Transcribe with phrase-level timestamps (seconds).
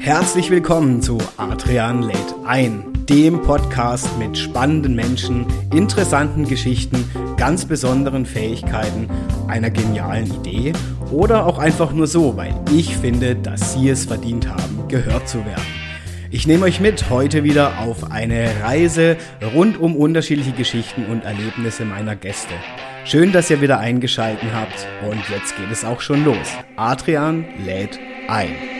[0.00, 8.24] Herzlich willkommen zu Adrian lädt ein, dem Podcast mit spannenden Menschen, interessanten Geschichten, ganz besonderen
[8.24, 9.08] Fähigkeiten,
[9.48, 10.72] einer genialen Idee
[11.10, 15.44] oder auch einfach nur so, weil ich finde, dass Sie es verdient haben, gehört zu
[15.44, 15.66] werden.
[16.30, 19.16] Ich nehme euch mit heute wieder auf eine Reise
[19.54, 22.54] rund um unterschiedliche Geschichten und Erlebnisse meiner Gäste.
[23.04, 26.48] Schön, dass ihr wieder eingeschalten habt und jetzt geht es auch schon los.
[26.76, 28.77] Adrian lädt ein.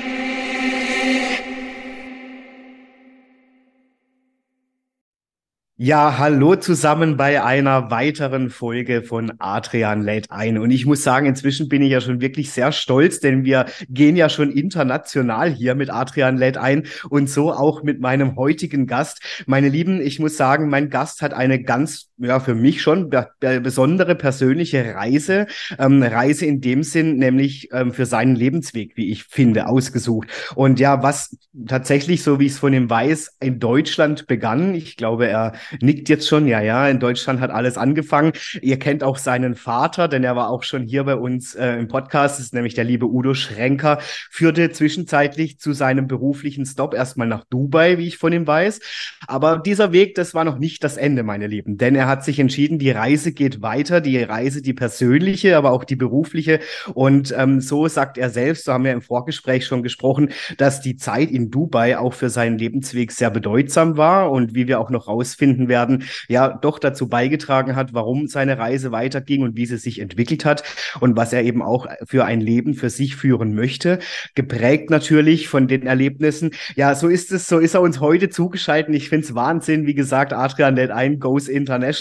[5.80, 10.58] Ja, hallo zusammen bei einer weiteren Folge von Adrian lädt ein.
[10.58, 14.16] Und ich muss sagen, inzwischen bin ich ja schon wirklich sehr stolz, denn wir gehen
[14.16, 19.20] ja schon international hier mit Adrian lädt ein und so auch mit meinem heutigen Gast.
[19.46, 24.14] Meine Lieben, ich muss sagen, mein Gast hat eine ganz, ja, für mich schon besondere
[24.14, 25.46] persönliche Reise.
[25.78, 30.28] Ähm, Reise in dem Sinn, nämlich ähm, für seinen Lebensweg, wie ich finde, ausgesucht.
[30.54, 34.74] Und ja, was tatsächlich, so wie ich es von ihm weiß, in Deutschland begann.
[34.74, 38.32] Ich glaube, er nickt jetzt schon, ja, ja, in Deutschland hat alles angefangen.
[38.60, 41.88] Ihr kennt auch seinen Vater, denn er war auch schon hier bei uns äh, im
[41.88, 43.98] Podcast, das ist nämlich der liebe Udo Schrenker,
[44.30, 48.80] führte zwischenzeitlich zu seinem beruflichen Stop erstmal nach Dubai, wie ich von ihm weiß.
[49.26, 52.38] Aber dieser Weg, das war noch nicht das Ende, meine Lieben, denn er hat sich
[52.38, 56.60] entschieden, die Reise geht weiter, die Reise, die persönliche, aber auch die berufliche.
[56.94, 60.96] Und ähm, so sagt er selbst, so haben wir im Vorgespräch schon gesprochen, dass die
[60.96, 65.08] Zeit in Dubai auch für seinen Lebensweg sehr bedeutsam war und wie wir auch noch
[65.08, 69.78] rausfinden, finden werden, ja doch dazu beigetragen hat, warum seine Reise weiterging und wie sie
[69.78, 70.62] sich entwickelt hat
[71.00, 73.98] und was er eben auch für ein Leben für sich führen möchte.
[74.34, 76.50] Geprägt natürlich von den Erlebnissen.
[76.76, 78.94] Ja, so ist es, so ist er uns heute zugeschaltet.
[78.94, 81.97] Ich finde es Wahnsinn, wie gesagt, Adrian lädt ein, Goes International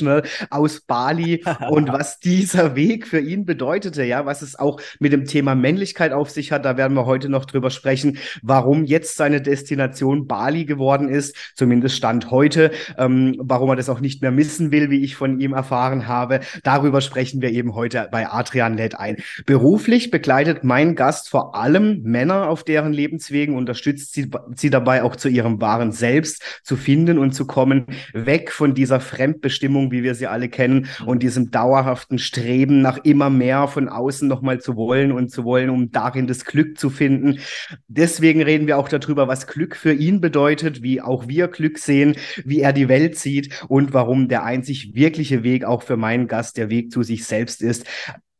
[0.50, 5.26] aus Bali und was dieser Weg für ihn bedeutete, ja, was es auch mit dem
[5.26, 9.42] Thema Männlichkeit auf sich hat, da werden wir heute noch drüber sprechen, warum jetzt seine
[9.42, 14.72] Destination Bali geworden ist, zumindest Stand heute, ähm, warum er das auch nicht mehr missen
[14.72, 16.40] will, wie ich von ihm erfahren habe.
[16.64, 19.18] Darüber sprechen wir eben heute bei Adrian lädt ein.
[19.46, 25.16] Beruflich begleitet mein Gast vor allem Männer auf deren Lebenswegen, unterstützt sie, sie dabei auch
[25.16, 30.16] zu ihrem wahren Selbst zu finden und zu kommen, weg von dieser Fremdbestimmung, wie wir
[30.16, 35.12] sie alle kennen, und diesem dauerhaften Streben nach immer mehr von außen nochmal zu wollen
[35.12, 37.40] und zu wollen, um darin das Glück zu finden.
[37.88, 42.16] Deswegen reden wir auch darüber, was Glück für ihn bedeutet, wie auch wir Glück sehen,
[42.44, 46.28] wie er die Welt sieht sieht und warum der einzig wirkliche Weg auch für meinen
[46.28, 47.86] Gast der Weg zu sich selbst ist.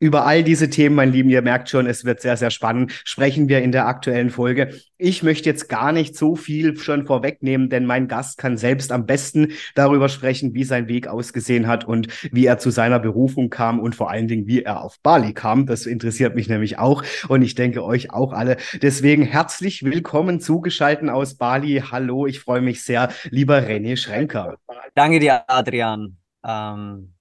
[0.00, 3.48] Über all diese Themen, mein Lieben, ihr merkt schon, es wird sehr, sehr spannend, sprechen
[3.48, 4.72] wir in der aktuellen Folge.
[4.96, 9.06] Ich möchte jetzt gar nicht so viel schon vorwegnehmen, denn mein Gast kann selbst am
[9.06, 13.80] besten darüber sprechen, wie sein Weg ausgesehen hat und wie er zu seiner Berufung kam
[13.80, 15.66] und vor allen Dingen, wie er auf Bali kam.
[15.66, 18.56] Das interessiert mich nämlich auch und ich denke euch auch alle.
[18.80, 21.82] Deswegen herzlich willkommen zugeschalten aus Bali.
[21.90, 24.58] Hallo, ich freue mich sehr, lieber René Schrenker.
[24.94, 26.18] Danke dir, Adrian.
[26.44, 27.14] Ähm,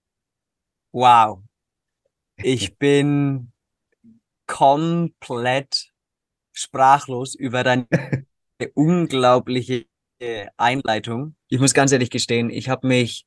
[0.92, 1.40] wow,
[2.38, 3.52] ich bin
[4.48, 5.92] komplett
[6.53, 7.88] sprachlos über deine
[8.74, 9.86] unglaubliche
[10.58, 11.36] Einleitung.
[11.47, 13.26] Ich muss ganz ehrlich gestehen, ich habe mich,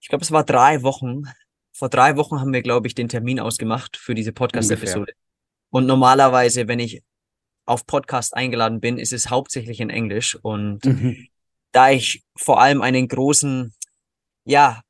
[0.00, 1.22] ich glaube, es war drei Wochen.
[1.72, 5.12] Vor drei Wochen haben wir, glaube ich, den Termin ausgemacht für diese Podcast-Episode.
[5.70, 7.02] Und normalerweise, wenn ich
[7.64, 10.34] auf Podcast eingeladen bin, ist es hauptsächlich in Englisch.
[10.34, 11.28] Und mhm.
[11.72, 13.72] da ich vor allem einen großen,
[14.44, 14.82] ja,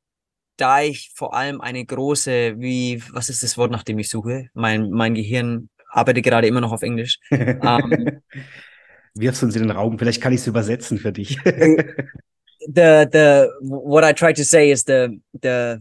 [0.61, 4.51] da ich vor allem eine große, wie, was ist das Wort, nach dem ich suche?
[4.53, 7.19] Mein, mein Gehirn arbeitet gerade immer noch auf Englisch.
[7.31, 8.23] um, ähm,
[9.15, 11.39] Wirfst uns in den Raum, vielleicht kann ich es übersetzen für dich.
[11.45, 15.79] the, the, what I try to say is the, the,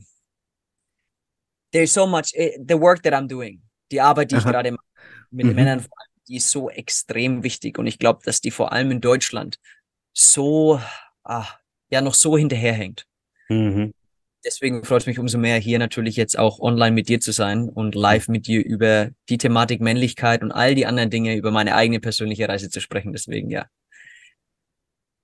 [1.71, 3.61] there's so much, eh, the work that I'm doing,
[3.91, 4.45] die Arbeit, die Aha.
[4.45, 4.83] ich gerade mache,
[5.29, 5.55] mit mhm.
[5.55, 5.85] Männern,
[6.27, 9.59] die ist so extrem wichtig und ich glaube, dass die vor allem in Deutschland
[10.13, 10.79] so,
[11.23, 11.47] ah,
[11.91, 13.05] ja, noch so hinterherhängt.
[13.49, 13.93] Mhm
[14.45, 17.69] deswegen freut es mich umso mehr, hier natürlich jetzt auch online mit dir zu sein
[17.69, 21.75] und live mit dir über die Thematik Männlichkeit und all die anderen Dinge, über meine
[21.75, 23.11] eigene persönliche Reise zu sprechen.
[23.13, 23.65] Deswegen ja,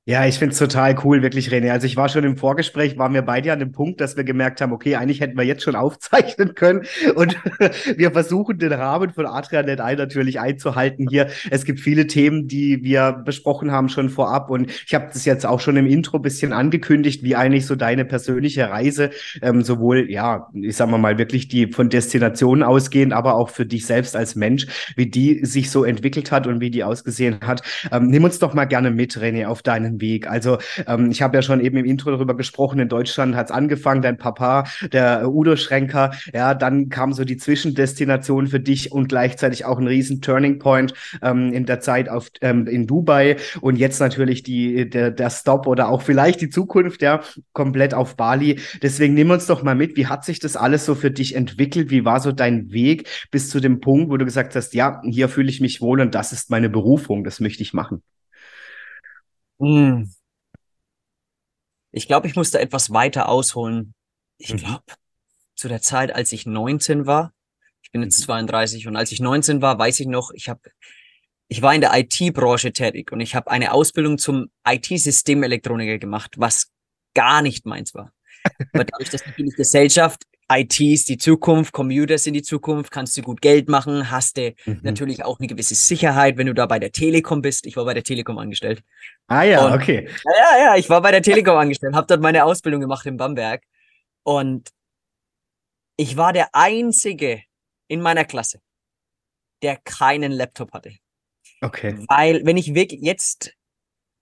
[0.08, 1.72] ja, ich finde es total cool, wirklich, René.
[1.72, 4.62] Also ich war schon im Vorgespräch, waren wir beide an dem Punkt, dass wir gemerkt
[4.62, 6.86] haben, okay, eigentlich hätten wir jetzt schon aufzeichnen können.
[7.16, 7.36] Und
[7.98, 11.30] wir versuchen den Rahmen von Adrian.net ein natürlich einzuhalten hier.
[11.50, 14.52] Es gibt viele Themen, die wir besprochen haben schon vorab.
[14.52, 18.06] Und ich habe das jetzt auch schon im Intro bisschen angekündigt, wie eigentlich so deine
[18.06, 19.10] persönliche Reise,
[19.42, 23.66] ähm, sowohl, ja, ich sag mal mal, wirklich die von Destinationen ausgehend, aber auch für
[23.66, 27.64] dich selbst als Mensch, wie die sich so entwickelt hat und wie die ausgesehen hat.
[27.92, 30.28] Ähm, nimm uns doch mal gerne mit, René, auf deinen deinen Weg?
[30.30, 30.58] Also
[30.88, 34.02] ähm, ich habe ja schon eben im Intro darüber gesprochen, in Deutschland hat es angefangen,
[34.02, 39.66] dein Papa, der Udo Schrenker, ja, dann kam so die Zwischendestination für dich und gleichzeitig
[39.66, 44.00] auch ein riesen Turning Point ähm, in der Zeit auf, ähm, in Dubai und jetzt
[44.00, 47.22] natürlich die, der, der Stop oder auch vielleicht die Zukunft, ja,
[47.54, 48.60] komplett auf Bali.
[48.82, 51.90] Deswegen nimm uns doch mal mit, wie hat sich das alles so für dich entwickelt?
[51.90, 55.30] Wie war so dein Weg bis zu dem Punkt, wo du gesagt hast, ja, hier
[55.30, 58.02] fühle ich mich wohl und das ist meine Berufung, das möchte ich machen?
[59.60, 60.12] Hm.
[61.92, 63.94] Ich glaube, ich musste etwas weiter ausholen.
[64.38, 64.58] Ich Mhm.
[64.58, 64.84] glaube,
[65.56, 67.34] zu der Zeit, als ich 19 war,
[67.82, 68.24] ich bin jetzt Mhm.
[68.26, 70.60] 32 und als ich 19 war, weiß ich noch, ich habe
[71.48, 76.72] ich war in der IT-Branche tätig und ich habe eine Ausbildung zum IT-Systemelektroniker gemacht, was
[77.14, 78.12] gar nicht meins war.
[78.74, 83.24] Aber dadurch, dass natürlich Gesellschaft, IT ist die Zukunft, Computer sind die Zukunft, kannst du
[83.24, 84.80] gut Geld machen, hast du Mhm.
[84.84, 87.66] natürlich auch eine gewisse Sicherheit, wenn du da bei der Telekom bist.
[87.66, 88.84] Ich war bei der Telekom angestellt.
[89.28, 90.08] Ah ja, Und- okay.
[90.24, 93.64] Ja, ja, ich war bei der Telekom angestellt, habe dort meine Ausbildung gemacht in Bamberg
[94.24, 94.70] und
[95.98, 97.42] ich war der Einzige
[97.88, 98.60] in meiner Klasse,
[99.64, 100.92] der keinen Laptop hatte.
[101.62, 101.96] Okay.
[102.08, 103.54] Weil, wenn ich wirklich jetzt,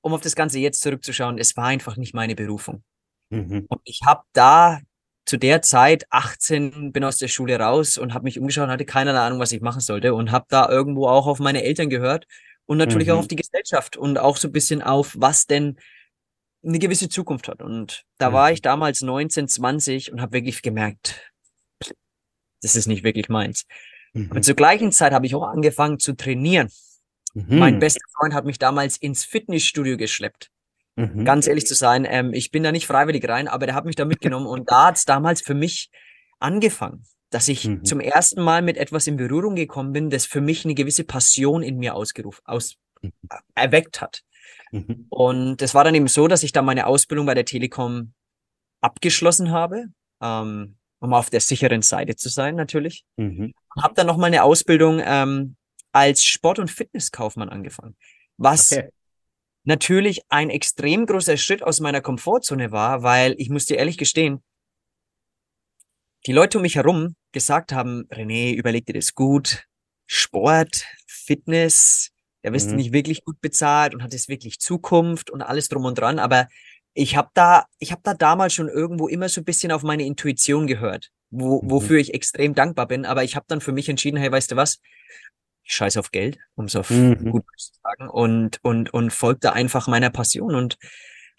[0.01, 2.83] um auf das Ganze jetzt zurückzuschauen, es war einfach nicht meine Berufung.
[3.29, 3.65] Mhm.
[3.67, 4.79] Und ich habe da
[5.25, 8.85] zu der Zeit 18, bin aus der Schule raus und habe mich umgeschaut und hatte
[8.85, 12.27] keinerlei Ahnung, was ich machen sollte und habe da irgendwo auch auf meine Eltern gehört
[12.65, 13.19] und natürlich auch Mhm.
[13.19, 15.77] auf die Gesellschaft und auch so ein bisschen auf, was denn
[16.65, 17.61] eine gewisse Zukunft hat.
[17.61, 18.53] Und da war Mhm.
[18.55, 21.31] ich damals 19, 20 und habe wirklich gemerkt,
[22.61, 23.65] das ist nicht wirklich meins.
[24.29, 24.43] Aber Mhm.
[24.43, 26.69] zur gleichen Zeit habe ich auch angefangen zu trainieren.
[27.33, 27.79] Mein Mhm.
[27.79, 30.49] bester Freund hat mich damals ins Fitnessstudio geschleppt
[30.95, 31.25] Mhm.
[31.25, 33.95] ganz ehrlich zu sein, ähm, ich bin da nicht freiwillig rein, aber der hat mich
[33.95, 35.90] da mitgenommen und da hat es damals für mich
[36.40, 37.84] angefangen, dass ich Mhm.
[37.84, 41.63] zum ersten Mal mit etwas in Berührung gekommen bin, das für mich eine gewisse Passion
[41.63, 43.12] in mir ausgerufen, aus, Mhm.
[43.56, 44.22] erweckt hat.
[44.72, 45.07] Mhm.
[45.10, 48.13] Und es war dann eben so, dass ich dann meine Ausbildung bei der Telekom
[48.81, 49.86] abgeschlossen habe,
[50.22, 53.04] ähm, um auf der sicheren Seite zu sein natürlich.
[53.18, 53.54] Mhm.
[53.81, 55.56] Habe dann nochmal eine Ausbildung ähm,
[55.92, 57.95] als Sport- und Fitnesskaufmann angefangen,
[58.38, 58.90] was Okay.
[59.63, 64.44] Natürlich ein extrem großer Schritt aus meiner Komfortzone war, weil ich muss dir ehrlich gestehen,
[66.25, 69.65] die Leute um mich herum gesagt haben, René, überleg dir das gut.
[70.06, 72.10] Sport, Fitness,
[72.44, 72.77] da wirst du Mhm.
[72.77, 76.19] nicht wirklich gut bezahlt und hat es wirklich Zukunft und alles drum und dran.
[76.19, 76.48] Aber
[76.94, 80.06] ich habe da, ich habe da damals schon irgendwo immer so ein bisschen auf meine
[80.06, 81.71] Intuition gehört, wo, Mhm.
[81.71, 83.06] wofür ich extrem dankbar bin.
[83.06, 84.80] Aber ich habe dann für mich entschieden, hey, weißt du was?
[85.63, 87.31] Ich scheiß auf Geld, um es auf Mhm.
[87.31, 90.77] gut zu sagen, und, und, und folgte einfach meiner Passion und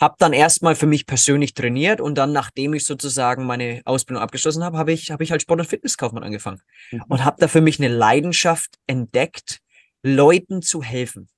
[0.00, 4.64] habe dann erstmal für mich persönlich trainiert und dann, nachdem ich sozusagen meine Ausbildung abgeschlossen
[4.64, 7.04] habe, habe ich, habe ich als Sport- und Fitnesskaufmann angefangen Mhm.
[7.08, 9.60] und habe da für mich eine Leidenschaft entdeckt,
[10.02, 11.28] Leuten zu helfen.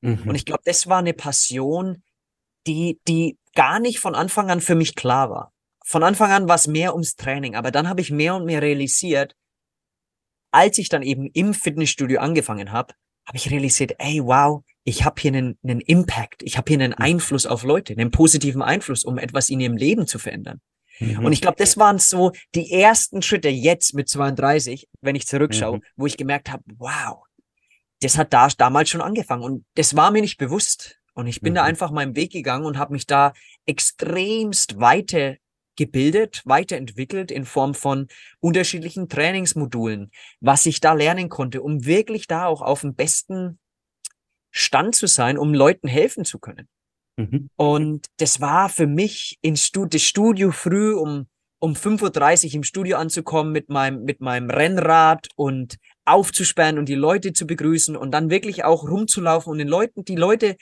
[0.00, 0.34] Und Mhm.
[0.34, 2.02] ich glaube, das war eine Passion,
[2.66, 5.52] die, die gar nicht von Anfang an für mich klar war.
[5.84, 8.62] Von Anfang an war es mehr ums Training, aber dann habe ich mehr und mehr
[8.62, 9.34] realisiert,
[10.50, 12.94] als ich dann eben im Fitnessstudio angefangen habe,
[13.26, 16.94] habe ich realisiert, ey, wow, ich habe hier einen, einen Impact, ich habe hier einen
[16.94, 20.60] Einfluss auf Leute, einen positiven Einfluss, um etwas in ihrem Leben zu verändern.
[20.98, 21.26] Mhm.
[21.26, 25.76] Und ich glaube, das waren so die ersten Schritte jetzt mit 32, wenn ich zurückschaue,
[25.78, 25.82] Mhm.
[25.96, 27.18] wo ich gemerkt habe, wow,
[28.00, 30.96] das hat da damals schon angefangen und das war mir nicht bewusst.
[31.14, 31.68] Und ich bin da Mhm.
[31.68, 33.32] einfach meinen Weg gegangen und habe mich da
[33.66, 34.78] extremst
[35.78, 38.08] weitergebildet, weiterentwickelt in Form von
[38.40, 40.10] unterschiedlichen Trainingsmodulen,
[40.40, 43.58] was ich da lernen konnte, um wirklich da auch auf dem besten
[44.50, 46.68] Stand zu sein, um Leuten helfen zu können.
[47.16, 47.48] Mhm.
[47.56, 51.26] Und das war für mich in Stu das Studio früh um,
[51.60, 56.94] um 5.30 Uhr im Studio anzukommen mit meinem, mit meinem Rennrad und aufzusperren und die
[56.94, 60.56] Leute zu begrüßen und dann wirklich auch rumzulaufen und den Leuten, die Leute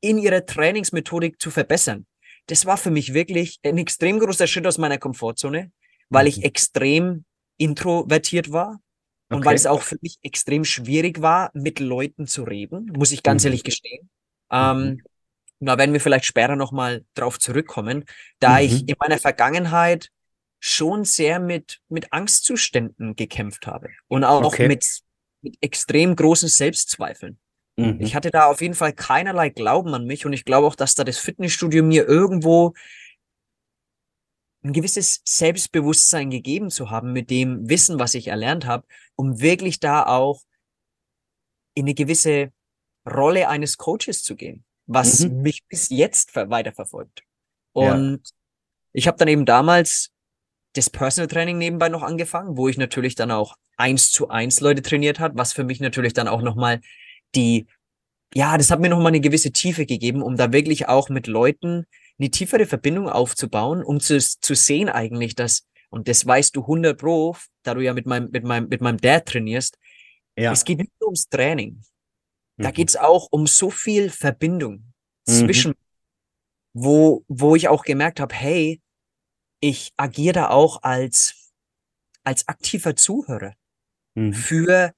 [0.00, 2.06] in ihrer Trainingsmethodik zu verbessern.
[2.48, 5.70] Das war für mich wirklich ein extrem großer Schritt aus meiner Komfortzone,
[6.10, 6.42] weil ich Mhm.
[6.44, 7.24] extrem
[7.58, 8.80] introvertiert war
[9.30, 9.46] und Okay.
[9.48, 13.42] weil es auch für mich extrem schwierig war, mit Leuten zu reden, muss ich ganz
[13.42, 13.48] Mhm.
[13.48, 14.10] ehrlich gestehen.
[14.50, 15.02] Ähm,
[15.60, 18.04] da werden wir vielleicht später nochmal drauf zurückkommen,
[18.40, 18.88] da ich Mhm.
[18.88, 20.08] in meiner Vergangenheit
[20.60, 24.68] schon sehr mit, mit Angstzuständen gekämpft habe und auch Okay.
[24.68, 24.86] mit,
[25.42, 27.38] mit extrem großen Selbstzweifeln.
[27.78, 28.00] Mhm.
[28.00, 30.94] Ich hatte da auf jeden Fall keinerlei Glauben an mich und ich glaube auch, dass
[30.94, 32.74] da das Fitnessstudio mir irgendwo
[34.64, 39.78] ein gewisses Selbstbewusstsein gegeben zu haben mit dem Wissen, was ich erlernt habe, um wirklich
[39.78, 40.42] da auch
[41.74, 42.52] in eine gewisse
[43.08, 45.42] Rolle eines Coaches zu gehen, was Mhm.
[45.42, 47.22] mich bis jetzt ver weiterverfolgt.
[47.76, 47.94] Ja.
[47.94, 48.22] Und
[48.92, 50.10] ich habe dann eben damals
[50.74, 54.82] das Personal Training nebenbei noch angefangen, wo ich natürlich dann auch eins zu eins Leute
[54.82, 56.80] trainiert hat, was für mich natürlich dann auch nochmal
[57.34, 57.66] die
[58.34, 61.86] ja, das hat mir nochmal eine gewisse Tiefe gegeben, um da wirklich auch mit Leuten
[62.18, 66.98] eine tiefere Verbindung aufzubauen, um zu, zu sehen eigentlich, dass, und das weißt du 100
[66.98, 69.78] Pro, da du ja mit meinem, mit meinem, mit meinem Dad trainierst,
[70.36, 70.52] ja.
[70.52, 71.82] es geht nicht nur ums Training.
[72.56, 72.74] Da mhm.
[72.74, 74.92] geht's auch um so viel Verbindung
[75.26, 75.32] mhm.
[75.32, 75.74] zwischen,
[76.74, 78.82] wo, wo ich auch gemerkt habe, hey,
[79.60, 81.52] ich agiere da auch als,
[82.24, 83.54] als aktiver Zuhörer
[84.14, 84.34] mhm.
[84.34, 84.92] für,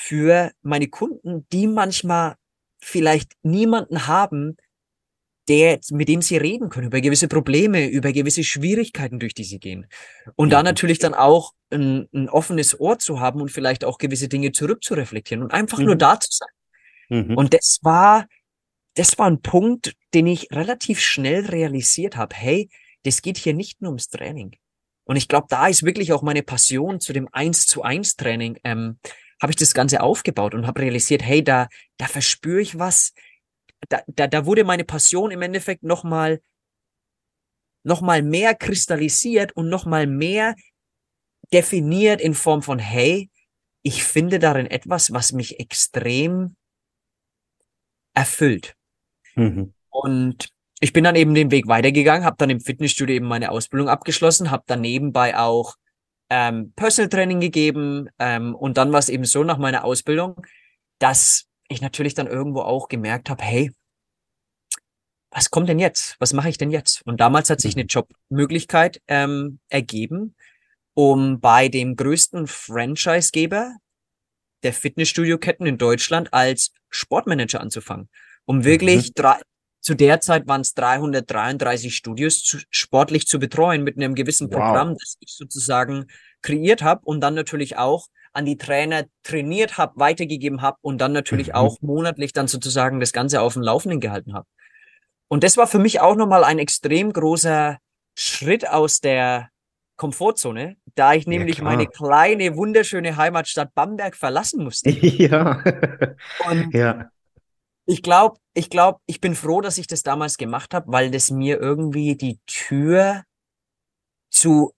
[0.00, 2.36] für meine Kunden, die manchmal
[2.80, 4.56] vielleicht niemanden haben,
[5.48, 9.58] der, mit dem sie reden können, über gewisse Probleme, über gewisse Schwierigkeiten, durch die sie
[9.58, 9.88] gehen.
[10.36, 14.28] Und da natürlich dann auch ein, ein, offenes Ohr zu haben und vielleicht auch gewisse
[14.28, 15.86] Dinge zurückzureflektieren und einfach mhm.
[15.86, 17.26] nur da zu sein.
[17.26, 17.36] Mhm.
[17.36, 18.28] Und das war,
[18.94, 22.36] das war ein Punkt, den ich relativ schnell realisiert habe.
[22.36, 22.70] Hey,
[23.02, 24.54] das geht hier nicht nur ums Training.
[25.02, 28.58] Und ich glaube, da ist wirklich auch meine Passion zu dem Eins zu eins Training,
[28.62, 29.00] ähm,
[29.40, 33.12] habe ich das Ganze aufgebaut und habe realisiert, hey, da, da verspüre ich was,
[33.88, 36.40] da, da, da wurde meine Passion im Endeffekt nochmal
[37.84, 40.56] noch mal mehr kristallisiert und nochmal mehr
[41.52, 43.30] definiert in Form von, hey,
[43.82, 46.56] ich finde darin etwas, was mich extrem
[48.14, 48.74] erfüllt.
[49.36, 49.72] Mhm.
[49.88, 53.88] Und ich bin dann eben den Weg weitergegangen, habe dann im Fitnessstudio eben meine Ausbildung
[53.88, 55.76] abgeschlossen, habe dann nebenbei auch
[56.30, 60.44] ähm, Personal Training gegeben ähm, und dann war es eben so nach meiner Ausbildung,
[60.98, 63.70] dass ich natürlich dann irgendwo auch gemerkt habe, hey,
[65.30, 66.16] was kommt denn jetzt?
[66.20, 67.02] Was mache ich denn jetzt?
[67.06, 67.84] Und damals hat sich eine.
[67.84, 70.34] Jobmöglichkeit ähm, ergeben,
[70.94, 73.76] um bei dem größten Franchise-Geber
[74.62, 78.08] der Fitnessstudio-Ketten in Deutschland als Sportmanager anzufangen.
[78.46, 79.12] Um wirklich mhm.
[79.14, 79.40] drei,
[79.80, 84.90] zu der Zeit waren es 333 Studios zu, sportlich zu betreuen mit einem gewissen Programm,
[84.90, 84.98] wow.
[84.98, 86.06] das ich sozusagen
[86.42, 91.12] kreiert habe und dann natürlich auch an die Trainer trainiert habe, weitergegeben habe und dann
[91.12, 91.54] natürlich mhm.
[91.54, 94.46] auch monatlich dann sozusagen das Ganze auf dem Laufenden gehalten habe.
[95.28, 97.78] Und das war für mich auch nochmal ein extrem großer
[98.14, 99.48] Schritt aus der
[99.96, 104.90] Komfortzone, da ich nämlich ja, meine kleine, wunderschöne Heimatstadt Bamberg verlassen musste.
[105.18, 105.62] Ja.
[106.48, 107.10] Und ja.
[107.88, 111.30] Ich glaube, ich glaube, ich bin froh, dass ich das damals gemacht habe, weil das
[111.30, 113.24] mir irgendwie die Tür
[114.30, 114.72] zu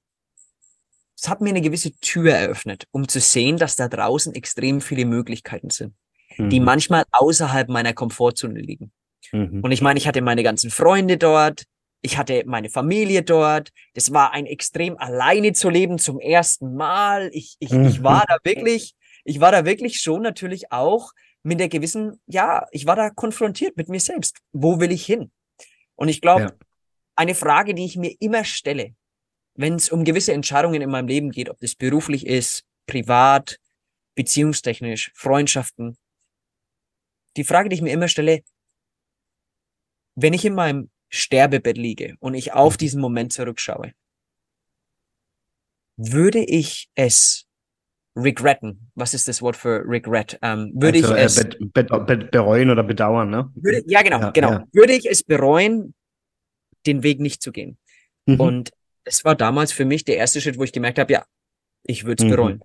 [1.20, 5.04] es hat mir eine gewisse Tür eröffnet, um zu sehen, dass da draußen extrem viele
[5.04, 5.94] Möglichkeiten sind,
[6.38, 6.48] mhm.
[6.48, 8.90] die manchmal außerhalb meiner Komfortzone liegen.
[9.32, 9.60] Mhm.
[9.62, 11.64] Und ich meine, ich hatte meine ganzen Freunde dort,
[12.00, 13.70] ich hatte meine Familie dort.
[13.92, 17.28] Das war ein extrem alleine zu leben zum ersten Mal.
[17.34, 17.86] Ich, ich, mhm.
[17.86, 21.10] ich war da wirklich, ich war da wirklich schon natürlich auch
[21.42, 24.38] mit der gewissen, ja, ich war da konfrontiert mit mir selbst.
[24.52, 25.30] Wo will ich hin?
[25.94, 26.52] Und ich glaube, ja.
[27.16, 28.94] eine Frage, die ich mir immer stelle,
[29.54, 33.58] wenn es um gewisse Entscheidungen in meinem Leben geht, ob das beruflich ist, privat,
[34.14, 35.96] beziehungstechnisch, Freundschaften.
[37.36, 38.42] Die Frage, die ich mir immer stelle,
[40.14, 43.92] wenn ich in meinem Sterbebett liege und ich auf diesen Moment zurückschaue,
[45.96, 47.46] würde ich es
[48.16, 48.90] regretten.
[48.94, 50.38] Was ist das Wort für regret?
[50.42, 53.50] Ähm, würde also, ich äh, es be be be bereuen oder bedauern, ne?
[53.54, 54.50] Würde, ja, genau, ja, genau.
[54.50, 54.64] Ja.
[54.72, 55.94] Würde ich es bereuen,
[56.86, 57.78] den Weg nicht zu gehen?
[58.26, 58.40] Mhm.
[58.40, 58.70] Und
[59.04, 61.24] es war damals für mich der erste Schritt, wo ich gemerkt habe, ja,
[61.84, 62.30] ich würde es mhm.
[62.34, 62.62] bereuen.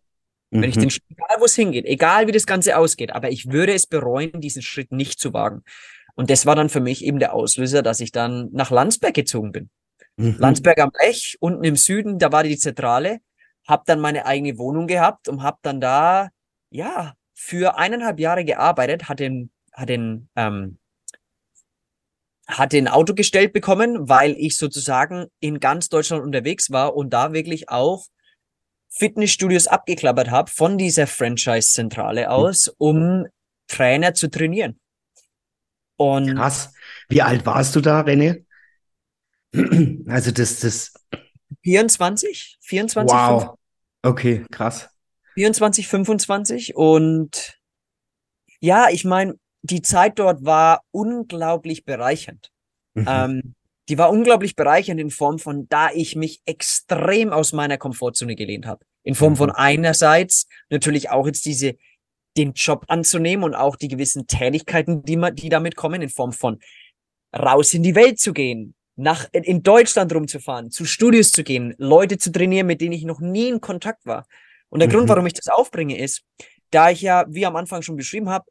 [0.52, 3.74] Wenn ich den, egal wo es hingeht, egal wie das Ganze ausgeht, aber ich würde
[3.74, 5.64] es bereuen, diesen Schritt nicht zu wagen.
[6.16, 9.52] Und das war dann für mich eben der Auslöser, dass ich dann nach Landsberg gezogen
[9.52, 9.70] bin.
[10.18, 10.36] Mhm.
[10.38, 13.20] Landsberg am Lech, unten im Süden, da war die Zentrale,
[13.66, 16.30] hab dann meine eigene Wohnung gehabt und hab dann da,
[16.70, 20.78] ja, für eineinhalb Jahre gearbeitet, hatte ein, hatte ein, ähm,
[22.48, 27.34] hatte ein Auto gestellt bekommen, weil ich sozusagen in ganz Deutschland unterwegs war und da
[27.34, 28.06] wirklich auch
[28.90, 33.26] Fitnessstudios abgeklappert habe von dieser Franchise-Zentrale aus, um
[33.68, 34.80] Trainer zu trainieren.
[35.98, 36.74] Und Krass.
[37.10, 38.46] Wie alt warst du da, René?
[40.08, 40.94] Also das, das.
[41.64, 43.16] 24, 24.
[43.16, 43.28] Wow.
[43.28, 43.60] 25.
[44.04, 44.90] Okay, krass.
[45.36, 47.60] 24, 25 und
[48.60, 52.52] ja, ich meine, die Zeit dort war unglaublich bereichernd.
[52.94, 53.06] Mhm.
[53.08, 53.56] Ähm,
[53.90, 58.66] die war unglaublich bereichernd in Form von, da ich mich extrem aus meiner Komfortzone gelehnt
[58.66, 58.86] habe.
[59.04, 59.38] In Form mhm.
[59.38, 61.76] von einerseits natürlich auch jetzt diese
[62.38, 66.34] den Job anzunehmen und auch die gewissen Tätigkeiten, die, man, die damit kommen, in Form
[66.34, 66.60] von
[67.34, 72.18] raus in die Welt zu gehen, nach in Deutschland rumzufahren, zu Studios zu gehen, Leute
[72.18, 74.26] zu trainieren, mit denen ich noch nie in Kontakt war.
[74.70, 74.94] Und der mhm.
[74.94, 76.24] Grund, warum ich das aufbringe, ist,
[76.72, 78.46] da ich ja, wie am Anfang schon beschrieben habe,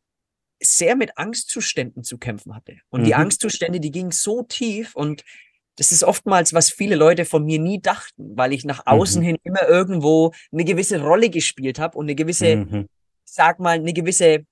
[0.60, 2.76] sehr mit Angstzuständen zu kämpfen hatte.
[2.90, 3.04] Und mhm.
[3.06, 5.24] die Angstzustände, die gingen so tief und
[5.76, 9.26] das ist oftmals, was viele Leute von mir nie dachten, weil ich nach außen mhm.
[9.26, 12.88] hin immer irgendwo eine gewisse Rolle gespielt habe und eine gewisse mhm
[13.34, 14.46] sag mal, eine gewisse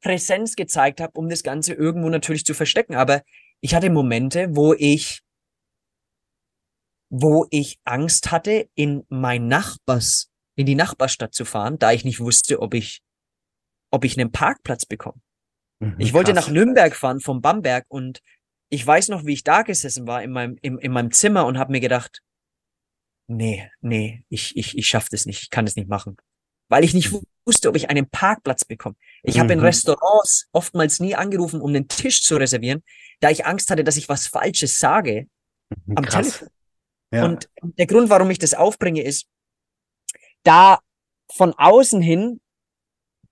[0.00, 2.94] Präsenz gezeigt habe, um das Ganze irgendwo natürlich zu verstecken.
[2.94, 3.22] Aber
[3.60, 5.22] ich hatte Momente, wo ich,
[7.10, 12.20] wo ich Angst hatte, in mein Nachbars, in die Nachbarstadt zu fahren, da ich nicht
[12.20, 13.00] wusste, ob ich,
[13.90, 15.20] ob ich einen Parkplatz bekomme.
[15.80, 16.46] Mhm, ich wollte krass.
[16.46, 18.20] nach Nürnberg fahren vom Bamberg und
[18.70, 21.58] ich weiß noch, wie ich da gesessen war in meinem, in, in meinem Zimmer und
[21.58, 22.20] habe mir gedacht,
[23.28, 26.16] nee, nee, ich, ich, ich schaffe das nicht, ich kann das nicht machen.
[26.68, 27.22] Weil ich nicht mhm.
[27.44, 28.96] wusste, ob ich einen Parkplatz bekomme.
[29.22, 29.40] Ich mhm.
[29.40, 32.82] habe in Restaurants oftmals nie angerufen, um einen Tisch zu reservieren,
[33.20, 35.26] da ich Angst hatte, dass ich was Falsches sage
[35.86, 36.26] mhm, am Krass.
[36.26, 36.48] Telefon.
[37.10, 37.24] Ja.
[37.24, 39.26] Und der Grund, warum ich das aufbringe, ist,
[40.42, 40.78] da
[41.34, 42.40] von außen hin,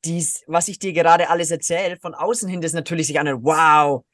[0.05, 4.05] dies, was ich dir gerade alles erzähle, von außen hin das natürlich sich anhört, wow,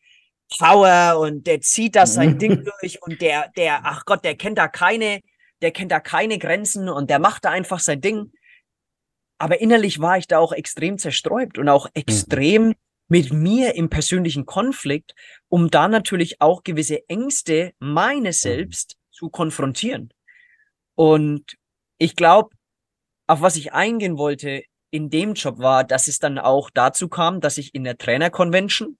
[0.59, 4.59] Power und der zieht das sein Ding durch und der, der, ach Gott, der kennt
[4.59, 5.21] da keine,
[5.61, 8.33] der kennt da keine Grenzen und der macht da einfach sein Ding.
[9.42, 12.75] Aber innerlich war ich da auch extrem zersträubt und auch extrem mhm.
[13.08, 15.16] mit mir im persönlichen Konflikt,
[15.49, 18.49] um da natürlich auch gewisse Ängste meines mhm.
[18.49, 19.12] Selbst mhm.
[19.12, 20.14] zu konfrontieren.
[20.94, 21.56] Und
[21.99, 22.50] ich glaube,
[23.26, 27.40] auf was ich eingehen wollte in dem Job war, dass es dann auch dazu kam,
[27.40, 28.96] dass ich in der Trainer-Convention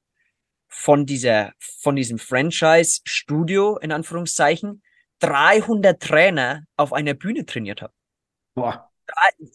[0.66, 4.82] von dieser, von diesem Franchise-Studio, in Anführungszeichen,
[5.20, 7.94] 300 Trainer auf einer Bühne trainiert habe.
[8.56, 8.91] Boah.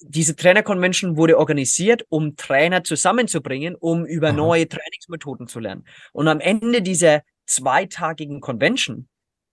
[0.01, 4.35] Diese Trainer-Convention wurde organisiert, um Trainer zusammenzubringen, um über Aha.
[4.35, 5.85] neue Trainingsmethoden zu lernen.
[6.13, 9.07] Und am Ende dieser zweitagigen Convention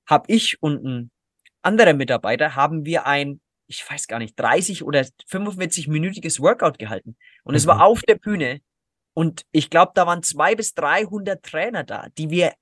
[0.06, 1.10] habe ich und ein
[1.62, 7.16] anderer Mitarbeiter haben wir ein, ich weiß gar nicht, 30 oder 45-minütiges Workout gehalten.
[7.44, 7.56] Und mhm.
[7.56, 8.60] es war auf der Bühne
[9.14, 12.52] und ich glaube, da waren zwei bis 300 Trainer da, die wir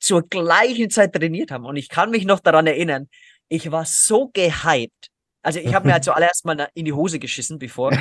[0.00, 1.64] zur gleichen Zeit trainiert haben.
[1.64, 3.08] Und ich kann mich noch daran erinnern,
[3.48, 5.11] ich war so gehypt.
[5.42, 7.92] Also ich habe mir halt zuallererst mal in die Hose geschissen, bevor,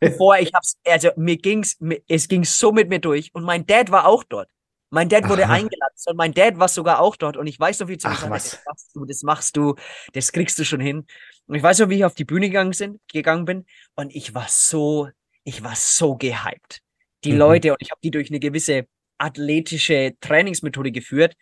[0.00, 3.34] bevor ich hab's, also mir ging's, es ging so mit mir durch.
[3.34, 4.48] Und mein Dad war auch dort.
[4.90, 5.54] Mein Dad wurde Aha.
[5.54, 8.14] eingeladen und mein Dad war sogar auch dort und ich weiß noch, wie zu mir
[8.14, 9.74] gesagt, das machst du, das machst du,
[10.12, 11.06] das kriegst du schon hin.
[11.46, 14.32] Und ich weiß noch, wie ich auf die Bühne gegangen, sind, gegangen bin und ich
[14.32, 15.08] war so,
[15.42, 16.82] ich war so gehypt
[17.26, 17.38] die mhm.
[17.38, 18.86] Leute und ich habe die durch eine gewisse
[19.18, 21.34] athletische Trainingsmethode geführt,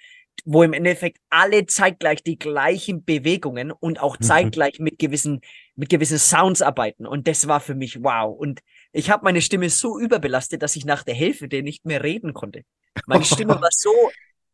[0.45, 4.25] wo im Endeffekt alle zeitgleich die gleichen Bewegungen und auch mhm.
[4.25, 5.41] zeitgleich mit gewissen
[5.75, 8.61] mit gewissen Sounds arbeiten und das war für mich wow und
[8.93, 12.63] ich habe meine Stimme so überbelastet, dass ich nach der Hälfte nicht mehr reden konnte.
[13.07, 13.93] Meine Stimme war so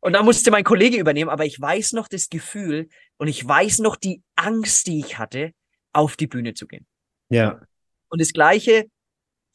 [0.01, 2.89] und da musste mein Kollege übernehmen, aber ich weiß noch das Gefühl
[3.19, 5.53] und ich weiß noch die Angst, die ich hatte,
[5.93, 6.87] auf die Bühne zu gehen.
[7.29, 7.61] Ja.
[8.09, 8.87] Und das gleiche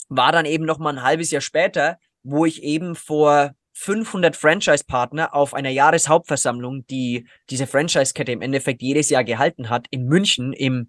[0.08, 5.36] war dann eben noch mal ein halbes Jahr später, wo ich eben vor 500 Franchise-Partner
[5.36, 10.88] auf einer Jahreshauptversammlung, die diese Franchise-Kette im Endeffekt jedes Jahr gehalten hat, in München im,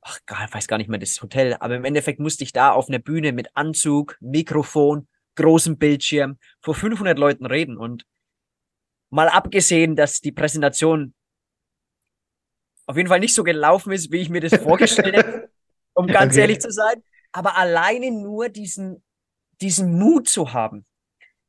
[0.00, 2.88] ach, ich weiß gar nicht mehr das Hotel, aber im Endeffekt musste ich da auf
[2.88, 8.06] einer Bühne mit Anzug, Mikrofon, großem Bildschirm vor 500 Leuten reden und
[9.10, 11.14] mal abgesehen, dass die Präsentation
[12.86, 15.50] auf jeden Fall nicht so gelaufen ist, wie ich mir das vorgestellt hätte,
[15.94, 16.42] um ganz okay.
[16.42, 19.02] ehrlich zu sein, aber alleine nur diesen,
[19.60, 20.86] diesen Mut zu haben.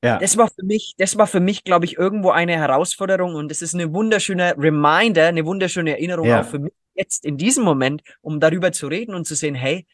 [0.06, 0.20] Ja.
[0.20, 3.64] Das war für mich, das war für mich, glaube ich, irgendwo eine Herausforderung und es
[3.64, 6.42] ist eine wunderschöne Reminder, eine wunderschöne Erinnerung ja.
[6.42, 9.88] auch für mich jetzt in diesem Moment, um darüber zu reden und zu sehen, hey,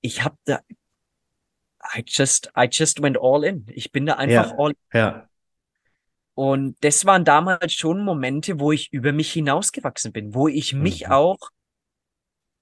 [0.00, 0.60] ich habe da,
[1.94, 3.66] I just, I just went all in.
[3.68, 4.58] Ich bin da einfach ja.
[4.58, 4.98] all in.
[4.98, 5.28] Ja.
[6.34, 11.06] Und das waren damals schon Momente, wo ich über mich hinausgewachsen bin, wo ich mich
[11.06, 11.12] mhm.
[11.12, 11.50] auch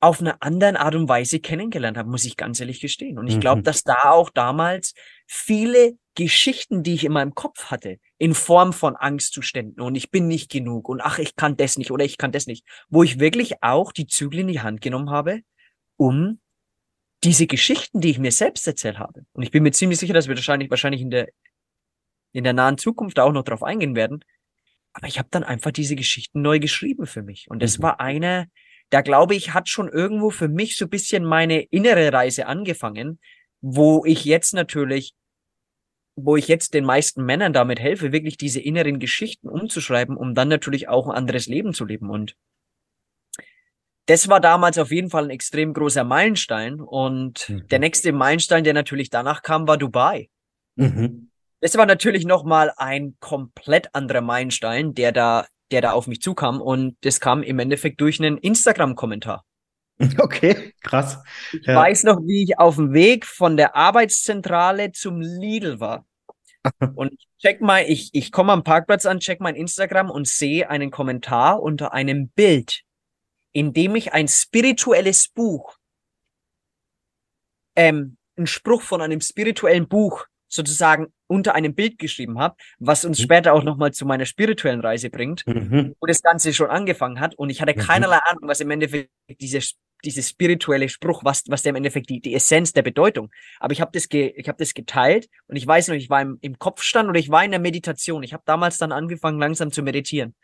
[0.00, 3.18] auf eine andere Art und Weise kennengelernt habe, muss ich ganz ehrlich gestehen.
[3.18, 3.64] Und ich glaube, mhm.
[3.64, 4.94] dass da auch damals
[5.26, 10.26] viele Geschichten, die ich in meinem Kopf hatte, in Form von Angstzuständen und ich bin
[10.26, 13.20] nicht genug und ach, ich kann das nicht oder ich kann das nicht, wo ich
[13.20, 15.40] wirklich auch die Zügel in die Hand genommen habe,
[15.96, 16.40] um
[17.24, 19.26] diese Geschichten, die ich mir selbst erzählt habe.
[19.32, 21.28] Und ich bin mir ziemlich sicher, dass wir wahrscheinlich, wahrscheinlich in der,
[22.32, 24.24] in der nahen Zukunft auch noch drauf eingehen werden.
[24.92, 27.46] Aber ich habe dann einfach diese Geschichten neu geschrieben für mich.
[27.48, 27.82] Und das mhm.
[27.82, 28.48] war eine,
[28.90, 33.18] da glaube ich, hat schon irgendwo für mich so ein bisschen meine innere Reise angefangen,
[33.60, 35.14] wo ich jetzt natürlich,
[36.16, 40.48] wo ich jetzt den meisten Männern damit helfe, wirklich diese inneren Geschichten umzuschreiben, um dann
[40.48, 42.10] natürlich auch ein anderes Leben zu leben.
[42.10, 42.34] Und
[44.06, 46.80] das war damals auf jeden Fall ein extrem großer Meilenstein.
[46.80, 47.68] Und mhm.
[47.68, 50.30] der nächste Meilenstein, der natürlich danach kam, war Dubai.
[50.76, 51.30] Mhm.
[51.60, 56.60] Das war natürlich nochmal ein komplett anderer Meilenstein, der da der da auf mich zukam
[56.60, 59.44] und das kam im Endeffekt durch einen Instagram-Kommentar.
[60.18, 61.18] Okay, krass.
[61.52, 61.74] Ich ja.
[61.74, 66.06] weiß noch, wie ich auf dem Weg von der Arbeitszentrale zum Lidl war.
[66.94, 70.70] und ich check mal, ich, ich komme am Parkplatz an, check mein Instagram und sehe
[70.70, 72.82] einen Kommentar unter einem Bild,
[73.52, 75.76] in dem ich ein spirituelles Buch,
[77.76, 83.18] ähm, ein Spruch von einem spirituellen Buch sozusagen unter einem Bild geschrieben habe, was uns
[83.18, 83.22] mhm.
[83.22, 85.94] später auch nochmal zu meiner spirituellen Reise bringt, mhm.
[86.00, 87.36] wo das Ganze schon angefangen hat.
[87.36, 87.80] Und ich hatte mhm.
[87.80, 89.10] keinerlei Ahnung, was im Endeffekt
[89.40, 89.60] diese,
[90.04, 93.30] diese spirituelle Spruch, was, was der im Endeffekt die, die Essenz der Bedeutung.
[93.60, 96.22] Aber ich habe das, ge, ich hab das geteilt und ich weiß noch, ich war
[96.22, 98.22] im, im Kopfstand oder ich war in der Meditation.
[98.22, 100.34] Ich habe damals dann angefangen, langsam zu meditieren.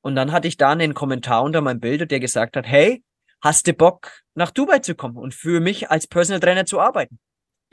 [0.00, 3.02] Und dann hatte ich da einen Kommentar unter meinem Bild, der gesagt hat, hey,
[3.40, 7.18] hast du Bock, nach Dubai zu kommen und für mich als Personal Trainer zu arbeiten?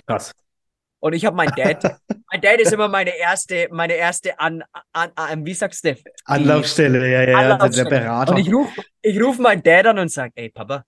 [0.05, 0.33] Krass.
[1.01, 1.83] Und ich habe mein Dad.
[2.31, 5.95] mein Dad ist immer meine erste, meine erste an, an, an wie sagst du?
[6.25, 7.89] Anlaufstelle, ja, ja, Anlaufstelle.
[7.89, 8.31] der Berater.
[8.33, 10.85] Und ich rufe ich ruf meinen Dad an und sage, ey Papa,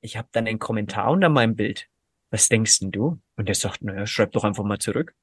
[0.00, 1.88] ich habe dann einen Kommentar unter meinem Bild.
[2.30, 3.20] Was denkst denn du?
[3.36, 5.14] Und der sagt, naja, schreib doch einfach mal zurück.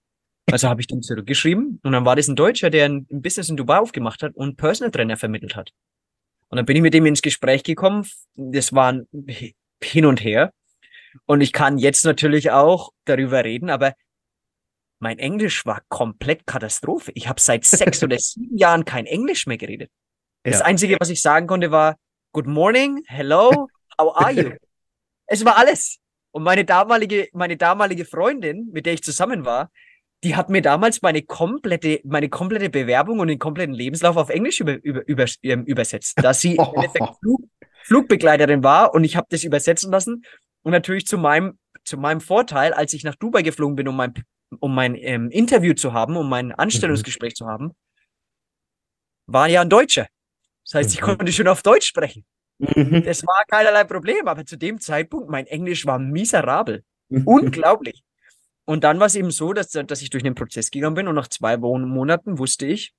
[0.51, 3.57] Also habe ich dann zurückgeschrieben und dann war das ein Deutscher, der ein Business in
[3.57, 5.71] Dubai aufgemacht hat und Personal Trainer vermittelt hat.
[6.49, 8.07] Und dann bin ich mit dem ins Gespräch gekommen.
[8.35, 9.01] Das war
[9.83, 10.53] hin und her.
[11.25, 13.93] Und ich kann jetzt natürlich auch darüber reden, aber
[14.99, 17.11] mein Englisch war komplett Katastrophe.
[17.15, 19.89] Ich habe seit sechs oder sieben Jahren kein Englisch mehr geredet.
[20.43, 20.65] Das ja.
[20.65, 21.95] Einzige, was ich sagen konnte, war
[22.31, 23.67] Good morning, hello,
[23.99, 24.51] how are you?
[25.27, 25.97] es war alles.
[26.31, 29.71] Und meine damalige, meine damalige Freundin, mit der ich zusammen war,
[30.23, 34.59] die hat mir damals meine komplette, meine komplette Bewerbung und den kompletten Lebenslauf auf Englisch
[34.59, 36.57] über, über, über, ähm, übersetzt, dass sie
[37.21, 37.41] Flug,
[37.83, 40.23] Flugbegleiterin war und ich habe das übersetzen lassen
[40.63, 44.13] und natürlich zu meinem, zu meinem Vorteil, als ich nach Dubai geflogen bin, um mein,
[44.59, 47.35] um mein ähm, Interview zu haben, um mein Anstellungsgespräch mhm.
[47.35, 47.75] zu haben,
[49.27, 50.07] war ja ein Deutscher.
[50.65, 51.05] Das heißt, ich mhm.
[51.05, 52.25] konnte schon auf Deutsch sprechen.
[52.59, 53.03] Mhm.
[53.05, 56.83] Das war keinerlei Problem, aber zu dem Zeitpunkt, mein Englisch war miserabel.
[57.09, 57.27] Mhm.
[57.27, 58.03] Unglaublich.
[58.65, 61.15] Und dann war es eben so, dass, dass ich durch den Prozess gegangen bin und
[61.15, 62.93] nach zwei Monaten wusste ich,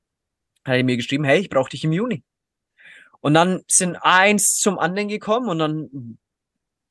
[0.64, 2.24] hat er mir geschrieben, hey, ich brauche dich im Juni.
[3.20, 6.18] Und dann sind eins zum anderen gekommen und dann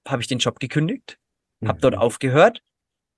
[0.08, 1.18] habe ich den Job gekündigt,
[1.64, 1.82] habe mhm.
[1.82, 2.62] dort aufgehört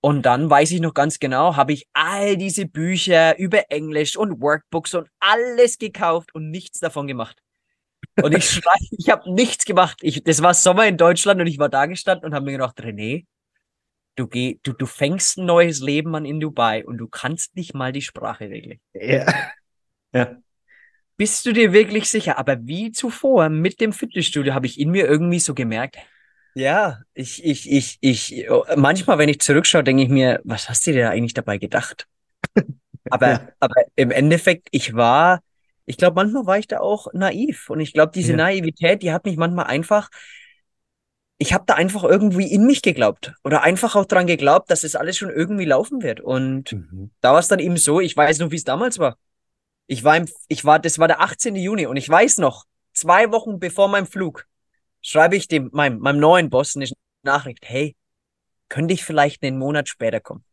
[0.02, 4.41] und dann weiß ich noch ganz genau, habe ich all diese Bücher über Englisch und
[4.41, 7.38] Workbooks und alles gekauft und nichts davon gemacht.
[8.22, 10.00] Und ich schrei, ich habe nichts gemacht.
[10.02, 12.80] Ich, das war Sommer in Deutschland und ich war da gestanden und habe mir gedacht,
[12.80, 13.26] René,
[14.15, 17.76] du, geh, du, du fängst ein neues Leben an in Dubai und du kannst nicht
[17.76, 18.80] mal die Sprache regeln.
[18.94, 19.32] Ja.
[20.13, 20.36] ja.
[21.15, 22.39] Bist du dir wirklich sicher?
[22.39, 25.98] Aber wie zuvor mit dem Fitnessstudio habe ich in mir irgendwie so gemerkt,
[26.53, 30.85] ja, ich, ich, ich, ich, oh, manchmal, wenn ich zurückschaue, denke ich mir, was hast
[30.85, 32.07] du dir eigentlich dabei gedacht?
[33.09, 33.47] Aber, ja.
[33.59, 35.41] aber im Endeffekt, ich war,
[35.85, 37.69] ich glaube, manchmal war ich da auch naiv.
[37.69, 38.37] Und ich glaube, diese ja.
[38.37, 40.09] Naivität, die hat mich manchmal einfach,
[41.37, 44.95] ich habe da einfach irgendwie in mich geglaubt oder einfach auch dran geglaubt, dass es
[44.95, 46.21] alles schon irgendwie laufen wird.
[46.21, 47.11] Und mhm.
[47.19, 49.17] da war es dann eben so, ich weiß noch, wie es damals war.
[49.87, 51.55] Ich war im, ich war, das war der 18.
[51.55, 54.45] Juni und ich weiß noch, zwei Wochen bevor mein Flug,
[55.01, 56.87] schreibe ich dem, meinem, meinem neuen Boss eine
[57.23, 57.95] Nachricht, hey,
[58.69, 60.43] könnte ich vielleicht einen Monat später kommen?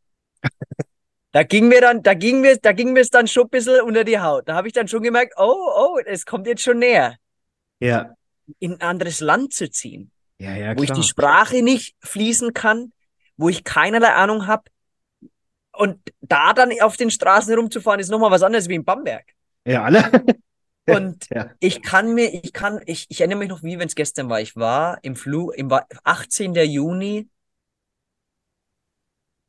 [1.32, 3.80] da ging mir dann, da ging mir, da ging mir es dann schon ein bisschen
[3.82, 4.48] unter die Haut.
[4.48, 7.16] Da habe ich dann schon gemerkt, oh, oh, es kommt jetzt schon näher.
[7.80, 8.14] Ja.
[8.58, 10.11] In ein anderes Land zu ziehen.
[10.38, 10.78] Ja, ja, klar.
[10.78, 12.92] Wo ich die Sprache nicht fließen kann,
[13.37, 14.64] wo ich keinerlei Ahnung habe.
[15.72, 19.24] Und da dann auf den Straßen herumzufahren, ist nochmal was anderes wie in Bamberg.
[19.64, 20.11] Ja, alle.
[20.88, 21.51] Und ja.
[21.61, 24.40] ich kann mir, ich kann, ich, ich erinnere mich noch, wie wenn es gestern war.
[24.40, 25.70] Ich war im Flug, im
[26.05, 26.55] 18.
[26.55, 27.29] Juni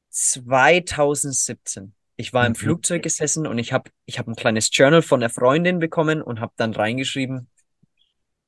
[0.10, 1.94] 2017.
[2.18, 2.56] Ich war im mhm.
[2.56, 6.42] Flugzeug gesessen und ich habe ich hab ein kleines Journal von einer Freundin bekommen und
[6.42, 7.48] habe dann reingeschrieben,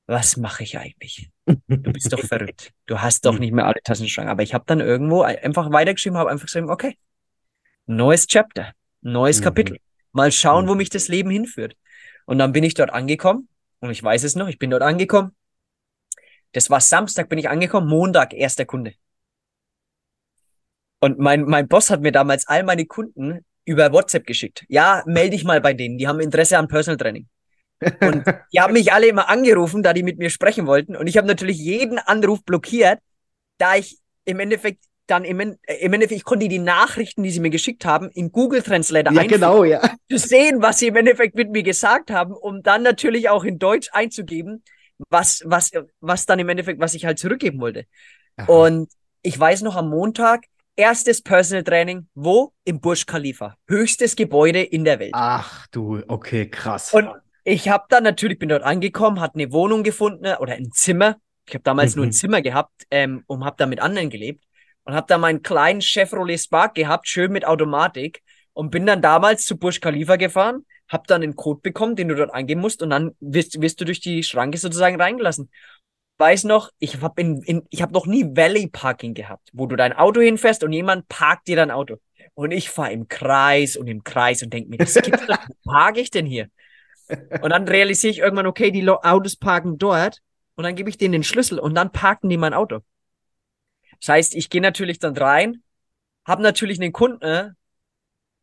[0.08, 1.30] was mache ich eigentlich?
[1.46, 2.74] Du bist doch verrückt.
[2.86, 4.30] Du hast doch nicht mehr alle Tassen Taschenschrank.
[4.30, 6.98] Aber ich habe dann irgendwo einfach weitergeschrieben, habe einfach gesagt, okay,
[7.86, 9.44] neues Chapter, neues mhm.
[9.46, 9.78] Kapitel.
[10.12, 10.80] Mal schauen, wo mhm.
[10.80, 11.78] mich das Leben hinführt.
[12.32, 13.50] Und dann bin ich dort angekommen
[13.82, 15.36] und ich weiß es noch, ich bin dort angekommen.
[16.54, 18.94] Das war Samstag, bin ich angekommen, Montag, erster Kunde.
[21.02, 24.64] Und mein, mein Boss hat mir damals all meine Kunden über WhatsApp geschickt.
[24.70, 27.28] Ja, melde dich mal bei denen, die haben Interesse an Personal Training.
[28.00, 30.96] Und die haben mich alle immer angerufen, da die mit mir sprechen wollten.
[30.96, 33.00] Und ich habe natürlich jeden Anruf blockiert,
[33.58, 35.58] da ich im Endeffekt dann im, im
[35.94, 39.64] Endeffekt, ich konnte die Nachrichten, die sie mir geschickt haben, in Google Translator ja, genau,
[39.64, 39.82] ja.
[40.10, 43.60] zu sehen, was sie im Endeffekt mit mir gesagt haben, um dann natürlich auch in
[43.60, 44.64] Deutsch einzugeben,
[45.10, 47.86] was, was, was dann im Endeffekt, was ich halt zurückgeben wollte.
[48.38, 48.52] Aha.
[48.52, 48.90] Und
[49.22, 52.54] ich weiß noch am Montag, erstes Personal Training, wo?
[52.64, 53.56] Im Burj Khalifa.
[53.68, 55.12] Höchstes Gebäude in der Welt.
[55.14, 56.94] Ach du, okay, krass.
[56.94, 57.10] Und
[57.44, 61.18] ich habe dann natürlich, bin dort angekommen, hatte eine Wohnung gefunden oder ein Zimmer.
[61.48, 62.00] Ich habe damals mhm.
[62.00, 62.14] nur ein.
[62.14, 64.46] Zimmer gehabt ähm, und habe da mit anderen gelebt
[64.84, 68.22] und habe da meinen kleinen Chevrolet Spark gehabt, schön mit Automatik
[68.54, 72.16] und bin dann damals zu Burj Khalifa gefahren, habe dann einen Code bekommen, den du
[72.16, 75.50] dort eingeben musst und dann wirst, wirst du durch die Schranke sozusagen reingelassen.
[76.18, 79.94] Weiß noch, ich habe in, in, habe noch nie Valley Parking gehabt, wo du dein
[79.94, 81.98] Auto hinfährst und jemand parkt dir dein Auto.
[82.34, 85.72] Und ich fahre im Kreis und im Kreis und denke mir, das gibt's doch, wo
[85.72, 86.48] parke ich denn hier?
[87.42, 90.20] Und dann realisiere ich irgendwann, okay, die Autos parken dort
[90.56, 92.80] und dann gebe ich denen den Schlüssel und dann parken die mein Auto.
[94.02, 95.64] Das heißt, ich gehe natürlich dann rein,
[96.26, 97.50] habe natürlich einen Kunden, äh,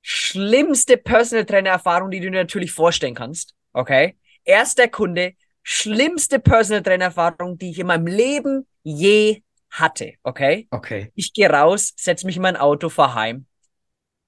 [0.00, 3.54] schlimmste Personal Trainer Erfahrung, die du dir natürlich vorstellen kannst.
[3.72, 4.16] Okay?
[4.44, 10.14] Erster Kunde, schlimmste Personal Trainer Erfahrung, die ich in meinem Leben je hatte.
[10.22, 10.68] Okay?
[10.70, 11.12] Okay.
[11.14, 13.46] Ich gehe raus, setze mich in mein Auto, fahr heim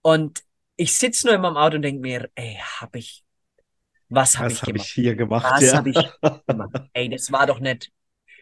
[0.02, 0.42] und
[0.76, 3.22] ich sitze nur in meinem Auto und denke mir, ey, hab ich,
[4.08, 4.86] was habe ich hab gemacht?
[4.86, 5.46] ich hier gemacht?
[5.48, 5.76] Was ja.
[5.76, 5.98] habe ich
[6.46, 6.76] gemacht?
[6.92, 7.90] Ey, das war doch nett.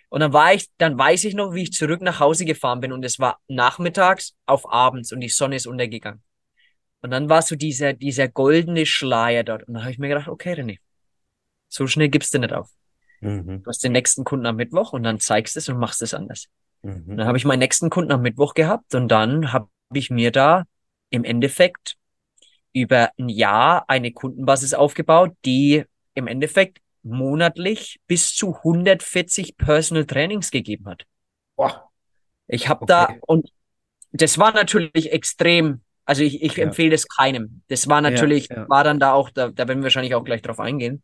[0.08, 2.92] Und dann war ich, dann weiß ich noch, wie ich zurück nach Hause gefahren bin
[2.92, 6.22] und es war nachmittags auf abends und die Sonne ist untergegangen.
[7.02, 9.64] Und dann war so dieser, dieser goldene Schleier dort.
[9.64, 10.78] Und dann habe ich mir gedacht, okay, René,
[11.68, 12.70] so schnell gibst du nicht auf.
[13.20, 13.62] Mhm.
[13.62, 16.48] Du hast den nächsten Kunden am Mittwoch und dann zeigst es und machst es anders.
[16.82, 17.16] Und Mhm.
[17.16, 20.64] dann habe ich meinen nächsten Kunden am Mittwoch gehabt und dann habe ich mir da
[21.10, 21.96] im Endeffekt
[22.72, 30.50] über ein Jahr eine Kundenbasis aufgebaut, die im Endeffekt monatlich bis zu 140 Personal Trainings
[30.50, 31.04] gegeben hat.
[31.56, 31.90] Boah.
[32.46, 32.92] Ich habe Okay.
[32.92, 33.50] da und
[34.12, 35.82] das war natürlich extrem.
[36.04, 36.64] Also ich, ich Ja.
[36.64, 37.62] empfehle es keinem.
[37.68, 38.68] Das war natürlich, ja.
[38.68, 41.02] war dann da auch, da, da werden wir wahrscheinlich auch gleich drauf eingehen.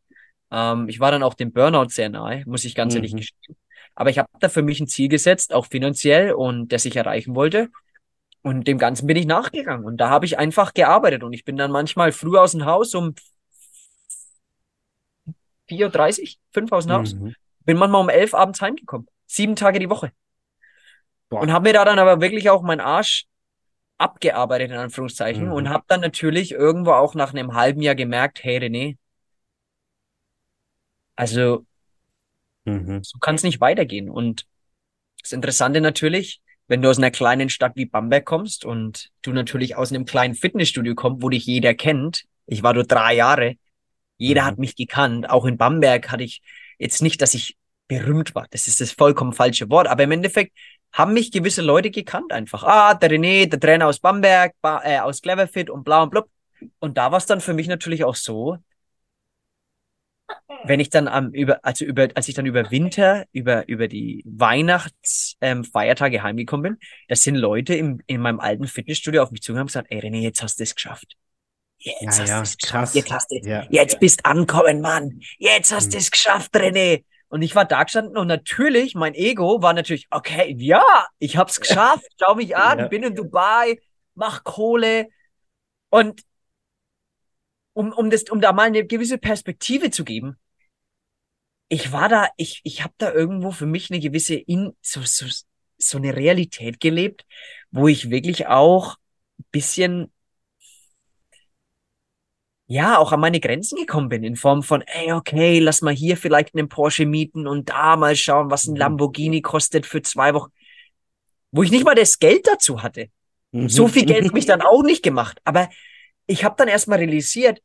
[0.51, 3.17] Ähm, ich war dann auch dem Burnout sehr nahe, muss ich ganz ehrlich Mhm.
[3.17, 3.57] gestehen.
[3.95, 7.35] Aber ich habe da für mich ein Ziel gesetzt, auch finanziell und das ich erreichen
[7.35, 7.69] wollte.
[8.43, 9.85] Und dem Ganzen bin ich nachgegangen.
[9.87, 11.23] Und da habe ich einfach gearbeitet.
[11.23, 13.15] Und ich bin dann manchmal früh aus dem Haus um
[15.69, 17.15] 4.30 Uhr, 5 aus dem Haus.
[17.15, 17.35] Mhm.
[17.65, 19.07] Bin manchmal um 11 abends heimgekommen.
[19.27, 20.13] Sieben Tage die Woche.
[21.29, 21.41] Boah.
[21.41, 23.27] Und habe mir da dann aber wirklich auch meinen Arsch
[23.97, 25.47] abgearbeitet, in Anführungszeichen.
[25.47, 25.53] Mhm.
[25.53, 28.97] Und habe dann natürlich irgendwo auch nach einem halben Jahr gemerkt, hey René,
[31.17, 31.65] also
[32.65, 33.01] Mhm.
[33.03, 34.09] so kann es nicht weitergehen.
[34.09, 34.47] Und
[35.21, 39.77] das Interessante natürlich, wenn du aus einer kleinen Stadt wie Bamberg kommst und du natürlich
[39.77, 42.25] aus einem kleinen Fitnessstudio kommst, wo dich jeder kennt.
[42.47, 43.57] Ich war dort drei Jahre.
[44.17, 44.47] Jeder Mhm.
[44.47, 45.29] hat mich gekannt.
[45.31, 46.43] Auch in Bamberg hatte ich
[46.79, 47.57] jetzt nicht, dass ich
[47.89, 48.47] berühmt war.
[48.51, 49.89] Das ist das vollkommen falsche Wort.
[49.89, 50.57] Aber im Endeffekt
[50.93, 52.63] haben mich gewisse Leute gekannt einfach.
[52.65, 56.29] Ah, der René, der Trainer aus Bamberg, ba äh, aus Cleverfit und bla und blub.
[56.79, 58.59] Und da war es dann für mich natürlich auch so,
[60.65, 64.23] wenn ich dann am über, also über, als ich dann über Winter, über, über die
[64.27, 69.63] Weihnachtsfeiertage ähm, heimgekommen bin, das sind Leute im, in meinem alten Fitnessstudio auf mich zugekommen
[69.65, 71.17] und gesagt, ey René, jetzt hast du es geschafft.
[71.85, 72.95] Jetzt Ja, hast ja, du es krass.
[72.95, 72.95] geschafft.
[72.95, 73.67] Jetzt hast du Ja.
[73.71, 75.21] Jetzt bist ankommen, Mann.
[75.39, 75.93] Jetzt hast Mhm.
[75.93, 77.05] du es geschafft, René.
[77.29, 80.85] Und ich war da gestanden und natürlich, mein Ego war natürlich, okay, ja,
[81.19, 82.07] ich hab's geschafft.
[82.21, 82.89] Schau mich an, Ja.
[82.89, 83.81] bin in Dubai,
[84.15, 85.09] mach Kohle.
[85.91, 86.23] Und
[87.73, 90.37] um, um, das, um da mal eine gewisse Perspektive zu geben,
[91.69, 95.27] ich war da, ich, ich habe da irgendwo für mich eine gewisse, in, so, so,
[95.79, 97.25] so eine Realität gelebt,
[97.71, 98.97] wo ich wirklich auch
[99.39, 100.13] ein bisschen,
[102.67, 106.17] ja, auch an meine Grenzen gekommen bin, in Form von, ey, okay, lass mal hier
[106.17, 108.79] vielleicht einen Porsche mieten und da mal schauen, was ein Mhm.
[108.79, 110.51] Lamborghini kostet für zwei Wochen,
[111.53, 113.09] wo ich nicht mal das Geld dazu hatte.
[113.53, 113.69] Mhm.
[113.69, 115.41] So viel Geld habe ich dann auch nicht gemacht.
[115.45, 115.69] Aber
[116.27, 117.61] ich habe dann erstmal realisiert,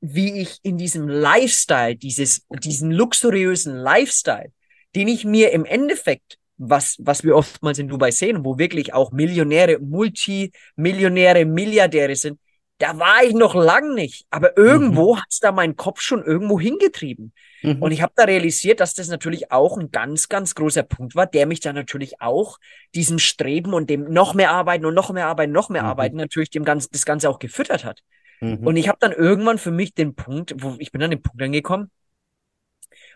[0.00, 4.52] wie ich in diesem Lifestyle, dieses, diesen luxuriösen Lifestyle,
[4.94, 9.10] den ich mir im Endeffekt, was, was wir oftmals in Dubai sehen, wo wirklich auch
[9.12, 12.38] Millionäre, Multimillionäre, Milliardäre sind,
[12.84, 14.26] da war ich noch lang nicht.
[14.28, 17.32] Aber irgendwo hat's da meinen Kopf schon irgendwo hingetrieben.
[17.62, 17.80] Mhm.
[17.80, 21.26] Und ich habe da realisiert, dass das natürlich auch ein ganz, ganz großer Punkt war,
[21.26, 22.58] der mich dann natürlich auch
[22.94, 25.88] diesem Streben und dem noch mehr arbeiten und noch mehr arbeiten, noch mehr Mhm.
[25.88, 28.02] arbeiten, natürlich dem Ganzen, das Ganze auch gefüttert hat.
[28.40, 28.66] Mhm.
[28.66, 31.40] Und ich habe dann irgendwann für mich den Punkt, wo ich bin an den Punkt
[31.40, 31.90] angekommen,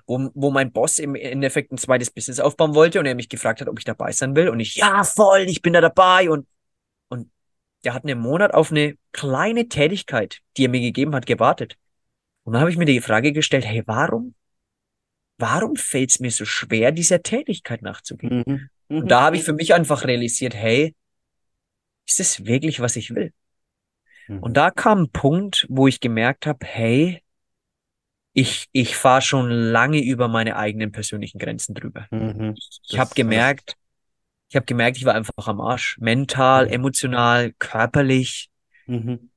[0.07, 3.61] wo, wo mein Boss im Endeffekt ein zweites Business aufbauen wollte und er mich gefragt
[3.61, 4.49] hat, ob ich dabei sein will.
[4.49, 6.31] Und ich, ja, voll, ich bin da dabei.
[6.31, 6.47] Und
[7.89, 11.79] der hat einen Monat auf eine kleine Tätigkeit, die er mir gegeben hat, gewartet.
[12.43, 14.35] Und dann habe ich mir die Frage gestellt, hey, warum,
[15.39, 18.45] warum fällt es mir so schwer, dieser Tätigkeit nachzugehen?
[18.47, 18.69] Mhm.
[18.91, 18.99] Mhm.
[18.99, 20.95] Und da habe ich für mich einfach realisiert, hey,
[22.07, 23.33] ist das wirklich, was ich will?
[24.27, 24.43] Mhm.
[24.43, 27.23] Und da kam ein Punkt, wo ich gemerkt habe, hey,
[28.35, 32.07] ich, ich fahre schon lange über meine eigenen persönlichen Grenzen drüber.
[32.11, 32.55] Mhm.
[32.87, 33.79] Ich habe gemerkt,
[34.49, 35.99] ich habe gemerkt, ich war einfach am Arsch.
[35.99, 36.73] Mental, Mhm.
[36.73, 38.51] emotional, körperlich.
[38.87, 39.31] Mhm.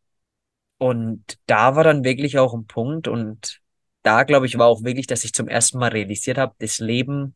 [0.78, 3.62] Und da war dann wirklich auch ein Punkt und
[4.04, 7.36] da, glaube ich, war auch wirklich, dass ich zum ersten Mal realisiert habe, das Leben,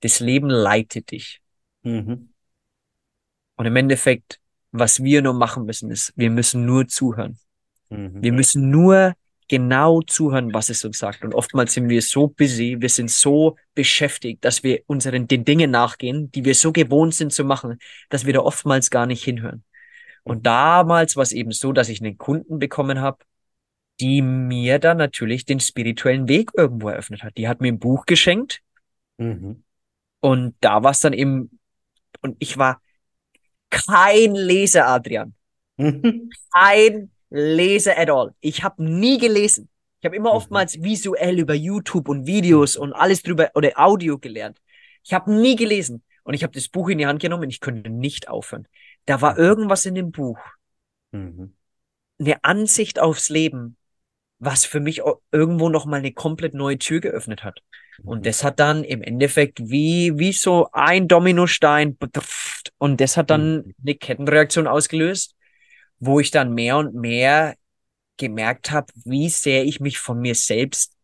[0.00, 1.40] das Leben leitet dich.
[1.82, 2.30] Mhm.
[3.56, 4.40] Und im Endeffekt,
[4.72, 7.38] was wir nur machen müssen, ist, wir müssen nur zuhören.
[7.90, 8.22] Mhm.
[8.22, 9.14] Wir müssen nur
[9.48, 11.24] genau zuhören, was es uns sagt.
[11.24, 15.70] Und oftmals sind wir so busy, wir sind so beschäftigt, dass wir unseren den Dingen
[15.70, 17.78] nachgehen, die wir so gewohnt sind zu machen,
[18.08, 19.64] dass wir da oftmals gar nicht hinhören.
[20.22, 23.18] Und damals war es eben so, dass ich einen Kunden bekommen habe,
[24.00, 27.36] die mir dann natürlich den spirituellen Weg irgendwo eröffnet hat.
[27.36, 28.60] Die hat mir ein Buch geschenkt
[29.18, 29.62] Mhm.
[30.20, 31.60] und da war es dann eben,
[32.20, 32.80] und ich war
[33.70, 35.34] kein Leser, Adrian.
[36.52, 38.34] Kein Leser at all.
[38.40, 39.68] Ich habe nie gelesen.
[40.00, 40.36] Ich habe immer Mhm.
[40.36, 44.58] oftmals visuell über YouTube und Videos und alles drüber oder Audio gelernt.
[45.02, 46.02] Ich habe nie gelesen.
[46.22, 48.66] Und ich habe das Buch in die Hand genommen und ich konnte nicht aufhören.
[49.04, 50.38] Da war irgendwas in dem Buch,
[51.12, 51.54] Mhm.
[52.18, 53.76] eine Ansicht aufs Leben,
[54.38, 57.60] was für mich irgendwo nochmal eine komplett neue Tür geöffnet hat.
[58.02, 61.96] Und das hat dann im Endeffekt wie, wie so ein Dominostein
[62.78, 63.74] und das hat dann Mhm.
[63.82, 65.34] eine Kettenreaktion ausgelöst,
[65.98, 67.56] wo ich dann mehr und mehr
[68.16, 70.96] gemerkt habe, wie sehr ich mich von mir selbst,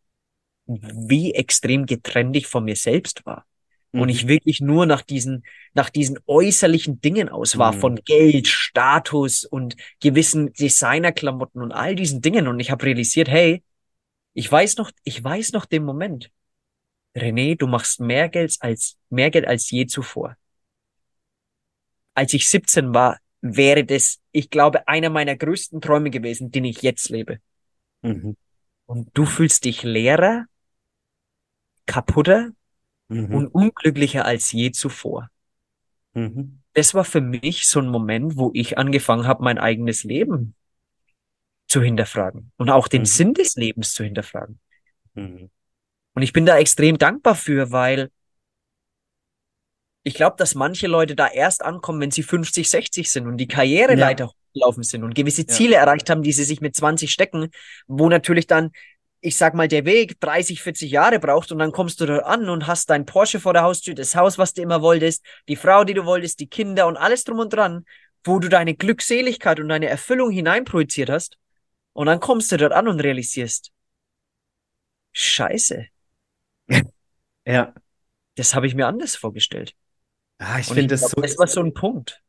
[0.66, 3.44] wie extrem getrennt ich von mir selbst war.
[3.92, 5.42] Und ich wirklich nur nach diesen,
[5.74, 7.80] nach diesen äußerlichen Dingen aus war, Mhm.
[7.80, 12.46] von Geld, Status und gewissen Designerklamotten und all diesen Dingen.
[12.46, 13.64] Und ich habe realisiert, hey,
[14.32, 16.30] ich weiß noch, ich weiß noch den Moment.
[17.16, 20.36] René, du machst mehr Geld als, mehr Geld als je zuvor.
[22.14, 26.82] Als ich 17 war, wäre das, ich glaube, einer meiner größten Träume gewesen, den ich
[26.82, 27.38] jetzt lebe.
[28.02, 28.36] Mhm.
[28.86, 30.46] Und du fühlst dich leerer,
[31.86, 32.50] kaputter
[33.08, 33.34] Mhm.
[33.34, 35.30] und unglücklicher als je zuvor.
[36.14, 36.60] Mhm.
[36.74, 40.54] Das war für mich so ein Moment, wo ich angefangen habe, mein eigenes Leben
[41.66, 43.06] zu hinterfragen und auch den Mhm.
[43.06, 44.60] Sinn des Lebens zu hinterfragen.
[45.14, 45.50] Mhm.
[46.14, 48.10] Und ich bin da extrem dankbar für, weil
[50.02, 53.48] ich glaube, dass manche Leute da erst ankommen, wenn sie 50, 60 sind und die
[53.48, 55.48] Karriereleiter hochgelaufen sind und gewisse Ja.
[55.48, 57.50] Ziele erreicht haben, die sie sich mit 20 stecken,
[57.86, 58.70] wo natürlich dann,
[59.20, 62.48] ich sag mal, der Weg 30, 40 Jahre braucht und dann kommst du da an
[62.48, 65.84] und hast dein Porsche vor der Haustür, das Haus, was du immer wolltest, die Frau,
[65.84, 67.84] die du wolltest, die Kinder und alles drum und dran,
[68.24, 71.36] wo du deine Glückseligkeit und deine Erfüllung hineinprojiziert hast.
[71.92, 73.70] Und dann kommst du dort an und realisierst,
[75.12, 75.86] Scheiße,
[77.46, 77.74] Ja.
[78.36, 79.74] das habe ich mir anders vorgestellt.
[80.40, 81.20] Ah, ich finde das glaub, so.
[81.20, 82.22] das war so ein Punkt.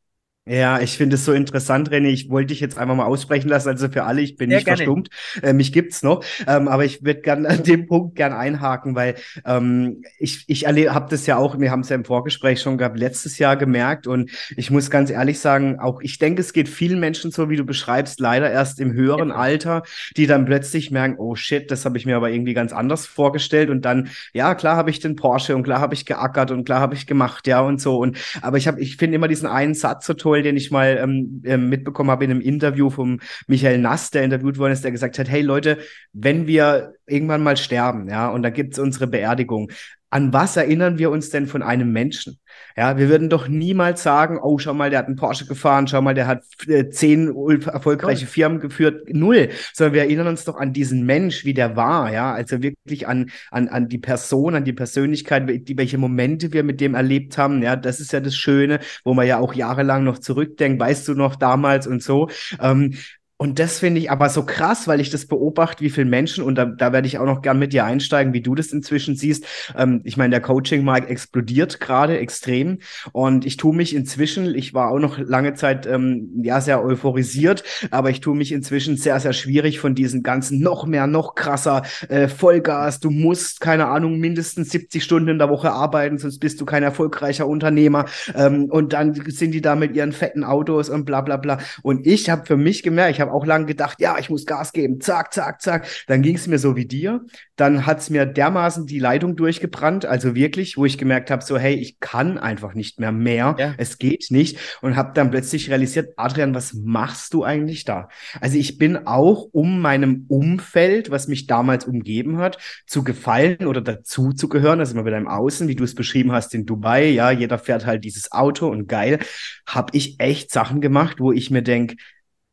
[0.48, 2.08] Ja, ich finde es so interessant, René.
[2.08, 3.70] Ich wollte dich jetzt einfach mal aussprechen lassen.
[3.70, 4.78] Also für alle, ich bin Sehr nicht gerne.
[4.78, 5.10] verstummt.
[5.44, 6.24] Äh, mich gibt's noch.
[6.48, 11.06] Ähm, aber ich würde gern an dem Punkt gern einhaken, weil ähm, ich, ich habe
[11.12, 14.08] das ja auch, wir haben es ja im Vorgespräch schon gehabt, letztes Jahr gemerkt.
[14.08, 17.56] Und ich muss ganz ehrlich sagen, auch ich denke, es geht vielen Menschen so, wie
[17.56, 19.36] du beschreibst, leider erst im höheren Genau.
[19.36, 19.84] Alter,
[20.18, 23.70] die dann plötzlich merken, oh shit, das habe ich mir aber irgendwie ganz anders vorgestellt.
[23.70, 26.80] Und dann, ja, klar habe ich den Porsche und klar habe ich geackert und klar
[26.80, 28.00] habe ich gemacht, ja, und so.
[28.00, 30.98] Und aber ich habe, ich finde immer diesen einen Satz so toll, den ich mal
[31.02, 34.92] ähm, ähm, mitbekommen habe in einem Interview vom Michael Nass, der interviewt worden ist, der
[34.92, 35.80] gesagt hat, hey Leute,
[36.14, 39.72] wenn wir irgendwann mal sterben, ja, und da gibt's unsere Beerdigung,
[40.12, 42.38] an was erinnern wir uns denn von einem Menschen?
[42.76, 46.02] Ja, wir würden doch niemals sagen, oh, schau mal, der hat einen Porsche gefahren, schau
[46.02, 47.34] mal, der hat äh, zehn
[47.66, 49.08] erfolgreiche Firmen geführt.
[49.10, 49.50] Null.
[49.74, 52.34] Sondern wir erinnern uns doch an diesen Mensch, wie der war, ja.
[52.34, 56.82] Also wirklich an, an, an die Person, an die Persönlichkeit, die, welche Momente wir mit
[56.82, 57.64] dem erlebt haben.
[57.64, 61.14] Ja, das ist ja das Schöne, wo man ja auch jahrelang noch zurückdenkt, weißt du
[61.14, 62.30] noch damals und so.
[62.60, 62.96] Ähm,
[63.42, 66.54] und das finde ich aber so krass, weil ich das beobachte, wie viele Menschen, und
[66.54, 69.48] da, da werde ich auch noch gern mit dir einsteigen, wie du das inzwischen siehst.
[69.76, 72.78] Ähm, ich meine, der Coaching-Markt explodiert gerade extrem.
[73.14, 77.64] Und ich tue mich inzwischen, ich war auch noch lange Zeit ähm, ja sehr euphorisiert,
[77.90, 81.82] aber ich tue mich inzwischen sehr, sehr schwierig von diesen ganzen noch mehr, noch krasser
[82.10, 83.00] äh, Vollgas.
[83.00, 86.84] Du musst, keine Ahnung, mindestens 70 Stunden in der Woche arbeiten, sonst bist du kein
[86.84, 88.06] erfolgreicher Unternehmer.
[88.36, 91.58] Ähm, und dann sind die da mit ihren fetten Autos und bla bla bla.
[91.82, 94.74] Und ich habe für mich gemerkt, ich habe auch lange gedacht, ja, ich muss Gas
[94.74, 95.88] geben, zack, zack, zack.
[96.08, 97.22] Dann ging es mir so wie dir.
[97.56, 101.76] Dann hat's mir dermaßen die Leitung durchgebrannt, also wirklich, wo ich gemerkt habe, so, hey,
[101.76, 103.74] ich kann einfach nicht mehr mehr, Ja.
[103.78, 104.58] es geht nicht.
[104.82, 108.10] Und habe dann plötzlich realisiert, Adrian, was machst du eigentlich da?
[108.40, 113.82] Also ich bin auch um meinem Umfeld, was mich damals umgeben hat, zu gefallen oder
[113.82, 117.10] dazu zu gehören, also immer wieder im Außen, wie du es beschrieben hast in Dubai,
[117.10, 119.20] ja, jeder fährt halt dieses Auto und geil,
[119.68, 121.96] habe ich echt Sachen gemacht, wo ich mir denk,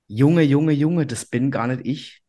[0.08, 2.22] Junge, Junge, Junge, das bin gar nicht ich.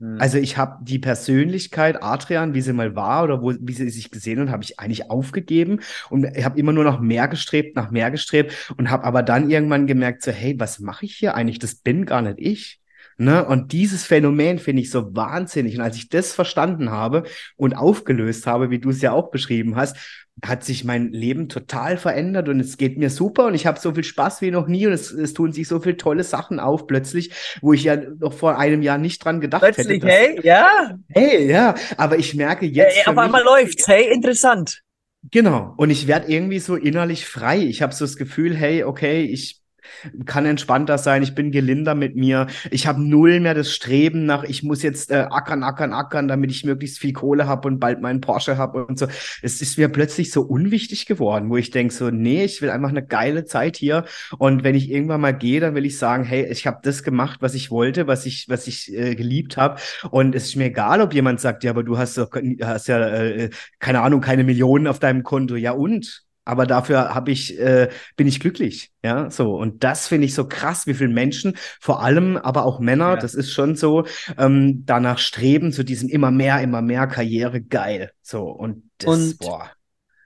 [0.00, 0.16] Hm.
[0.18, 4.10] Also ich habe die Persönlichkeit Adrian, wie sie mal war oder wo, wie sie sich
[4.10, 7.90] gesehen hat, habe ich eigentlich aufgegeben und ich habe immer nur noch mehr gestrebt, nach
[7.90, 11.58] mehr gestrebt und habe aber dann irgendwann gemerkt, so hey, was mache ich hier eigentlich?
[11.58, 12.80] Das bin gar nicht ich.
[13.20, 13.44] Ne?
[13.44, 15.76] Und dieses Phänomen finde ich so wahnsinnig.
[15.76, 17.24] Und als ich das verstanden habe
[17.56, 21.96] und aufgelöst habe, wie du es ja auch beschrieben hast, hat sich mein Leben total
[21.96, 24.86] verändert und es geht mir super und ich habe so viel Spaß wie noch nie
[24.86, 28.32] und es, es tun sich so viele tolle Sachen auf plötzlich, wo ich ja noch
[28.32, 30.06] vor einem Jahr nicht dran gedacht Plötzlich, hätte.
[30.06, 32.98] dass- hey, ja, Hey, ja, aber ich merke jetzt.
[33.00, 34.82] für auf mich- einmal läuft's, hey, interessant.
[35.30, 35.74] Genau.
[35.76, 37.58] Und ich werde irgendwie so innerlich frei.
[37.58, 39.59] Ich habe so das Gefühl, hey, okay, ich,
[40.26, 44.44] kann entspannter sein, ich bin gelinder mit mir, ich habe null mehr das Streben nach,
[44.44, 48.00] ich muss jetzt äh, ackern, ackern, ackern, damit ich möglichst viel Kohle habe und bald
[48.00, 49.06] meinen Porsche habe und so.
[49.42, 52.90] Es ist mir plötzlich so unwichtig geworden, wo ich denke so, nee, ich will einfach
[52.90, 54.04] eine geile Zeit hier
[54.38, 57.40] und wenn ich irgendwann mal gehe, dann will ich sagen, hey, ich habe das gemacht,
[57.42, 59.80] was ich wollte, was ich, was ich äh, geliebt habe
[60.10, 62.30] und es ist mir egal, ob jemand sagt, ja, aber du hast doch,
[62.62, 66.24] hast ja, äh, keine Ahnung, keine Millionen auf deinem Konto, ja und?
[66.44, 68.90] Aber dafür habe ich, äh, bin ich glücklich.
[69.02, 69.54] Ja, so.
[69.56, 73.16] Und das finde ich so krass, wie viele Menschen, vor allem aber auch Männer, ja.
[73.16, 74.06] das ist schon so,
[74.38, 78.12] ähm, danach streben zu diesem immer mehr, immer mehr Karriere geil.
[78.22, 78.44] So.
[78.44, 79.70] Und das, und, boah.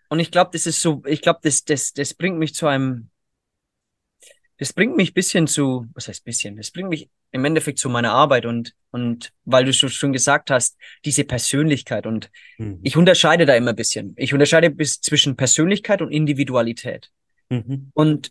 [0.09, 3.11] Und ich glaube, das ist so, ich glaube, das, das, das bringt mich zu einem,
[4.59, 6.57] das bringt mich bisschen zu, was heißt bisschen?
[6.57, 10.79] Das bringt mich im Endeffekt zu meiner Arbeit und, und weil du schon gesagt hast,
[11.05, 12.79] diese Persönlichkeit und mhm.
[12.85, 14.15] ich unterscheide da immer ein bisschen.
[14.17, 17.11] Ich unterscheide bis zwischen Persönlichkeit und Individualität.
[17.49, 17.91] Mhm.
[17.93, 18.31] Und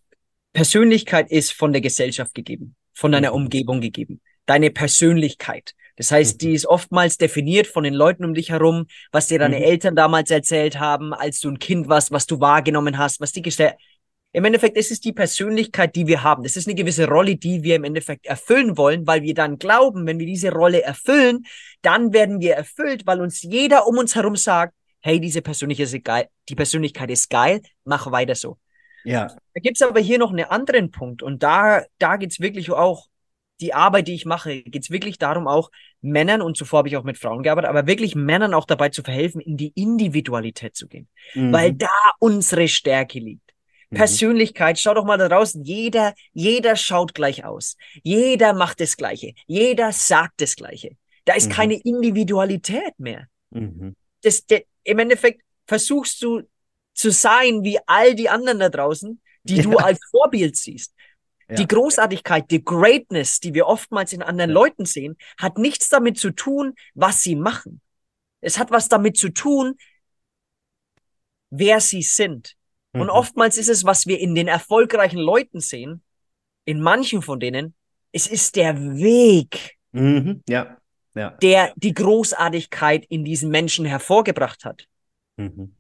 [0.54, 3.43] Persönlichkeit ist von der Gesellschaft gegeben, von deiner mhm.
[3.43, 4.22] Umgebung gegeben.
[4.45, 5.74] Deine Persönlichkeit.
[5.97, 6.56] Das heißt, die mhm.
[6.56, 9.64] ist oftmals definiert von den Leuten um dich herum, was dir deine mhm.
[9.64, 13.41] Eltern damals erzählt haben, als du ein Kind warst, was du wahrgenommen hast, was die
[13.41, 13.78] Gesellschaft
[14.34, 16.41] im Endeffekt ist es die Persönlichkeit, die wir haben.
[16.41, 20.07] Das ist eine gewisse Rolle, die wir im Endeffekt erfüllen wollen, weil wir dann glauben,
[20.07, 21.45] wenn wir diese Rolle erfüllen,
[21.84, 26.03] dann werden wir erfüllt, weil uns jeder um uns herum sagt, hey, diese Persönlichkeit ist
[26.03, 28.57] geil, die Persönlichkeit ist geil, mach weiter so.
[29.03, 29.27] Ja.
[29.27, 33.07] Da gibt's aber hier noch einen anderen Punkt und da, da geht's wirklich auch,
[33.61, 35.69] die Arbeit, die ich mache, geht's wirklich darum, auch
[36.01, 39.03] Männern, und zuvor habe ich auch mit Frauen gearbeitet, aber wirklich Männern auch dabei zu
[39.03, 41.53] verhelfen, in die Individualität zu gehen, mhm.
[41.53, 41.88] weil da
[42.19, 43.53] unsere Stärke liegt.
[43.93, 43.97] Mhm.
[43.97, 45.63] Persönlichkeit, schau doch mal da draußen.
[45.63, 47.77] Jeder, jeder schaut gleich aus.
[48.03, 49.33] Jeder macht das Gleiche.
[49.45, 50.97] Jeder sagt das Gleiche.
[51.25, 51.53] Da ist mhm.
[51.53, 53.27] keine Individualität mehr.
[53.51, 53.95] Mhm.
[54.21, 56.41] Das, der, Im Endeffekt versuchst du
[56.93, 59.63] zu sein wie all die anderen da draußen, die ja.
[59.63, 60.93] du als Vorbild siehst.
[61.49, 61.55] Ja.
[61.55, 64.55] Die Großartigkeit, die Greatness, die wir oftmals in anderen ja.
[64.55, 67.81] Leuten sehen, hat nichts damit zu tun, was sie machen.
[68.41, 69.75] Es hat was damit zu tun,
[71.49, 72.55] wer sie sind.
[72.93, 73.09] Und mhm.
[73.09, 76.03] oftmals ist es, was wir in den erfolgreichen Leuten sehen,
[76.65, 77.73] in manchen von denen,
[78.11, 80.43] es ist der Weg, mhm.
[80.47, 80.77] ja.
[81.15, 81.31] Ja.
[81.31, 84.87] der die Großartigkeit in diesen Menschen hervorgebracht hat.
[85.37, 85.75] Mhm.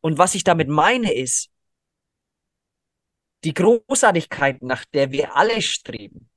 [0.00, 1.50] Und was ich damit meine ist,
[3.44, 6.28] die Großartigkeit, nach der wir alle streben,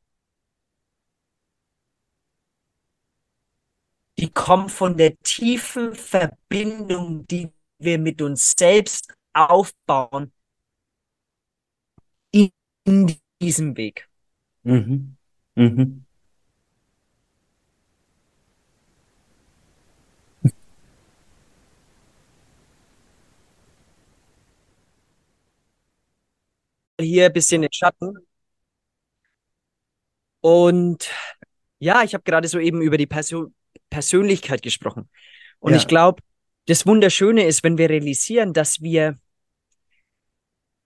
[4.18, 7.50] die kommt von der tiefen Verbindung, die
[7.80, 10.32] wir mit uns selbst aufbauen
[12.32, 12.52] in
[13.42, 14.08] diesem Weg.
[14.64, 15.18] Mhm.
[15.56, 16.06] Mhm.
[27.00, 28.16] Hier ein bisschen den Schatten.
[30.42, 31.10] Und
[31.80, 33.54] ja, ich habe gerade so eben über die Persön
[33.90, 35.10] Persönlichkeit gesprochen.
[35.60, 35.78] Und ja.
[35.78, 36.24] ich glaube,
[36.68, 39.20] das Wunderschöne ist, wenn wir realisieren, dass wir,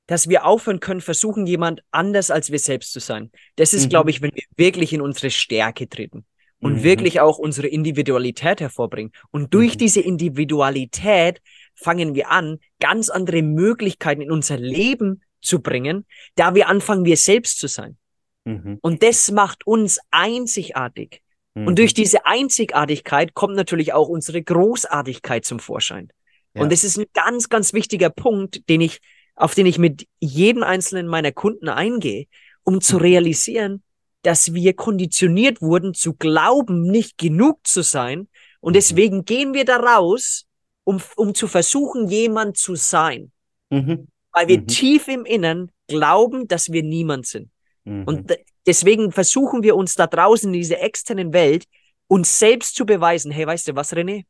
[0.08, 3.32] dass wir aufhören können, versuchen, jemand anders als wir selbst zu sein.
[3.56, 3.90] Das ist, mhm.
[3.90, 6.26] glaube ich, wenn wir wirklich in unsere Stärke treten
[6.60, 6.84] und mhm.
[6.84, 9.12] wirklich auch unsere Individualität hervorbringen.
[9.32, 9.80] Und durch mhm.
[9.80, 11.42] diese Individualität
[11.76, 16.06] fangen wir an, ganz andere Möglichkeiten in unser Leben zu bringen,
[16.36, 17.98] da wir anfangen, wir selbst zu sein.
[18.46, 18.80] Mhm.
[18.82, 21.22] Und das macht uns einzigartig.
[21.56, 21.76] Und mhm.
[21.76, 26.10] durch diese Einzigartigkeit kommt natürlich auch unsere Großartigkeit zum Vorschein.
[26.54, 26.62] Ja.
[26.62, 29.00] Und das ist ein ganz, ganz wichtiger Punkt, den ich,
[29.36, 32.26] auf den ich mit jedem einzelnen meiner Kunden eingehe,
[32.64, 33.02] um zu mhm.
[33.02, 33.84] realisieren,
[34.22, 38.28] dass wir konditioniert wurden zu glauben, nicht genug zu sein.
[38.60, 38.76] Und mhm.
[38.76, 40.46] deswegen gehen wir da raus,
[40.84, 43.32] um, um zu versuchen, jemand zu sein.
[43.70, 44.08] Mhm.
[44.34, 44.68] Weil wir mhm.
[44.68, 47.50] tief im Innern glauben, dass wir niemand sind.
[47.86, 48.04] Mhm.
[48.04, 51.66] Und deswegen versuchen wir uns da draußen in dieser externen Welt
[52.08, 54.26] uns selbst zu beweisen, hey, weißt du was, René?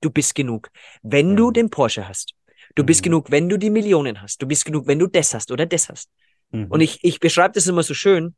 [0.00, 0.70] Du bist genug.
[1.02, 1.36] Wenn mhm.
[1.36, 2.34] du den Porsche hast.
[2.74, 3.04] Du bist mhm.
[3.04, 4.40] genug, wenn du die Millionen hast.
[4.40, 6.08] Du bist genug, wenn du das hast oder das hast.
[6.50, 6.66] Mhm.
[6.68, 8.34] Und ich, ich beschreibe das immer so schön.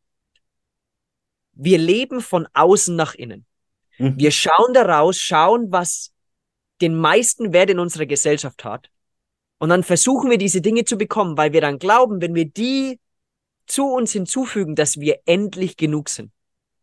[1.53, 3.47] Wir leben von außen nach innen.
[3.99, 4.19] Mhm.
[4.19, 6.13] Wir schauen daraus, schauen, was
[6.81, 8.91] den meisten Wert in unserer Gesellschaft hat.
[9.59, 12.99] Und dann versuchen wir diese Dinge zu bekommen, weil wir dann glauben, wenn wir die
[13.67, 16.31] zu uns hinzufügen, dass wir endlich genug sind.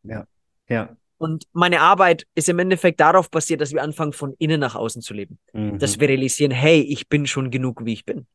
[0.04, 0.26] Ja,
[0.68, 0.96] ja.
[1.18, 5.02] Und meine Arbeit ist im Endeffekt darauf basiert, dass wir anfangen, von innen nach außen
[5.02, 5.38] zu leben.
[5.52, 5.78] Mhm.
[5.78, 8.26] Dass wir realisieren, hey, ich bin schon genug, wie ich bin.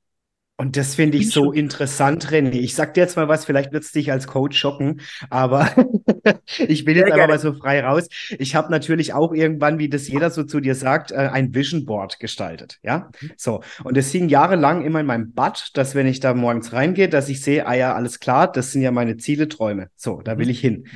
[0.57, 2.53] Und das finde ich so interessant, René.
[2.53, 5.69] Ich sag dir jetzt mal was, vielleicht wird es dich als Coach schocken, aber
[6.59, 8.07] ich bin jetzt einfach mal so frei raus.
[8.39, 11.85] Ich habe natürlich auch irgendwann, wie das jeder so zu dir sagt, äh, ein Vision
[11.85, 12.79] Board gestaltet.
[12.85, 13.31] Ja, mhm.
[13.37, 13.63] so.
[13.83, 17.29] Und es hing jahrelang immer in meinem Bad, dass wenn ich da morgens reingehe, dass
[17.29, 19.89] ich sehe, ah ja, alles klar, das sind ja meine Ziele, Träume.
[19.97, 20.53] So, da will mhm.
[20.53, 20.87] ich hin.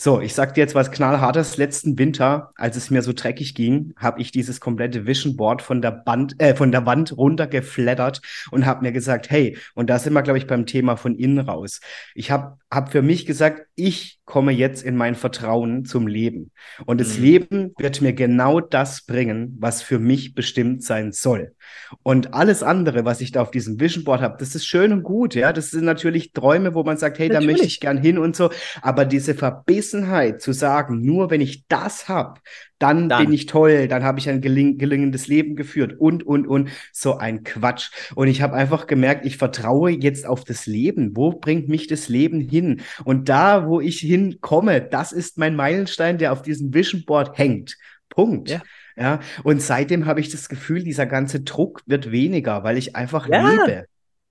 [0.00, 1.56] So, ich sag dir jetzt was knallhartes.
[1.56, 5.82] Letzten Winter, als es mir so dreckig ging, habe ich dieses komplette Vision Board von
[5.82, 8.22] der Band, äh, von der Wand runtergeflattert
[8.52, 11.40] und habe mir gesagt, hey, und da sind wir, glaube ich, beim Thema von innen
[11.40, 11.80] raus.
[12.14, 16.50] Ich habe hab für mich gesagt, ich komme jetzt in mein Vertrauen zum Leben.
[16.84, 17.24] Und das mhm.
[17.24, 21.54] Leben wird mir genau das bringen, was für mich bestimmt sein soll.
[22.02, 25.02] Und alles andere, was ich da auf diesem Vision Board habe, das ist schön und
[25.02, 25.54] gut, ja.
[25.54, 27.46] Das sind natürlich Träume, wo man sagt, hey, natürlich.
[27.46, 28.50] da möchte ich gern hin und so.
[28.82, 32.40] Aber diese Verbissenheit zu sagen, nur wenn ich das habe,
[32.78, 36.46] dann, dann, bin ich toll, dann habe ich ein geling gelingendes Leben geführt und, und,
[36.46, 36.70] und.
[36.92, 37.90] So ein Quatsch.
[38.14, 41.16] Und ich habe einfach gemerkt, ich vertraue jetzt auf das Leben.
[41.16, 42.82] Wo bringt mich das Leben hin?
[43.04, 47.76] Und da, wo ich hinkomme, das ist mein Meilenstein, der auf diesem Vision Board hängt.
[48.08, 48.50] Punkt.
[48.50, 48.62] Ja.
[48.96, 53.28] Ja, und seitdem habe ich das Gefühl, dieser ganze Druck wird weniger, weil ich einfach
[53.28, 53.48] ja.
[53.48, 53.86] lebe.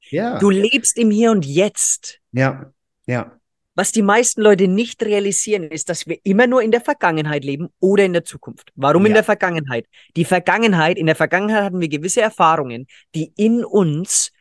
[0.09, 0.39] Ja.
[0.39, 2.19] Du lebst im Hier und Jetzt.
[2.33, 2.71] Ja,
[3.05, 3.36] ja.
[3.77, 7.67] Was die meisten Leute nicht realisieren, ist, dass wir immer nur in der Vergangenheit leben
[7.79, 8.71] oder in der Zukunft.
[8.73, 9.09] Warum ja.
[9.09, 9.85] in der Vergangenheit?
[10.15, 14.31] Die Vergangenheit, in der Vergangenheit hatten wir gewisse Erfahrungen, die in uns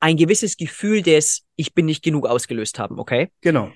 [0.00, 3.28] ein gewisses Gefühl des Ich bin nicht genug ausgelöst haben, okay?
[3.42, 3.70] Genau.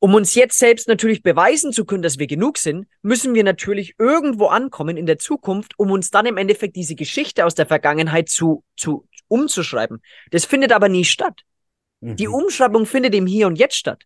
[0.00, 3.94] Um uns jetzt selbst natürlich beweisen zu können, dass wir genug sind, müssen wir natürlich
[3.96, 8.28] irgendwo ankommen in der Zukunft, um uns dann im Endeffekt diese Geschichte aus der Vergangenheit
[8.28, 10.02] zu, zu umzuschreiben.
[10.32, 11.42] Das findet aber nie statt.
[12.00, 12.16] Mhm.
[12.16, 14.02] Die Umschreibung findet im Hier und Jetzt statt.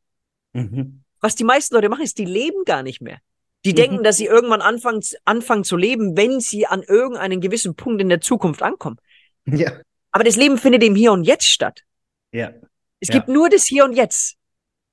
[0.53, 1.03] Mhm.
[1.21, 3.19] Was die meisten Leute machen, ist, die leben gar nicht mehr.
[3.65, 3.77] Die mhm.
[3.77, 8.09] denken, dass sie irgendwann anfangen, anfangen zu leben, wenn sie an irgendeinen gewissen Punkt in
[8.09, 8.97] der Zukunft ankommen.
[9.47, 9.81] Ja.
[10.11, 11.83] Aber das Leben findet im Hier und Jetzt statt.
[12.33, 12.53] Ja.
[13.01, 13.15] Es ja.
[13.15, 14.37] gibt nur das Hier und Jetzt.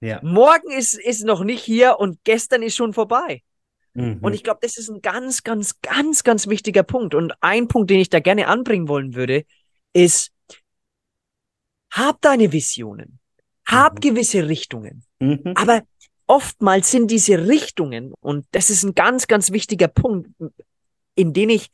[0.02, 0.20] Ja.
[0.24, 3.44] Morgen ist, ist noch nicht hier und gestern ist schon vorbei.
[3.94, 4.20] Mhm.
[4.22, 7.16] Und ich glaube, das ist ein ganz, ganz, ganz, ganz wichtiger Punkt.
[7.16, 9.46] Und ein Punkt, den ich da gerne anbringen wollen würde,
[9.94, 10.32] ist,
[11.92, 13.20] hab deine Visionen.
[13.70, 14.00] Hab mhm.
[14.02, 15.04] gewisse Richtungen.
[15.20, 15.54] Mhm.
[15.56, 15.84] Aber
[16.28, 20.30] oftmals sind diese Richtungen, und das ist ein ganz, ganz wichtiger Punkt,
[21.16, 21.70] in den ich,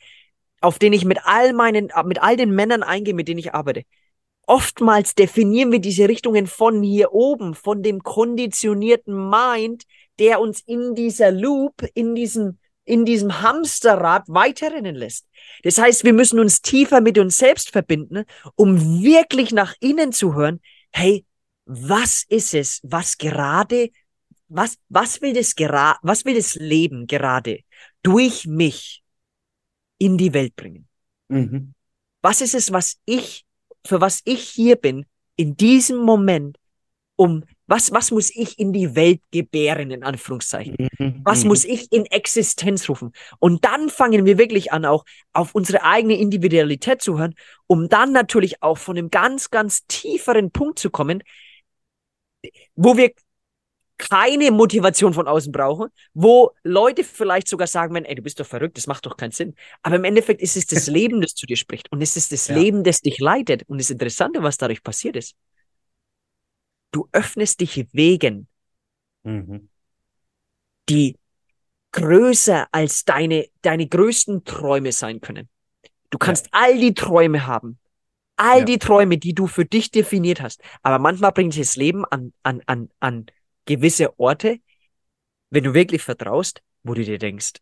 [0.62, 3.84] auf den ich mit all meinen, mit all den Männern eingehe, mit denen ich arbeite.
[4.48, 9.84] Oftmals definieren wir diese Richtungen von hier oben, von dem konditionierten Mind,
[10.20, 15.26] der uns in dieser Loop, in diesem, in diesem Hamsterrad weiterrennen lässt.
[15.64, 18.26] Das heißt, wir müssen uns tiefer mit uns selbst verbinden,
[18.56, 21.26] um wirklich nach innen zu hören, hey,
[21.66, 23.90] was ist es, was gerade,
[24.48, 27.62] was, was will das gerade, was will das Leben gerade
[28.04, 29.04] durch mich
[29.98, 30.88] in die Welt bringen?
[31.28, 31.74] Mhm.
[32.22, 33.46] Was ist es, was ich,
[33.86, 35.06] für was ich hier bin,
[35.36, 36.58] in diesem Moment,
[37.16, 40.76] um was, was muss ich in die Welt gebären, in Anführungszeichen?
[41.00, 41.22] Mhm.
[41.24, 41.48] Was mhm.
[41.48, 43.12] muss ich in Existenz rufen?
[43.40, 45.04] Und dann fangen wir wirklich an, auch
[45.34, 47.34] auf unsere eigene Individualität zu hören,
[47.66, 51.24] um dann natürlich auch von einem ganz, ganz tieferen Punkt zu kommen,
[52.76, 53.12] wo wir
[53.98, 58.78] keine Motivation von außen brauchen, wo Leute vielleicht sogar sagen, ey, du bist doch verrückt,
[58.78, 59.56] das macht doch keinen Sinn.
[59.84, 62.48] Aber im Endeffekt ist es das Leben, das zu dir spricht und es ist das
[62.48, 62.58] ja.
[62.58, 63.64] Leben, das dich leitet.
[63.68, 65.36] Und das Interessante, was dadurch passiert ist,
[66.92, 68.48] du öffnest dich Wegen,
[69.24, 69.70] mhm.
[70.90, 71.18] die
[71.92, 75.50] größer als deine, deine größten Träume sein können.
[76.10, 76.52] Du kannst ja.
[76.54, 77.80] all die Träume haben,
[78.38, 78.66] All ja.
[78.66, 80.62] die Träume, die du für dich definiert hast.
[80.84, 83.26] Aber manchmal bringt das Leben an, an, an, an
[83.66, 84.60] gewisse Orte,
[85.50, 87.54] wenn du wirklich vertraust, wo du dir denkst,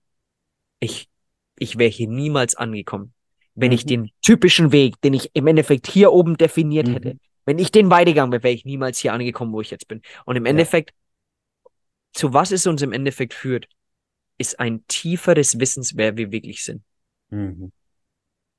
[0.80, 1.10] ich,
[1.58, 3.14] ich wäre hier niemals angekommen.
[3.56, 3.76] Wenn mhm.
[3.76, 6.94] ich den typischen Weg, den ich im Endeffekt hier oben definiert mhm.
[6.94, 10.02] hätte, wenn ich den weitergegangen wäre, wäre ich niemals hier angekommen, wo ich jetzt bin.
[10.26, 11.72] Und im Endeffekt, ja.
[12.14, 13.68] zu was es uns im Endeffekt führt,
[14.40, 16.84] ist ein tieferes Wissens, wer wir wirklich sind.
[17.30, 17.72] Mhm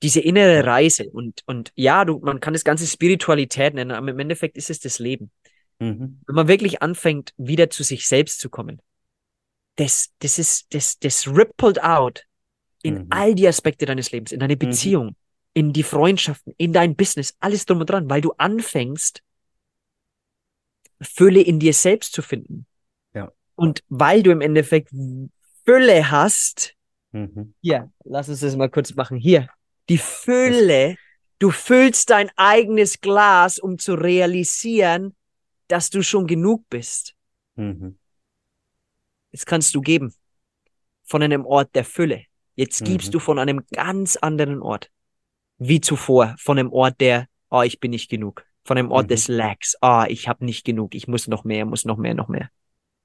[0.05, 4.19] diese innere Reise und, und ja, du, man kann das Ganze Spiritualität nennen, aber im
[4.19, 5.31] Endeffekt ist es das Leben.
[5.79, 6.21] Mhm.
[6.27, 8.83] Wenn man wirklich anfängt, wieder zu sich selbst zu kommen,
[9.77, 12.27] das, das ist, das, das rippled out
[12.83, 13.07] in mhm.
[13.09, 14.59] all die Aspekte deines Lebens, in deine mhm.
[14.59, 15.17] Beziehung, mhm.
[15.55, 19.23] in die Freundschaften, in dein Business, alles drum und dran, weil du anfängst,
[21.01, 22.67] Fülle in dir selbst zu finden.
[23.15, 23.33] Ja.
[23.55, 24.91] Und weil du im Endeffekt
[25.65, 26.75] Fülle hast,
[27.13, 27.55] mhm.
[27.63, 29.49] hier, lass uns das mal kurz machen, hier,
[29.89, 30.97] die Fülle,
[31.39, 35.15] du füllst dein eigenes Glas, um zu realisieren,
[35.69, 37.15] dass du schon genug bist.
[37.57, 37.99] Mhm.
[39.33, 40.15] Jetzt kannst du geben
[41.05, 42.25] von einem Ort der Fülle.
[42.55, 42.85] Jetzt mhm.
[42.87, 44.91] gibst du von einem ganz anderen Ort
[45.59, 48.45] wie zuvor, von einem Ort der, oh, ich bin nicht genug.
[48.67, 49.09] von einem Ort Mhm.
[49.09, 49.77] des Lacks.
[49.83, 52.49] Ah, ich habe nicht genug, ich muss noch mehr, muss noch mehr, noch mehr.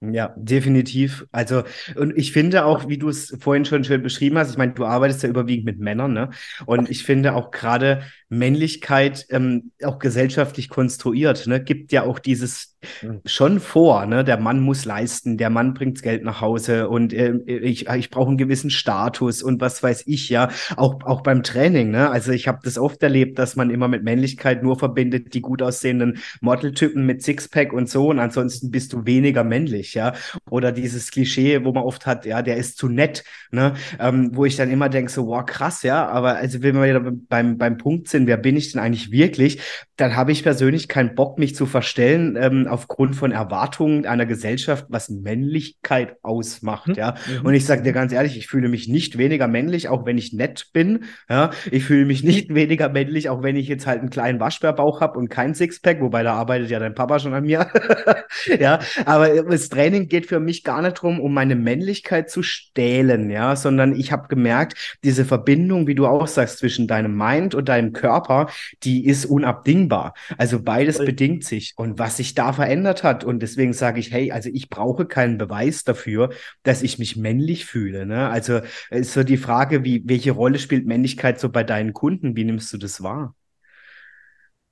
[0.02, 1.26] Ja, definitiv.
[1.34, 1.64] Also,
[1.98, 4.86] und ich finde auch, wie du es vorhin schon schön beschrieben hast, ich meine, du
[4.86, 6.30] arbeitest ja überwiegend mit Männern, ne?
[6.66, 11.62] Und ich finde auch gerade Männlichkeit ähm, auch gesellschaftlich konstruiert, ne?
[11.62, 12.78] Gibt ja auch dieses
[13.26, 14.24] schon vor, ne?
[14.24, 18.30] Der Mann muss leisten, der Mann bringt Geld nach Hause und äh, ich, ich brauche
[18.30, 20.50] einen gewissen Status und was weiß ich, ja.
[20.78, 22.10] Auch, auch beim Training, ne?
[22.10, 25.62] Also ich habe das oft erlebt, dass man immer mit Männlichkeit nur verbindet, die gut
[25.62, 30.14] aussehenden Modeltypen mit Sixpack und so und ansonsten bist du weniger männlich, ja.
[30.50, 33.74] Oder dieses Klischee, wo man oft hat, ja, der ist zu nett, ne?
[34.00, 37.12] Ähm, wo ich dann immer denke, so, wow, krass, ja, aber also wenn wir wieder
[37.30, 39.62] beim, beim Punkt sind, wer bin ich denn eigentlich wirklich,
[39.96, 44.86] dann habe ich persönlich keinen Bock, mich zu verstellen, ähm, aufgrund von Erwartungen einer Gesellschaft,
[44.90, 46.94] was Männlichkeit ausmacht, Mhm.
[46.96, 47.16] ja.
[47.42, 47.46] Mhm.
[47.46, 50.34] Und ich sage dir ganz ehrlich, ich fühle mich nicht weniger männlich, auch wenn ich
[50.34, 51.06] nett bin.
[51.30, 55.02] Ja, ich fühle mich nicht weniger männlich, auch wenn ich jetzt halt einen kleinen Waschbärbauch
[55.02, 57.68] habe und kein Sixpack, wobei da arbeitet ja dein Papa schon an mir.
[58.60, 63.30] ja, aber das Training geht für mich gar nicht darum, um meine Männlichkeit zu stählen,
[63.30, 67.70] ja, sondern ich habe gemerkt, diese Verbindung, wie du auch sagst, zwischen deinem Mind und
[67.70, 68.50] deinem Körper,
[68.84, 70.16] die ist unabdingbar.
[70.38, 71.76] Also beides bedingt sich.
[71.78, 75.38] Und was sich da verändert hat, und deswegen sage ich, hey, also ich brauche keinen
[75.38, 76.32] Beweis dafür,
[76.64, 78.06] dass ich mich männlich fühle.
[78.06, 78.28] Ne?
[78.28, 78.60] Also
[78.90, 82.36] ist so die Frage, wie, welche Rolle spielt Männlichkeit so bei deinen Kunden?
[82.36, 83.34] Wie nimmst du das wahr?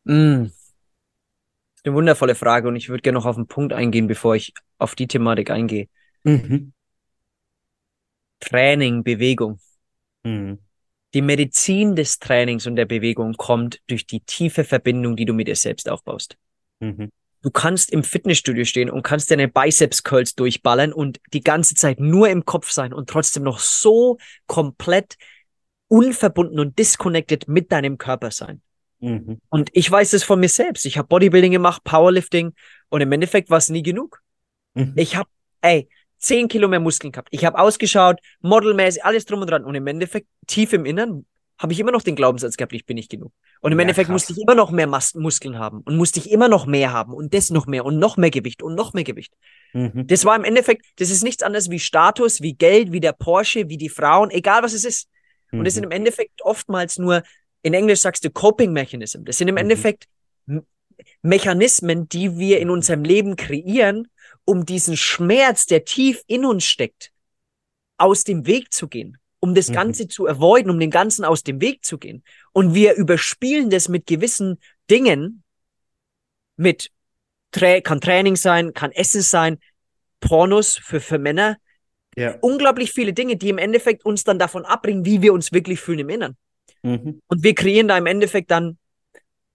[0.04, 0.48] Mm.
[1.86, 4.96] Eine wundervolle Frage und ich würde gerne noch auf den Punkt eingehen, bevor ich auf
[4.96, 5.88] die Thematik eingehe.
[6.24, 6.74] Mhm.
[8.40, 9.60] Training, Bewegung.
[10.24, 10.60] Mhm.
[11.14, 15.48] Die Medizin des Trainings und der Bewegung kommt durch die tiefe Verbindung, die du mit
[15.48, 16.38] dir selbst aufbaust.
[16.80, 17.10] Mhm.
[17.42, 22.00] Du kannst im Fitnessstudio stehen und kannst deine Biceps Curls durchballern und die ganze Zeit
[22.00, 24.18] nur im Kopf sein und trotzdem noch so
[24.48, 25.16] komplett
[25.88, 28.62] unverbunden und disconnected mit deinem Körper sein.
[29.00, 29.40] Mhm.
[29.50, 30.86] Und ich weiß es von mir selbst.
[30.86, 32.54] Ich habe Bodybuilding gemacht, Powerlifting
[32.90, 34.22] und im Endeffekt war es nie genug.
[34.78, 34.94] Mhm.
[34.96, 35.30] Ich habe,
[35.62, 35.88] ey,
[36.20, 37.30] 10 Kilo mehr Muskeln gehabt.
[37.32, 39.64] Ich habe ausgeschaut, modelmäßig, alles drum und dran.
[39.66, 41.26] Und im Endeffekt, tief im Innern,
[41.60, 43.32] habe ich immer noch den Glaubenssatz gehabt, ich bin nicht genug.
[43.62, 44.14] Und im Ja, Endeffekt krass.
[44.14, 47.14] musste ich immer noch mehr Mas Muskeln haben und musste ich immer noch mehr haben
[47.14, 49.34] und das noch mehr und noch mehr Gewicht und noch mehr Gewicht.
[49.74, 50.06] Mhm.
[50.06, 53.70] Das war im Endeffekt, das ist nichts anderes wie Status, wie Geld, wie der Porsche,
[53.70, 55.10] wie die Frauen, egal was es ist.
[55.52, 55.92] Und das sind Mhm.
[55.92, 57.24] im Endeffekt oftmals nur,
[57.64, 59.24] in Englisch sagst du Coping Mechanism.
[59.24, 59.60] Das sind im Mhm.
[59.62, 60.06] Endeffekt
[61.22, 64.08] Mechanismen, die wir in unserem Leben kreieren,
[64.48, 67.12] um diesen Schmerz, der tief in uns steckt,
[67.98, 69.74] aus dem Weg zu gehen, um das Mhm.
[69.74, 72.24] Ganze zu avoiden, um dem Ganzen aus dem Weg zu gehen.
[72.54, 74.58] Und wir überspielen das mit gewissen
[74.90, 75.44] Dingen,
[76.56, 76.90] mit
[77.52, 79.60] Tra kann Training sein, kann Essen sein,
[80.22, 81.58] Pornos für, für Männer,
[82.16, 82.36] Ja.
[82.42, 86.00] unglaublich viele Dinge, die im Endeffekt uns dann davon abbringen, wie wir uns wirklich fühlen
[86.00, 86.38] im Innern.
[86.84, 87.22] Mhm.
[87.28, 88.78] Und wir kreieren da im Endeffekt dann,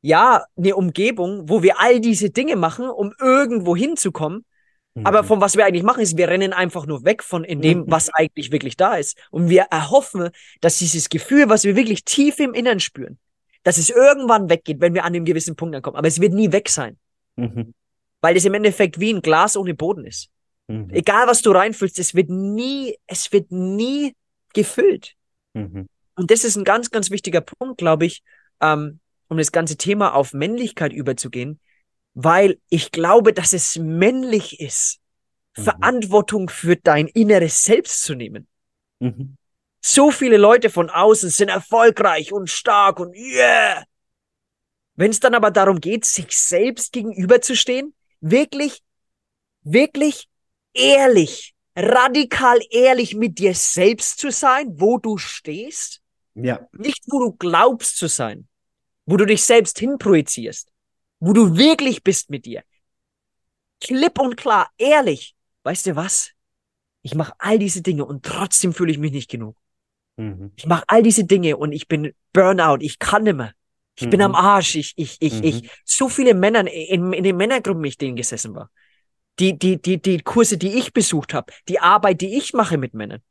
[0.01, 4.45] ja, eine Umgebung, wo wir all diese Dinge machen, um irgendwo hinzukommen.
[5.05, 5.27] Aber Mhm.
[5.27, 7.85] von was wir eigentlich machen, ist, wir rennen einfach nur weg von in dem, Mhm.
[7.89, 9.17] was eigentlich wirklich da ist.
[9.31, 10.29] Und wir erhoffen,
[10.61, 13.19] dass dieses Gefühl, was wir wirklich tief im Innern spüren,
[13.63, 15.97] dass es irgendwann weggeht, wenn wir an einem gewissen Punkt ankommen.
[15.97, 16.99] Aber es wird nie weg sein,
[17.37, 17.73] Mhm.
[18.21, 20.29] weil es im Endeffekt wie ein Glas ohne Boden ist.
[20.69, 20.91] Mhm.
[20.91, 24.15] Egal was du reinfüllst, es wird nie, es wird nie
[24.53, 25.15] gefüllt.
[25.55, 28.23] Und das ist ein ganz, ganz wichtiger Punkt, glaube ich,
[28.61, 31.59] ähm, um das ganze Thema auf Männlichkeit überzugehen,
[32.15, 34.99] weil ich glaube, dass es männlich ist,
[35.55, 35.65] Mhm.
[35.65, 38.49] Verantwortung für dein inneres Selbst zu nehmen.
[39.01, 39.37] Mhm.
[39.83, 43.85] So viele Leute von außen sind erfolgreich und stark und yeah.
[44.95, 48.83] Wenn es dann aber darum geht, sich selbst gegenüberzustehen, wirklich,
[49.63, 50.29] wirklich
[50.73, 56.01] ehrlich, radikal ehrlich mit dir selbst zu sein, wo du stehst,
[56.35, 56.67] Ja.
[56.73, 58.49] nicht wo du glaubst zu sein,
[59.05, 60.72] wo du dich selbst hinprojizierst,
[61.23, 62.65] wo du wirklich bist mit dir.
[63.81, 65.37] Klipp und klar, ehrlich.
[65.63, 66.33] Weißt du was?
[67.03, 69.57] Ich mache all diese Dinge und trotzdem fühle ich mich nicht genug.
[70.17, 70.51] Mhm.
[70.57, 73.53] Ich mache all diese Dinge und ich bin Burnout, ich kann nimmer.
[73.95, 74.27] Ich bin Mhm.
[74.27, 75.45] am Arsch, ich, ich, ich, Mhm.
[75.45, 75.71] ich.
[75.85, 78.71] So viele Männer in, in den Männergruppen, ich denen gesessen war.
[79.39, 82.95] Die, die, die, die Kurse, die ich besucht habe, die Arbeit, die ich mache mit
[82.95, 83.23] Männern.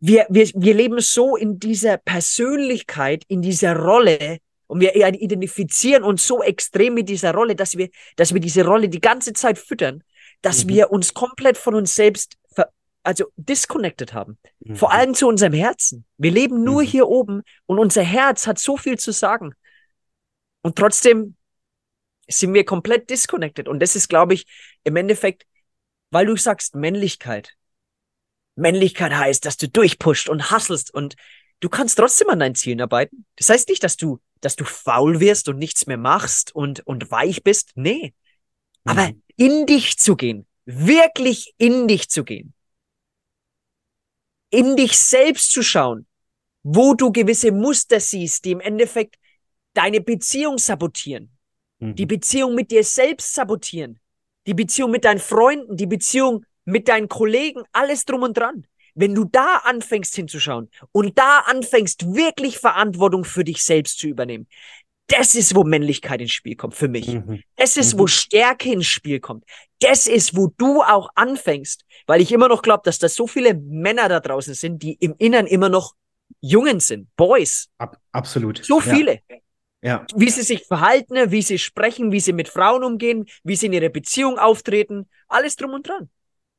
[0.00, 4.38] Wir, wir, wir leben so in dieser Persönlichkeit, in dieser Rolle
[4.70, 8.88] und wir identifizieren uns so extrem mit dieser Rolle, dass wir, dass wir diese Rolle
[8.88, 10.04] die ganze Zeit füttern,
[10.42, 10.68] dass Mhm.
[10.68, 12.36] wir uns komplett von uns selbst,
[13.02, 14.38] also disconnected haben.
[14.60, 14.76] Mhm.
[14.76, 16.04] Vor allem zu unserem Herzen.
[16.18, 16.86] Wir leben nur Mhm.
[16.86, 19.54] hier oben und unser Herz hat so viel zu sagen.
[20.62, 21.34] Und trotzdem
[22.28, 23.66] sind wir komplett disconnected.
[23.66, 24.46] Und das ist, glaube ich,
[24.84, 25.46] im Endeffekt,
[26.12, 27.54] weil du sagst Männlichkeit.
[28.54, 31.16] Männlichkeit heißt, dass du durchpusht und hustlest und
[31.58, 33.26] du kannst trotzdem an deinen Zielen arbeiten.
[33.36, 37.10] Das heißt nicht, dass du dass du faul wirst und nichts mehr machst und, und
[37.10, 37.72] weich bist.
[37.74, 38.14] Nee.
[38.84, 39.22] Aber mhm.
[39.36, 42.54] in dich zu gehen, wirklich in dich zu gehen,
[44.50, 46.06] in dich selbst zu schauen,
[46.62, 49.16] wo du gewisse Muster siehst, die im Endeffekt
[49.74, 51.30] deine Beziehung sabotieren,
[51.78, 51.94] mhm.
[51.94, 54.00] die Beziehung mit dir selbst sabotieren,
[54.46, 58.66] die Beziehung mit deinen Freunden, die Beziehung mit deinen Kollegen, alles drum und dran.
[58.94, 64.46] Wenn du da anfängst hinzuschauen und da anfängst, wirklich Verantwortung für dich selbst zu übernehmen,
[65.10, 67.08] das ist, wo Männlichkeit ins Spiel kommt für mich.
[67.08, 67.42] Mhm.
[67.56, 68.08] Das ist, wo mhm.
[68.08, 69.44] Stärke ins Spiel kommt.
[69.80, 73.54] Das ist, wo du auch anfängst, weil ich immer noch glaube, dass da so viele
[73.54, 75.94] Männer da draußen sind, die im Innern immer noch
[76.40, 77.68] Jungen sind, Boys.
[77.78, 78.64] Ab, absolut.
[78.64, 79.20] So viele.
[79.28, 79.36] Ja.
[79.82, 80.06] Ja.
[80.14, 83.72] Wie sie sich verhalten, wie sie sprechen, wie sie mit Frauen umgehen, wie sie in
[83.72, 86.10] ihrer Beziehung auftreten, alles drum und dran.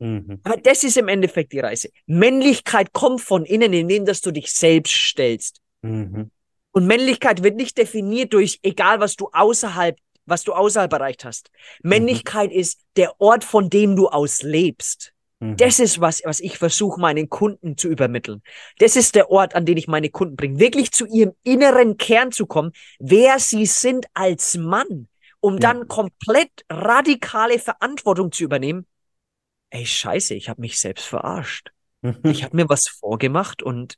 [0.02, 0.40] Mhm.
[0.44, 1.90] Aber das ist im Endeffekt die Reise.
[2.08, 5.62] Männlichkeit kommt von innen, indem dass du dich selbst stellst.
[5.84, 6.32] Mhm.
[6.72, 9.96] Und Männlichkeit wird nicht definiert durch egal was du außerhalb,
[10.26, 11.52] was du außerhalb erreicht hast.
[11.84, 12.58] Männlichkeit mhm.
[12.58, 15.14] ist der Ort, von dem du aus lebst.
[15.40, 15.58] Mhm.
[15.58, 18.42] Das ist was, was ich versuche, meinen Kunden zu übermitteln.
[18.80, 20.60] Das ist der Ort, an den ich meine Kunden bringe.
[20.60, 25.10] Wirklich zu ihrem inneren Kern zu kommen, wer sie sind als Mann,
[25.42, 25.60] um ja.
[25.60, 28.88] dann komplett radikale Verantwortung zu übernehmen
[29.72, 31.72] ey, scheiße, ich habe mich selbst verarscht.
[32.24, 33.98] ich habe mir was vorgemacht und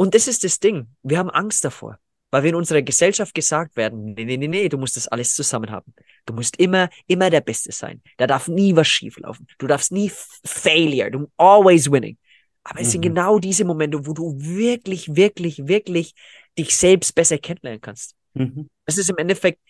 [0.00, 0.86] und das ist das Ding.
[1.02, 1.98] Wir haben Angst davor,
[2.30, 5.34] weil wir in unserer Gesellschaft gesagt werden, nee, nee, nee, nee, du musst das alles
[5.34, 5.92] zusammen haben.
[6.24, 8.00] Du musst immer, immer der Beste sein.
[8.16, 9.48] Da darf nie was schieflaufen.
[9.58, 10.12] Du darfst nie
[10.44, 12.16] Failure, du always winning.
[12.62, 12.92] Aber es mhm.
[12.92, 16.14] sind genau diese Momente, wo du wirklich, wirklich, wirklich
[16.56, 18.14] dich selbst besser kennenlernen kannst.
[18.34, 18.68] Mhm.
[18.84, 19.60] Das ist im Endeffekt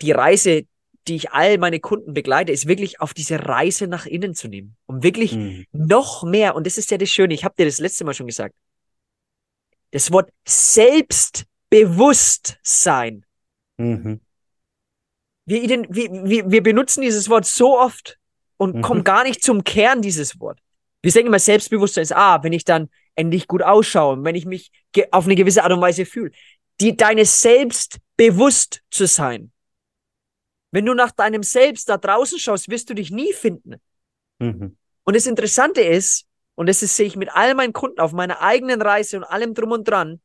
[0.00, 0.62] die Reise,
[1.08, 4.76] die ich all meine Kunden begleite, ist wirklich auf diese Reise nach innen zu nehmen,
[4.86, 5.66] um wirklich mhm.
[5.72, 8.26] noch mehr, und das ist ja das Schöne, ich habe dir das letzte Mal schon
[8.26, 8.54] gesagt,
[9.90, 13.26] das Wort Selbstbewusstsein.
[13.76, 14.20] Mhm.
[15.46, 18.18] Wir, wir, wir, wir benutzen dieses Wort so oft
[18.56, 18.82] und mhm.
[18.82, 20.58] kommen gar nicht zum Kern dieses Wort.
[21.02, 24.70] Wir denken immer, Selbstbewusstsein ist, ah, wenn ich dann endlich gut ausschaue, wenn ich mich
[25.10, 26.30] auf eine gewisse Art und Weise fühle.
[26.80, 29.52] Die, deine selbstbewusst zu sein,
[30.74, 33.76] wenn du nach deinem Selbst da draußen schaust, wirst du dich nie finden.
[34.40, 34.76] Mhm.
[35.04, 38.40] Und das Interessante ist, und das ist, sehe ich mit all meinen Kunden auf meiner
[38.42, 40.20] eigenen Reise und allem drum und dran,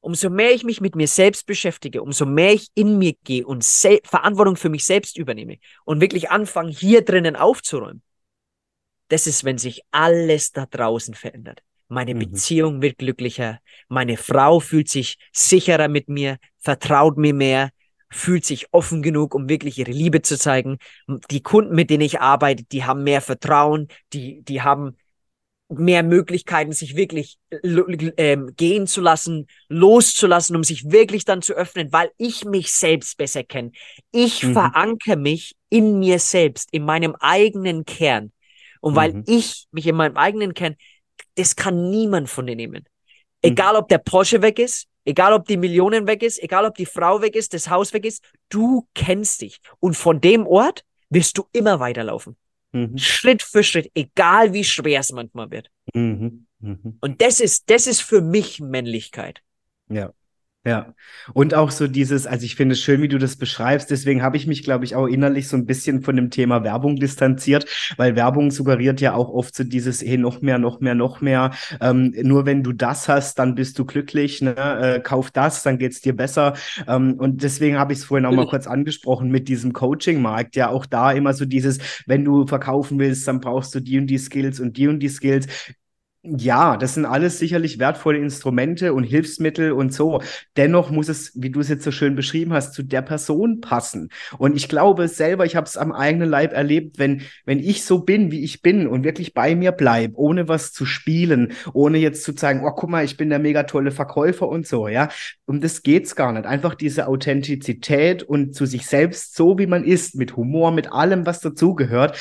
[0.00, 3.64] umso mehr ich mich mit mir selbst beschäftige, umso mehr ich in mir gehe und
[3.64, 5.56] Verantwortung für mich selbst übernehme
[5.86, 8.02] und wirklich anfange, hier drinnen aufzuräumen.
[9.08, 11.62] Das ist, wenn sich alles da draußen verändert.
[11.88, 12.18] Meine mhm.
[12.18, 17.70] Beziehung wird glücklicher, meine Frau fühlt sich sicherer mit mir, vertraut mir mehr,
[18.10, 20.78] fühlt sich offen genug, um wirklich ihre Liebe zu zeigen.
[21.30, 24.96] Die Kunden, mit denen ich arbeite, die haben mehr Vertrauen, die, die haben
[25.68, 31.92] mehr Möglichkeiten, sich wirklich äh, gehen zu lassen, loszulassen, um sich wirklich dann zu öffnen,
[31.92, 33.72] weil ich mich selbst besser kenne.
[34.12, 34.52] Ich mhm.
[34.52, 38.32] verankere mich in mir selbst, in meinem eigenen Kern.
[38.80, 39.24] Und weil mhm.
[39.26, 40.76] ich mich in meinem eigenen Kern,
[41.36, 42.82] das kann niemand von dir nehmen.
[42.82, 43.50] Mhm.
[43.50, 46.86] Egal, ob der Porsche weg ist, egal ob die Millionen weg ist, egal ob die
[46.86, 49.60] Frau weg ist, das Haus weg ist, du kennst dich.
[49.80, 52.36] Und von dem Ort wirst du immer weiterlaufen.
[52.72, 52.98] Mhm.
[52.98, 55.70] Schritt für Schritt, egal wie schwer es manchmal wird.
[55.94, 56.46] Mhm.
[56.58, 56.98] Mhm.
[57.00, 59.42] Und das ist, das ist für mich Männlichkeit.
[59.88, 60.12] Ja.
[60.66, 60.94] Ja,
[61.34, 63.90] und auch so dieses, also ich finde es schön, wie du das beschreibst.
[63.90, 66.96] Deswegen habe ich mich, glaube ich, auch innerlich so ein bisschen von dem Thema Werbung
[66.96, 67.66] distanziert,
[67.98, 71.50] weil Werbung suggeriert ja auch oft so dieses, hey, noch mehr, noch mehr, noch mehr.
[71.82, 74.40] Ähm, nur wenn du das hast, dann bist du glücklich.
[74.40, 74.56] Ne?
[74.56, 76.54] Äh, kauf das, dann geht's dir besser.
[76.88, 80.56] Ähm, und deswegen habe ich es vorhin auch mal kurz angesprochen mit diesem Coaching-Markt.
[80.56, 84.06] Ja, auch da immer so dieses, wenn du verkaufen willst, dann brauchst du die und
[84.06, 85.46] die Skills und die und die Skills.
[86.26, 90.22] Ja, das sind alles sicherlich wertvolle Instrumente und Hilfsmittel und so.
[90.56, 94.08] Dennoch muss es, wie du es jetzt so schön beschrieben hast, zu der Person passen.
[94.38, 97.98] Und ich glaube selber, ich habe es am eigenen Leib erlebt, wenn, wenn ich so
[98.04, 102.24] bin, wie ich bin und wirklich bei mir bleibe, ohne was zu spielen, ohne jetzt
[102.24, 105.10] zu sagen, oh, guck mal, ich bin der mega tolle Verkäufer und so, ja.
[105.44, 106.46] Um das geht's gar nicht.
[106.46, 111.26] Einfach diese Authentizität und zu sich selbst so, wie man ist, mit Humor, mit allem,
[111.26, 112.18] was dazugehört,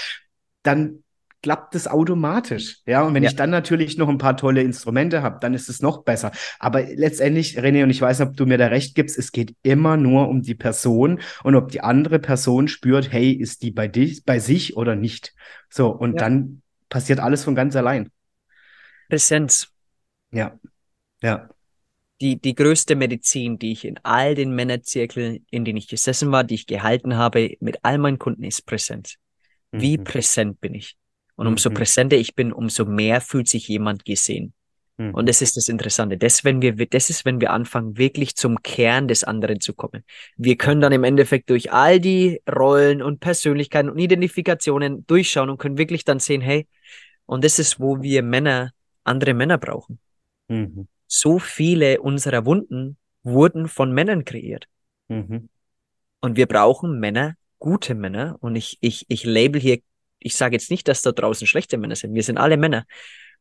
[0.63, 1.02] dann
[1.43, 2.79] klappt es automatisch.
[2.87, 3.29] Ja, und wenn ja.
[3.29, 6.31] ich dann natürlich noch ein paar tolle Instrumente habe, dann ist es noch besser.
[6.57, 9.55] Aber letztendlich, René, und ich weiß nicht, ob du mir da recht gibst, es geht
[9.61, 13.87] immer nur um die Person und ob die andere Person spürt, hey, ist die bei
[13.87, 15.35] dich, bei sich oder nicht.
[15.69, 16.19] So, und ja.
[16.19, 18.09] dann passiert alles von ganz allein.
[19.09, 19.67] Präsenz.
[20.31, 20.57] Ja,
[21.21, 21.49] ja.
[22.21, 26.45] Die, die größte Medizin, die ich in all den Männerzirkeln, in denen ich gesessen war,
[26.45, 29.15] die ich gehalten habe, mit all meinen Kunden, ist Präsenz.
[29.71, 30.05] Wie mhm.
[30.05, 30.95] präsent bin ich?
[31.35, 31.75] Und umso mhm.
[31.75, 34.53] präsenter ich bin, umso mehr fühlt sich jemand gesehen.
[34.97, 35.13] Mhm.
[35.13, 36.17] Und das ist das Interessante.
[36.17, 40.03] Das, wenn wir, das ist, wenn wir anfangen, wirklich zum Kern des anderen zu kommen.
[40.37, 45.57] Wir können dann im Endeffekt durch all die Rollen und Persönlichkeiten und Identifikationen durchschauen und
[45.57, 46.67] können wirklich dann sehen, hey,
[47.25, 48.71] und das ist, wo wir Männer,
[49.03, 49.99] andere Männer brauchen.
[50.47, 50.87] Mhm.
[51.07, 54.67] So viele unserer Wunden wurden von Männern kreiert.
[55.07, 55.49] Mhm.
[56.21, 58.37] Und wir brauchen Männer, gute Männer.
[58.41, 59.79] Und ich, ich, ich label hier,
[60.23, 62.13] ich sage jetzt nicht, dass da draußen schlechte Männer sind.
[62.13, 62.85] Wir sind alle Männer.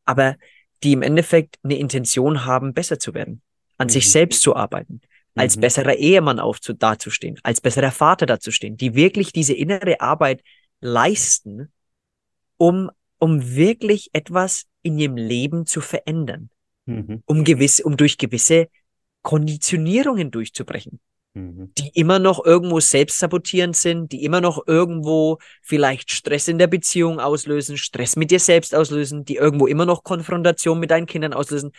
[0.05, 0.37] Aber
[0.83, 3.43] die im Endeffekt eine Intention haben, besser zu werden,
[3.79, 3.91] an mhm.
[3.91, 5.01] sich selbst zu arbeiten,
[5.35, 5.61] als mhm.
[5.61, 10.43] besserer Ehemann aufzu dazustehen, als besserer Vater dazustehen, die wirklich diese innere Arbeit
[10.81, 11.73] leisten,
[12.57, 16.51] um, um wirklich etwas in ihrem Leben zu verändern,
[16.87, 17.23] mhm.
[17.27, 18.69] um gewisse, um durch gewisse
[19.23, 20.99] Konditionierungen durchzubrechen.
[21.35, 21.73] Mhm.
[21.79, 27.21] die immer noch irgendwo selbstsabotierend sind, die immer noch irgendwo vielleicht Stress in der Beziehung
[27.21, 31.73] auslösen, Stress mit dir selbst auslösen, die irgendwo immer noch Konfrontation mit deinen Kindern auslösen.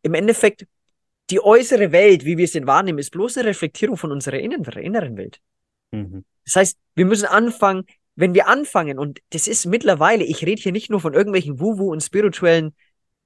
[0.00, 0.66] Im Endeffekt,
[1.28, 5.16] die äußere Welt, wie wir es denn wahrnehmen, ist bloß eine Reflektierung von unserer inneren
[5.18, 5.40] Welt.
[5.90, 6.24] Mhm.
[6.46, 7.84] Das heißt, wir müssen anfangen,
[8.14, 11.92] wenn wir anfangen, und das ist mittlerweile, ich rede hier nicht nur von irgendwelchen Wu-Wu
[11.92, 12.74] und spirituellen,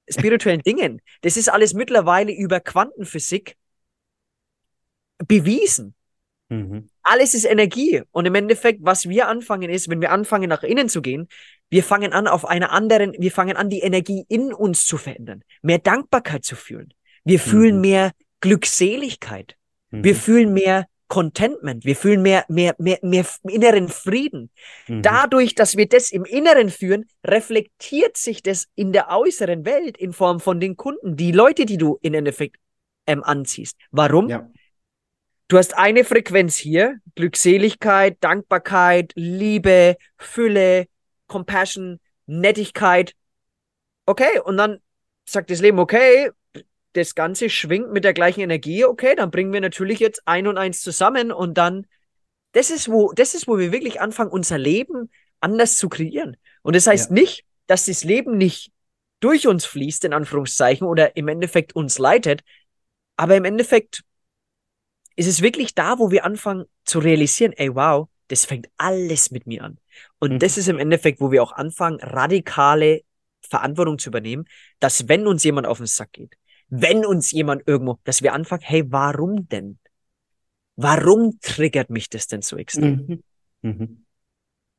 [0.09, 3.55] spirituellen Dingen, das ist alles mittlerweile über Quantenphysik
[5.27, 5.95] bewiesen.
[6.49, 6.89] Mhm.
[7.01, 8.03] Alles ist Energie.
[8.11, 11.27] Und im Endeffekt, was wir anfangen ist, wenn wir anfangen, nach innen zu gehen,
[11.69, 15.43] wir fangen an, auf einer anderen, wir fangen an, die Energie in uns zu verändern,
[15.61, 16.93] mehr Dankbarkeit zu fühlen.
[17.23, 17.43] Wir mhm.
[17.43, 18.11] fühlen mehr
[18.41, 19.55] Glückseligkeit.
[19.91, 20.03] Mhm.
[20.03, 21.83] Wir fühlen mehr Contentment.
[21.83, 24.49] Wir fühlen mehr, mehr, mehr, mehr inneren Frieden.
[24.87, 25.01] Mhm.
[25.01, 30.13] Dadurch, dass wir das im Inneren führen, reflektiert sich das in der äußeren Welt in
[30.13, 32.57] Form von den Kunden, die Leute, die du im Endeffekt
[33.07, 33.77] ähm, anziehst.
[33.91, 34.29] Warum?
[34.29, 34.49] Ja.
[35.51, 40.87] Du hast eine Frequenz hier, Glückseligkeit, Dankbarkeit, Liebe, Fülle,
[41.27, 43.15] Compassion, Nettigkeit.
[44.05, 44.79] Okay, und dann
[45.27, 46.29] sagt das Leben, okay,
[46.93, 50.57] das Ganze schwingt mit der gleichen Energie, okay, dann bringen wir natürlich jetzt ein und
[50.57, 51.85] eins zusammen und dann,
[52.53, 56.37] das ist wo, das ist, wo wir wirklich anfangen, unser Leben anders zu kreieren.
[56.61, 57.13] Und das heißt ja.
[57.15, 58.71] nicht, dass das Leben nicht
[59.19, 62.39] durch uns fließt, in Anführungszeichen, oder im Endeffekt uns leitet,
[63.17, 64.05] aber im Endeffekt
[65.15, 69.45] ist es wirklich da, wo wir anfangen zu realisieren, ey, wow, das fängt alles mit
[69.45, 69.77] mir an.
[70.19, 70.39] Und mhm.
[70.39, 73.01] das ist im Endeffekt, wo wir auch anfangen, radikale
[73.41, 74.45] Verantwortung zu übernehmen,
[74.79, 76.35] dass wenn uns jemand auf den Sack geht,
[76.69, 79.77] wenn uns jemand irgendwo, dass wir anfangen, hey, warum denn?
[80.77, 83.05] Warum triggert mich das denn so extrem?
[83.05, 83.23] Mhm.
[83.61, 84.05] Mhm.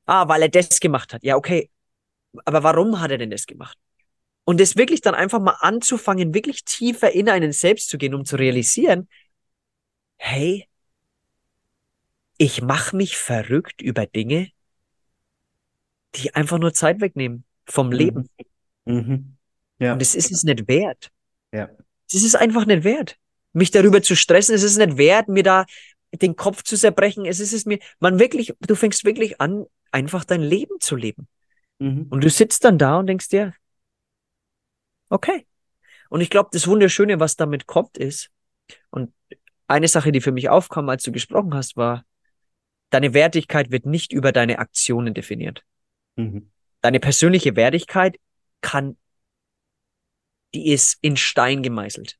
[0.06, 1.22] Ah, weil er das gemacht hat.
[1.22, 1.70] Ja, okay.
[2.44, 3.76] Aber warum hat er denn das gemacht?
[4.44, 8.24] Und das wirklich dann einfach mal anzufangen, wirklich tiefer in einen selbst zu gehen, um
[8.24, 9.08] zu realisieren,
[10.22, 10.68] hey,
[12.38, 14.50] ich mache mich verrückt über Dinge,
[16.14, 17.92] die einfach nur Zeit wegnehmen vom mhm.
[17.92, 18.30] Leben.
[18.84, 19.36] Mhm.
[19.80, 19.94] Ja.
[19.94, 21.10] Und es ist es nicht wert.
[21.52, 21.68] Ja.
[22.08, 23.16] Es ist einfach nicht wert,
[23.52, 24.54] mich darüber zu stressen.
[24.54, 25.66] Es ist nicht wert, mir da
[26.12, 27.26] den Kopf zu zerbrechen.
[27.26, 31.26] Es ist es mir, man wirklich, du fängst wirklich an, einfach dein Leben zu leben.
[31.80, 32.06] Mhm.
[32.10, 33.54] Und du sitzt dann da und denkst dir,
[35.08, 35.46] okay.
[36.10, 38.30] Und ich glaube, das Wunderschöne, was damit kommt, ist,
[38.90, 39.12] und
[39.72, 42.04] eine Sache, die für mich aufkam, als du gesprochen hast, war,
[42.90, 45.64] deine Wertigkeit wird nicht über deine Aktionen definiert.
[46.16, 46.50] Mhm.
[46.82, 48.18] Deine persönliche Wertigkeit
[48.60, 48.96] kann,
[50.54, 52.18] die ist in Stein gemeißelt.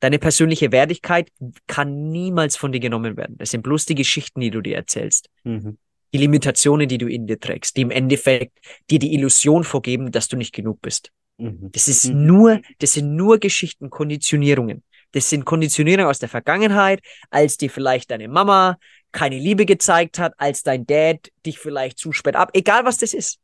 [0.00, 1.30] Deine persönliche Wertigkeit
[1.66, 3.36] kann niemals von dir genommen werden.
[3.38, 5.28] Das sind bloß die Geschichten, die du dir erzählst.
[5.44, 5.78] Mhm.
[6.12, 8.58] Die Limitationen, die du in dir trägst, die im Endeffekt
[8.90, 11.12] dir die Illusion vorgeben, dass du nicht genug bist.
[11.38, 11.70] Mhm.
[11.72, 12.26] Das ist mhm.
[12.26, 14.82] nur, das sind nur Geschichten, Konditionierungen.
[15.12, 17.00] Das sind Konditionierungen aus der Vergangenheit,
[17.30, 18.78] als dir vielleicht deine Mama
[19.12, 23.14] keine Liebe gezeigt hat, als dein Dad dich vielleicht zu spät ab, egal was das
[23.14, 23.38] ist.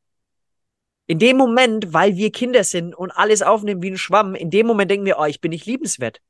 [1.06, 4.66] In dem Moment, weil wir Kinder sind und alles aufnehmen wie ein Schwamm, in dem
[4.66, 6.20] Moment denken wir, oh, ich bin nicht liebenswert.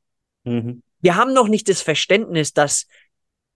[0.45, 0.83] Mhm.
[1.01, 2.87] Wir haben noch nicht das Verständnis, dass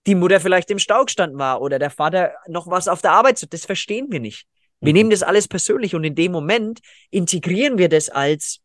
[0.06, 3.52] die Mutter vielleicht im Stau gestanden war oder der Vater noch was auf der Arbeit.
[3.52, 4.46] Das verstehen wir nicht.
[4.80, 4.94] Wir mhm.
[4.94, 6.80] nehmen das alles persönlich und in dem Moment
[7.10, 8.60] integrieren wir das als,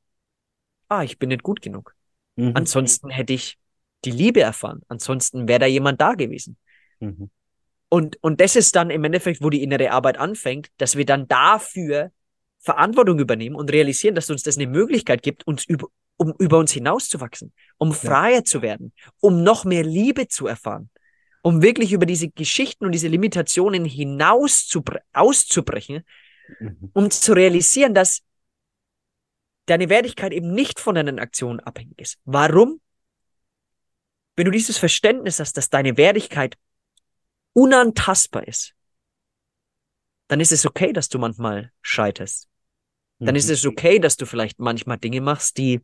[0.90, 1.97] ah, ich bin nicht gut genug.
[2.38, 2.52] Mhm.
[2.54, 3.58] Ansonsten hätte ich
[4.06, 4.82] die Liebe erfahren.
[4.88, 6.58] Ansonsten wäre da jemand da gewesen.
[7.00, 7.30] Mhm.
[7.90, 11.28] Und, und das ist dann im Endeffekt, wo die innere Arbeit anfängt, dass wir dann
[11.28, 12.12] dafür
[12.60, 16.72] Verantwortung übernehmen und realisieren, dass uns das eine Möglichkeit gibt, uns über, um über uns
[16.72, 18.44] hinauszuwachsen, um freier ja.
[18.44, 20.90] zu werden, um noch mehr Liebe zu erfahren,
[21.44, 24.84] um wirklich über diese Geschichten und diese Limitationen hinaus zu,
[25.14, 26.04] auszubrechen,
[26.60, 26.92] mhm.
[26.94, 28.22] um zu realisieren, dass
[29.68, 32.18] deine Wertigkeit eben nicht von deinen Aktionen abhängig ist.
[32.26, 32.82] Warum?
[34.36, 36.56] Wenn du dieses Verständnis hast, dass deine Wertigkeit
[37.54, 38.74] unantastbar ist,
[40.28, 42.48] dann ist es okay, dass du manchmal scheiterst.
[43.20, 43.38] Dann mhm.
[43.38, 45.82] ist es okay, dass du vielleicht manchmal Dinge machst, die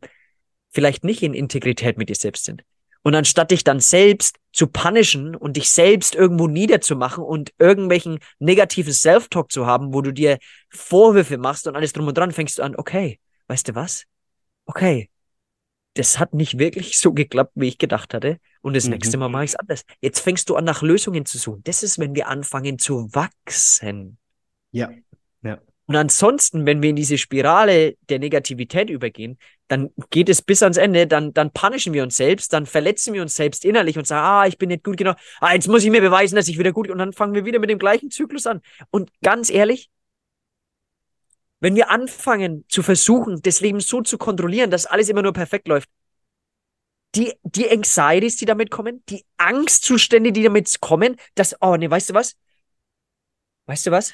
[0.70, 2.64] vielleicht nicht in Integrität mit dir selbst sind.
[3.02, 8.94] Und anstatt dich dann selbst zu punishen und dich selbst irgendwo niederzumachen und irgendwelchen negativen
[8.94, 10.38] Self-Talk zu haben, wo du dir
[10.70, 13.18] Vorwürfe machst und alles drum und dran, fängst du an, okay,
[13.48, 14.04] weißt du was?
[14.66, 15.10] Okay,
[15.94, 18.38] das hat nicht wirklich so geklappt, wie ich gedacht hatte.
[18.62, 18.92] Und das mhm.
[18.92, 19.84] nächste Mal mache ich es anders.
[20.00, 21.62] Jetzt fängst du an, nach Lösungen zu suchen.
[21.64, 24.18] Das ist, wenn wir anfangen zu wachsen.
[24.72, 24.90] Ja,
[25.42, 25.60] ja.
[25.86, 29.38] Und ansonsten, wenn wir in diese Spirale der Negativität übergehen,
[29.68, 33.22] dann geht es bis ans Ende, dann, dann punishen wir uns selbst, dann verletzen wir
[33.22, 35.90] uns selbst innerlich und sagen, ah, ich bin nicht gut genug, ah, jetzt muss ich
[35.90, 36.92] mir beweisen, dass ich wieder gut bin.
[36.92, 38.62] Und dann fangen wir wieder mit dem gleichen Zyklus an.
[38.90, 39.90] Und ganz ehrlich,
[41.64, 45.66] wenn wir anfangen zu versuchen, das Leben so zu kontrollieren, dass alles immer nur perfekt
[45.66, 45.88] läuft,
[47.14, 52.10] die, die Anxieties, die damit kommen, die Angstzustände, die damit kommen, dass, oh nee, weißt
[52.10, 52.36] du was?
[53.64, 54.12] Weißt du was?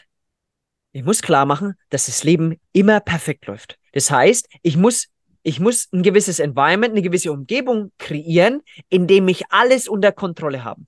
[0.92, 3.80] Ich muss klar machen, dass das Leben immer perfekt läuft.
[3.94, 5.09] Das heißt, ich muss,
[5.42, 10.62] ich muss ein gewisses Environment, eine gewisse Umgebung kreieren, in dem ich alles unter Kontrolle
[10.62, 10.82] habe.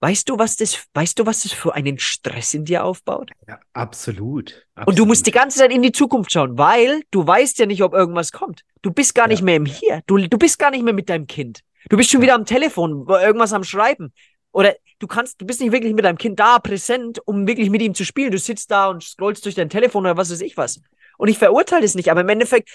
[0.00, 3.32] Weißt du, was das, weißt du, was das für einen Stress in dir aufbaut?
[3.48, 4.88] Ja, absolut, absolut.
[4.88, 7.82] Und du musst die ganze Zeit in die Zukunft schauen, weil du weißt ja nicht,
[7.82, 8.62] ob irgendwas kommt.
[8.82, 9.30] Du bist gar ja.
[9.30, 10.02] nicht mehr im Hier.
[10.06, 11.60] Du, du bist gar nicht mehr mit deinem Kind.
[11.88, 12.26] Du bist schon ja.
[12.26, 14.12] wieder am Telefon, irgendwas am Schreiben.
[14.52, 17.82] Oder du kannst, du bist nicht wirklich mit deinem Kind da präsent, um wirklich mit
[17.82, 18.30] ihm zu spielen.
[18.30, 20.80] Du sitzt da und scrollst durch dein Telefon oder was weiß ich was.
[21.16, 22.70] Und ich verurteile es nicht, aber im Endeffekt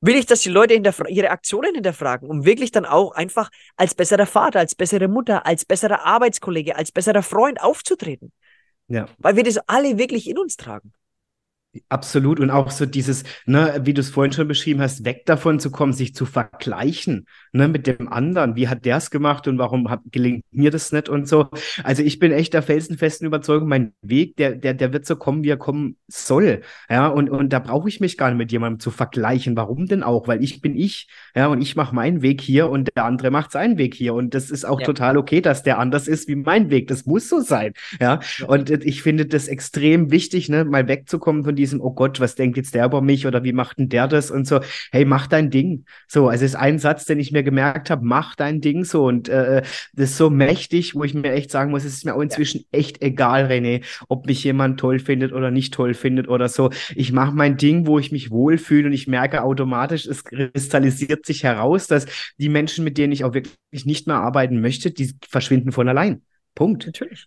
[0.00, 4.26] will ich, dass die Leute ihre Aktionen hinterfragen, um wirklich dann auch einfach als besserer
[4.26, 8.32] Vater, als bessere Mutter, als besserer Arbeitskollege, als besserer Freund aufzutreten.
[8.88, 9.06] Ja.
[9.18, 10.92] Weil wir das alle wirklich in uns tragen.
[11.88, 12.40] Absolut.
[12.40, 15.70] Und auch so dieses, ne, wie du es vorhin schon beschrieben hast, weg davon zu
[15.70, 18.56] kommen, sich zu vergleichen, ne, mit dem anderen.
[18.56, 21.46] Wie hat der es gemacht und warum hat, gelingt mir das nicht und so.
[21.84, 25.44] Also ich bin echt der felsenfesten Überzeugung, mein Weg, der, der, der wird so kommen,
[25.44, 26.62] wie er kommen soll.
[26.88, 29.56] Ja, und, und da brauche ich mich gar nicht mit jemandem zu vergleichen.
[29.56, 30.26] Warum denn auch?
[30.26, 31.06] Weil ich bin ich,
[31.36, 34.14] ja, und ich mache meinen Weg hier und der andere macht seinen Weg hier.
[34.14, 34.86] Und das ist auch ja.
[34.86, 36.88] total okay, dass der anders ist wie mein Weg.
[36.88, 37.74] Das muss so sein.
[38.00, 38.18] Ja.
[38.38, 38.46] ja.
[38.46, 42.56] Und ich finde das extrem wichtig, ne, mal wegzukommen von diesem, oh Gott, was denkt
[42.56, 44.60] jetzt der über mich oder wie macht denn der das und so.
[44.90, 45.84] Hey, mach dein Ding.
[46.08, 49.28] So, also ist ein Satz, den ich mir gemerkt habe, mach dein Ding so und
[49.28, 52.20] äh, das ist so mächtig, wo ich mir echt sagen muss, es ist mir auch
[52.20, 56.70] inzwischen echt egal, René, ob mich jemand toll findet oder nicht toll findet oder so.
[56.94, 61.44] Ich mache mein Ding, wo ich mich wohlfühle und ich merke automatisch, es kristallisiert sich
[61.44, 62.06] heraus, dass
[62.38, 66.22] die Menschen, mit denen ich auch wirklich nicht mehr arbeiten möchte, die verschwinden von allein.
[66.54, 66.86] Punkt.
[66.86, 67.26] Natürlich.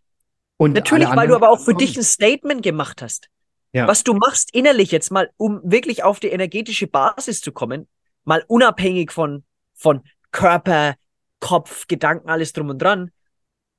[0.58, 3.30] Und Natürlich, weil du aber auch für dich ein Statement gemacht hast.
[3.74, 3.88] Ja.
[3.88, 7.88] Was du machst innerlich jetzt mal, um wirklich auf die energetische Basis zu kommen,
[8.24, 9.44] mal unabhängig von,
[9.74, 10.96] von Körper,
[11.40, 13.12] Kopf, Gedanken, alles drum und dran.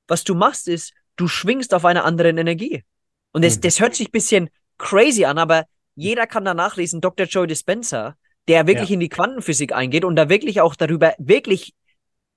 [0.07, 2.83] Was du machst ist, du schwingst auf einer anderen Energie.
[3.31, 3.61] Und das, mhm.
[3.61, 5.65] das hört sich bisschen crazy an, aber
[5.95, 7.25] jeder kann da nachlesen, Dr.
[7.25, 8.15] Joe Dispenza,
[8.49, 8.95] der wirklich ja.
[8.95, 11.73] in die Quantenphysik eingeht und da wirklich auch darüber, wirklich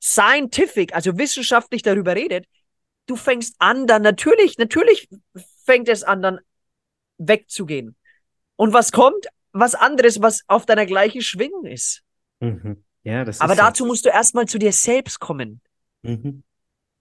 [0.00, 2.46] scientific, also wissenschaftlich darüber redet.
[3.06, 5.08] Du fängst an, dann natürlich, natürlich
[5.64, 6.40] fängt es an, dann
[7.18, 7.96] wegzugehen.
[8.56, 9.26] Und was kommt?
[9.52, 12.02] Was anderes, was auf deiner gleichen Schwingung ist.
[12.40, 12.84] Mhm.
[13.02, 15.60] Ja, das ist Aber dazu musst du erstmal zu dir selbst kommen.
[16.02, 16.42] Mhm.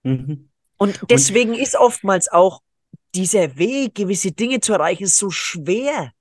[0.02, 0.48] Mhm.
[0.76, 2.62] Und deswegen Und ist oftmals auch
[3.14, 6.12] dieser Weg, gewisse Dinge zu erreichen, so schwer.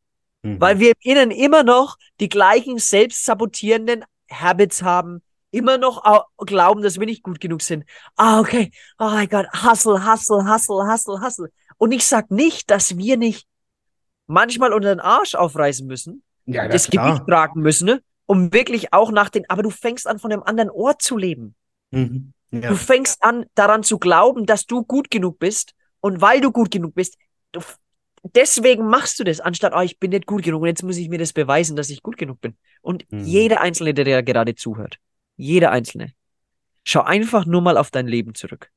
[0.41, 0.60] Mhm.
[0.60, 5.22] Weil wir im Innen immer noch die gleichen selbstsabotierenden Habits haben,
[5.52, 6.04] immer noch
[6.38, 7.86] glauben, dass wir nicht gut genug sind.
[8.16, 8.72] Ah, okay.
[9.00, 11.52] Oh mein Gott, hustle, hustle, hustle, hustle, hustle.
[11.78, 13.48] Und ich sag nicht, dass wir nicht
[14.28, 17.11] manchmal unter den Arsch aufreißen müssen, ja, das klar.
[17.11, 18.01] Gewicht tragen müssen, ne?
[18.25, 21.55] um wirklich auch nach den, aber du fängst an, von einem anderen Ort zu leben.
[21.91, 22.34] Mhm.
[22.51, 22.69] Ja.
[22.69, 26.71] Du fängst an, daran zu glauben, dass du gut genug bist und weil du gut
[26.71, 27.17] genug bist,
[27.51, 27.61] du,
[28.36, 31.09] deswegen machst du das, anstatt, oh, ich bin nicht gut genug und jetzt muss ich
[31.09, 32.55] mir das beweisen, dass ich gut genug bin.
[32.82, 33.23] Und mhm.
[33.23, 34.97] jeder Einzelne, der dir gerade zuhört,
[35.36, 36.13] jeder Einzelne,
[36.84, 38.69] schau einfach nur mal auf dein Leben zurück.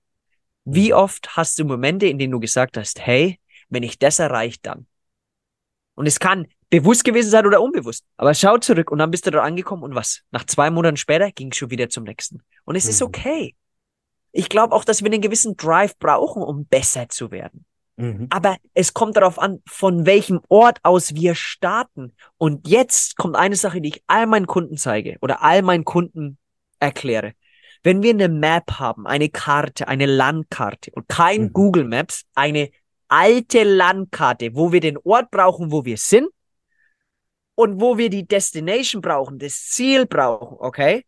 [0.65, 0.95] Wie mhm.
[0.95, 3.39] oft hast du Momente, in denen du gesagt hast, hey,
[3.69, 4.87] wenn ich das erreiche, dann.
[5.95, 8.05] Und es kann bewusst gewesen sein oder unbewusst.
[8.17, 10.23] Aber schau zurück und dann bist du da angekommen und was?
[10.31, 12.43] Nach zwei Monaten später ging es schon wieder zum nächsten.
[12.65, 12.91] Und es mhm.
[12.91, 13.55] ist okay.
[14.33, 17.65] Ich glaube auch, dass wir einen gewissen Drive brauchen, um besser zu werden.
[17.97, 18.29] Mhm.
[18.31, 22.15] Aber es kommt darauf an, von welchem Ort aus wir starten.
[22.39, 26.39] Und jetzt kommt eine Sache, die ich all meinen Kunden zeige oder all meinen Kunden
[26.79, 27.33] erkläre.
[27.83, 31.53] Wenn wir eine Map haben, eine Karte, eine Landkarte und kein mhm.
[31.53, 32.71] Google Maps, eine
[33.11, 36.29] alte Landkarte, wo wir den Ort brauchen, wo wir sind
[37.55, 41.05] und wo wir die Destination brauchen, das Ziel brauchen, okay?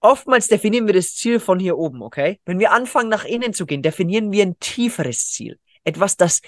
[0.00, 2.40] Oftmals definieren wir das Ziel von hier oben, okay?
[2.44, 5.58] Wenn wir anfangen nach innen zu gehen, definieren wir ein tieferes Ziel.
[5.84, 6.40] Etwas, das,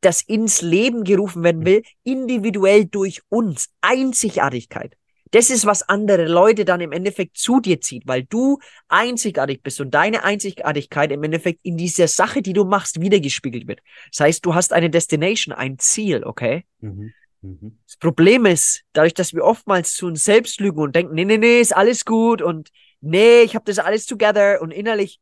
[0.00, 3.70] das ins Leben gerufen werden will, individuell durch uns.
[3.80, 4.96] Einzigartigkeit.
[5.34, 9.80] Das ist, was andere Leute dann im Endeffekt zu dir zieht, weil du einzigartig bist
[9.80, 13.80] und deine Einzigartigkeit im Endeffekt in dieser Sache, die du machst, wiedergespiegelt wird.
[14.12, 16.64] Das heißt, du hast eine Destination, ein Ziel, okay?
[16.78, 17.12] Mhm.
[17.42, 17.78] Mhm.
[17.84, 21.38] Das Problem ist, dadurch, dass wir oftmals zu uns selbst lügen und denken, nee, nee,
[21.38, 22.70] nee, ist alles gut und
[23.00, 25.18] nee, ich habe das alles together und innerlich,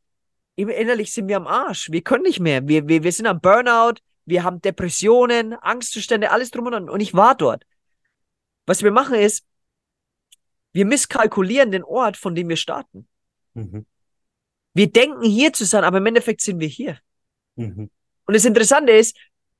[0.57, 1.91] innerlich sind wir am Arsch.
[1.91, 2.69] Wir können nicht mehr.
[2.69, 3.95] Wir, wir, wir sind am Burnout,
[4.27, 6.91] wir haben Depressionen, Angstzustände, alles drum und dran.
[6.91, 7.65] Und ich war dort.
[8.67, 9.47] Was wir machen ist,
[10.73, 13.07] wir misskalkulieren den Ort, von dem wir starten.
[13.55, 13.87] Mhm.
[14.75, 16.99] Wir denken hier zu sein, aber im Endeffekt sind wir hier.
[17.57, 17.91] Mhm.
[18.27, 19.17] Und das Interessante ist,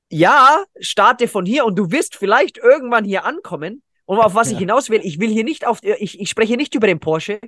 [0.09, 3.83] ja, starte von hier und du wirst vielleicht irgendwann hier ankommen.
[4.05, 4.53] Und auf was ja.
[4.53, 7.39] ich hinaus will, ich will hier nicht auf, ich, ich spreche nicht über den Porsche.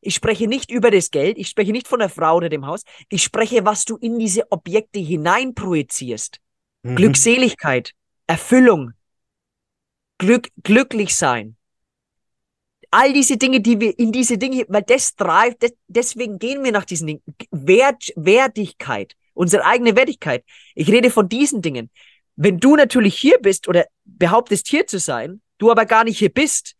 [0.00, 1.38] Ich spreche nicht über das Geld.
[1.38, 2.82] Ich spreche nicht von der Frau oder dem Haus.
[3.08, 6.38] Ich spreche, was du in diese Objekte hineinprojizierst.
[6.82, 6.96] Mhm.
[6.96, 7.92] Glückseligkeit,
[8.26, 8.92] Erfüllung,
[10.18, 11.56] Glück, glücklich sein.
[12.94, 16.72] All diese Dinge, die wir in diese Dinge, weil das drive, das, deswegen gehen wir
[16.72, 17.22] nach diesen Dingen.
[17.50, 20.44] Wert, Wertigkeit, unsere eigene Wertigkeit.
[20.74, 21.88] Ich rede von diesen Dingen.
[22.36, 26.28] Wenn du natürlich hier bist oder behauptest hier zu sein, du aber gar nicht hier
[26.28, 26.74] bist,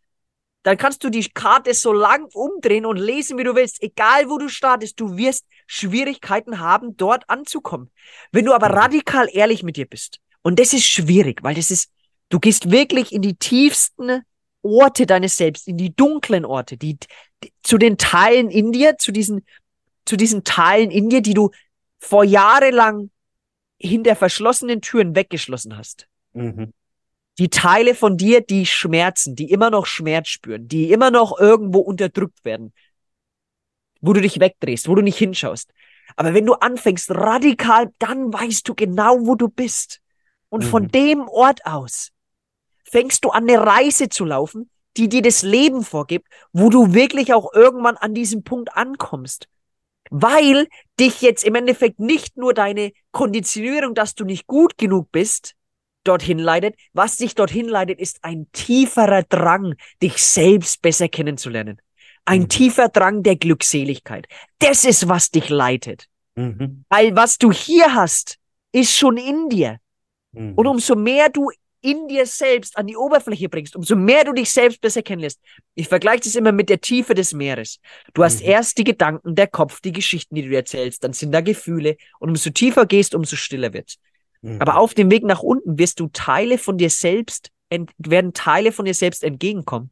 [0.61, 3.81] dann kannst du die Karte so lang umdrehen und lesen, wie du willst.
[3.81, 7.89] Egal wo du startest, du wirst Schwierigkeiten haben, dort anzukommen.
[8.31, 8.75] Wenn du aber mhm.
[8.75, 11.89] radikal ehrlich mit dir bist, und das ist schwierig, weil das ist,
[12.29, 14.21] du gehst wirklich in die tiefsten
[14.63, 16.97] Orte deines Selbst, in die dunklen Orte, die,
[17.43, 19.45] die zu den Teilen in dir, zu diesen,
[20.05, 21.51] zu diesen Teilen in dir, die du
[21.99, 23.11] vor jahrelang
[23.77, 26.07] hinter verschlossenen Türen weggeschlossen hast.
[26.33, 26.73] Mhm.
[27.37, 31.79] Die Teile von dir, die schmerzen, die immer noch Schmerz spüren, die immer noch irgendwo
[31.79, 32.73] unterdrückt werden,
[34.01, 35.73] wo du dich wegdrehst, wo du nicht hinschaust.
[36.15, 39.99] Aber wenn du anfängst radikal, dann weißt du genau, wo du bist.
[40.49, 40.69] Und mhm.
[40.69, 42.12] von dem Ort aus
[42.93, 47.33] fängst du an, eine Reise zu laufen, die dir das Leben vorgibt, wo du wirklich
[47.33, 49.47] auch irgendwann an diesem Punkt ankommst.
[50.11, 50.67] Weil
[50.99, 55.55] dich jetzt im Endeffekt nicht nur deine Konditionierung, dass du nicht gut genug bist,
[56.03, 56.75] dorthin leitet.
[56.93, 59.73] Was dich dorthin leitet, ist ein tieferer Drang,
[60.03, 61.81] dich selbst besser kennenzulernen.
[62.25, 62.49] Ein mhm.
[62.49, 64.27] tiefer Drang der Glückseligkeit.
[64.59, 66.05] Das ist, was dich leitet.
[66.35, 66.85] Mhm.
[66.89, 68.37] Weil was du hier hast,
[68.71, 69.79] ist schon in dir.
[70.33, 70.53] Mhm.
[70.53, 71.49] Und umso mehr du
[71.83, 75.39] in dir selbst an die Oberfläche bringst, umso mehr du dich selbst besser kennenlässt.
[75.75, 77.79] Ich vergleiche das immer mit der Tiefe des Meeres.
[78.13, 78.49] Du hast mhm.
[78.49, 82.29] erst die Gedanken, der Kopf, die Geschichten, die du erzählst, dann sind da Gefühle und
[82.29, 83.99] umso tiefer gehst, umso stiller wird's.
[84.41, 84.59] Mhm.
[84.59, 87.51] Aber auf dem Weg nach unten wirst du Teile von dir selbst,
[87.97, 89.91] werden Teile von dir selbst entgegenkommen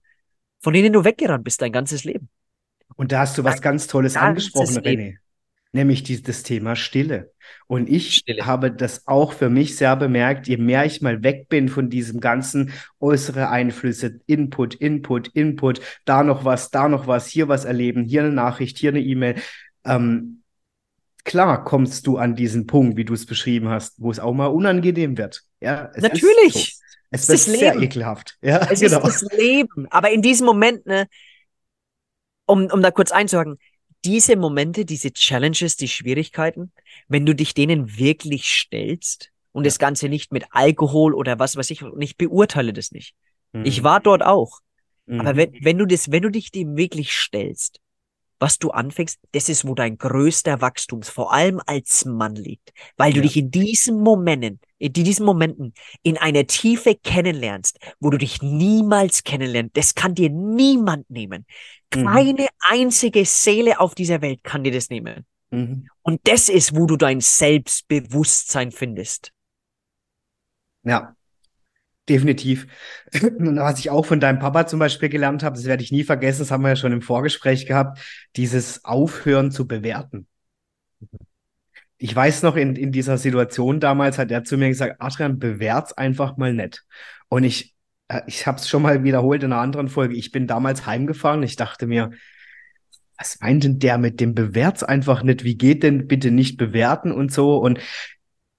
[0.62, 2.30] von denen du weggerannt bist dein ganzes Leben.
[2.96, 5.18] Und da hast du was ganz Tolles angesprochen, René.
[5.74, 7.32] Nämlich die, das Thema Stille.
[7.68, 8.46] Und ich Stille.
[8.46, 12.20] habe das auch für mich sehr bemerkt, je mehr ich mal weg bin von diesem
[12.20, 18.04] ganzen äußere Einflüsse, Input, Input, Input, da noch was, da noch was, hier was erleben,
[18.04, 19.36] hier eine Nachricht, hier eine E-Mail.
[19.86, 20.42] Ähm,
[21.24, 24.48] klar kommst du an diesen Punkt, wie du es beschrieben hast, wo es auch mal
[24.48, 25.44] unangenehm wird.
[25.62, 26.78] Ja, Natürlich.
[27.12, 28.38] Es wird sehr ekelhaft.
[28.42, 29.06] Ja, es genau.
[29.06, 29.86] ist das Leben.
[29.90, 31.08] Aber in diesem Moment, ne,
[32.46, 33.58] um, um da kurz einzuhaken,
[34.04, 36.72] diese Momente, diese Challenges, die Schwierigkeiten,
[37.08, 39.68] wenn du dich denen wirklich stellst und ja.
[39.68, 43.16] das Ganze nicht mit Alkohol oder was weiß ich, und ich beurteile das nicht.
[43.54, 43.66] Mhm.
[43.66, 44.60] Ich war dort auch.
[45.06, 45.20] Mhm.
[45.20, 47.80] Aber wenn, wenn du das, wenn du dich dem wirklich stellst,
[48.42, 53.14] was du anfängst, das ist, wo dein größter Wachstum, vor allem als Mann liegt, weil
[53.14, 53.24] du ja.
[53.24, 59.24] dich in diesen Momenten, in diesen Momenten in einer Tiefe kennenlernst, wo du dich niemals
[59.24, 59.78] kennenlernst.
[59.78, 61.46] Das kann dir niemand nehmen.
[61.94, 62.06] Mhm.
[62.06, 65.26] Keine einzige Seele auf dieser Welt kann dir das nehmen.
[65.52, 65.88] Mhm.
[66.02, 69.32] Und das ist, wo du dein Selbstbewusstsein findest.
[70.84, 71.16] Ja,
[72.10, 72.68] definitiv.
[73.12, 76.40] Was ich auch von deinem Papa zum Beispiel gelernt habe, das werde ich nie vergessen,
[76.40, 78.00] das haben wir ja schon im Vorgespräch gehabt,
[78.36, 80.28] dieses Aufhören zu bewerten.
[81.98, 85.94] Ich weiß noch, in, in dieser Situation damals hat er zu mir gesagt, Adrian, bewert's
[85.94, 86.84] einfach mal nett.
[87.30, 87.76] Und ich,
[88.08, 90.16] äh, ich habe es schon mal wiederholt in einer anderen Folge.
[90.16, 91.44] Ich bin damals heimgefahren.
[91.44, 92.12] Ich dachte mir,
[93.18, 95.44] was meint denn der mit dem bewert's einfach nicht?
[95.44, 97.58] Wie geht denn bitte nicht bewerten und so?
[97.58, 97.80] Und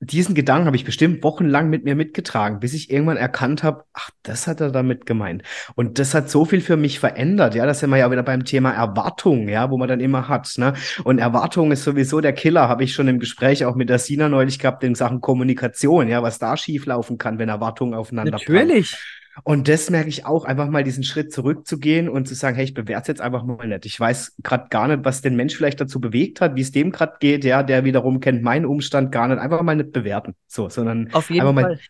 [0.04, 4.10] diesen Gedanken habe ich bestimmt wochenlang mit mir mitgetragen, bis ich irgendwann erkannt habe, ach,
[4.24, 5.44] das hat er damit gemeint.
[5.76, 8.44] Und das hat so viel für mich verändert, ja, das sind wir ja wieder beim
[8.44, 10.74] Thema Erwartung, ja, wo man dann immer hat, ne?
[11.04, 14.28] Und Erwartung ist sowieso der Killer, habe ich schon im Gespräch auch mit der Sina
[14.28, 18.90] neulich gehabt in Sachen Kommunikation, ja, was da schieflaufen kann, wenn Erwartungen aufeinander Natürlich.
[18.90, 19.21] Prallen.
[19.44, 22.74] Und das merke ich auch, einfach mal diesen Schritt zurückzugehen und zu sagen, hey, ich
[22.74, 23.86] bewerte es jetzt einfach mal nicht.
[23.86, 26.92] Ich weiß gerade gar nicht, was den Mensch vielleicht dazu bewegt hat, wie es dem
[26.92, 29.38] gerade geht, ja, der wiederum kennt meinen Umstand gar nicht.
[29.38, 30.34] Einfach mal nicht bewerten.
[30.46, 31.76] So, sondern Auf jeden einfach Fall.
[31.76, 31.80] mal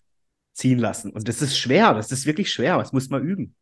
[0.53, 1.11] ziehen lassen.
[1.11, 3.55] Und das ist schwer, das ist wirklich schwer, das muss man üben.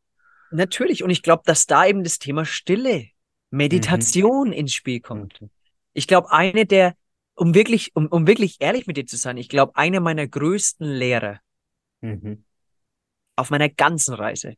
[0.51, 1.03] Natürlich.
[1.03, 3.07] Und ich glaube, dass da eben das Thema Stille,
[3.51, 4.55] Meditation mhm.
[4.55, 5.41] ins Spiel kommt.
[5.41, 5.51] Mhm.
[5.93, 6.95] Ich glaube, eine der,
[7.35, 10.87] um wirklich, um, um wirklich ehrlich mit dir zu sein, ich glaube, einer meiner größten
[10.87, 11.41] Lehrer
[12.01, 12.45] mhm.
[13.41, 14.55] Auf meiner ganzen Reise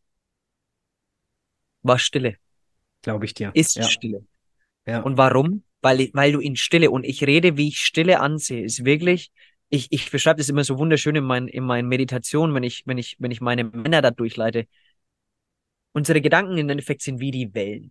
[1.83, 2.37] war Stille.
[3.03, 3.51] Glaube ich dir.
[3.55, 3.85] Ist ja.
[3.85, 4.25] Stille.
[4.87, 5.01] Ja.
[5.01, 5.65] Und warum?
[5.81, 9.33] Weil, weil du in Stille, und ich rede, wie ich Stille ansehe, ist wirklich,
[9.69, 12.99] ich, ich beschreibe das immer so wunderschön in, mein, in meinen Meditationen, wenn ich, wenn
[12.99, 14.67] ich, wenn ich meine Männer da durchleite.
[15.93, 17.91] Unsere Gedanken im Endeffekt sind wie die Wellen,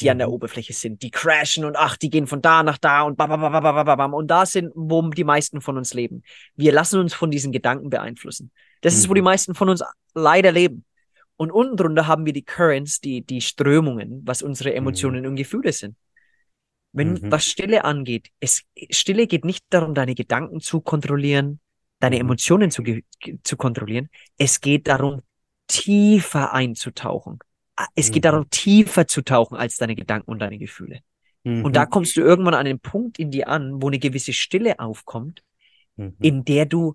[0.00, 0.10] die mhm.
[0.10, 0.34] an der mhm.
[0.34, 1.02] Oberfläche sind.
[1.02, 3.84] Die crashen und ach, die gehen von da nach da und bam, bam, bam, bam,
[3.84, 4.14] bam, bam.
[4.14, 6.22] Und da sind, wo die meisten von uns leben.
[6.56, 8.50] Wir lassen uns von diesen Gedanken beeinflussen.
[8.80, 8.98] Das mhm.
[8.98, 9.26] ist, wo die mhm.
[9.26, 9.82] meisten von uns
[10.14, 10.84] leider leben.
[11.36, 15.30] Und unten drunter haben wir die Currents, die, die Strömungen, was unsere Emotionen mhm.
[15.30, 15.96] und Gefühle sind.
[16.92, 17.30] Wenn mhm.
[17.30, 21.60] was Stille angeht, es, Stille geht nicht darum, deine Gedanken zu kontrollieren,
[22.00, 22.22] deine mhm.
[22.22, 22.82] Emotionen zu,
[23.44, 24.08] zu kontrollieren.
[24.36, 25.22] Es geht darum,
[25.68, 27.38] tiefer einzutauchen.
[27.94, 28.30] Es geht mhm.
[28.30, 31.00] darum, tiefer zu tauchen als deine Gedanken und deine Gefühle.
[31.44, 34.80] Und da kommst du irgendwann an einen Punkt in dir an, wo eine gewisse Stille
[34.80, 35.42] aufkommt,
[36.20, 36.94] in der du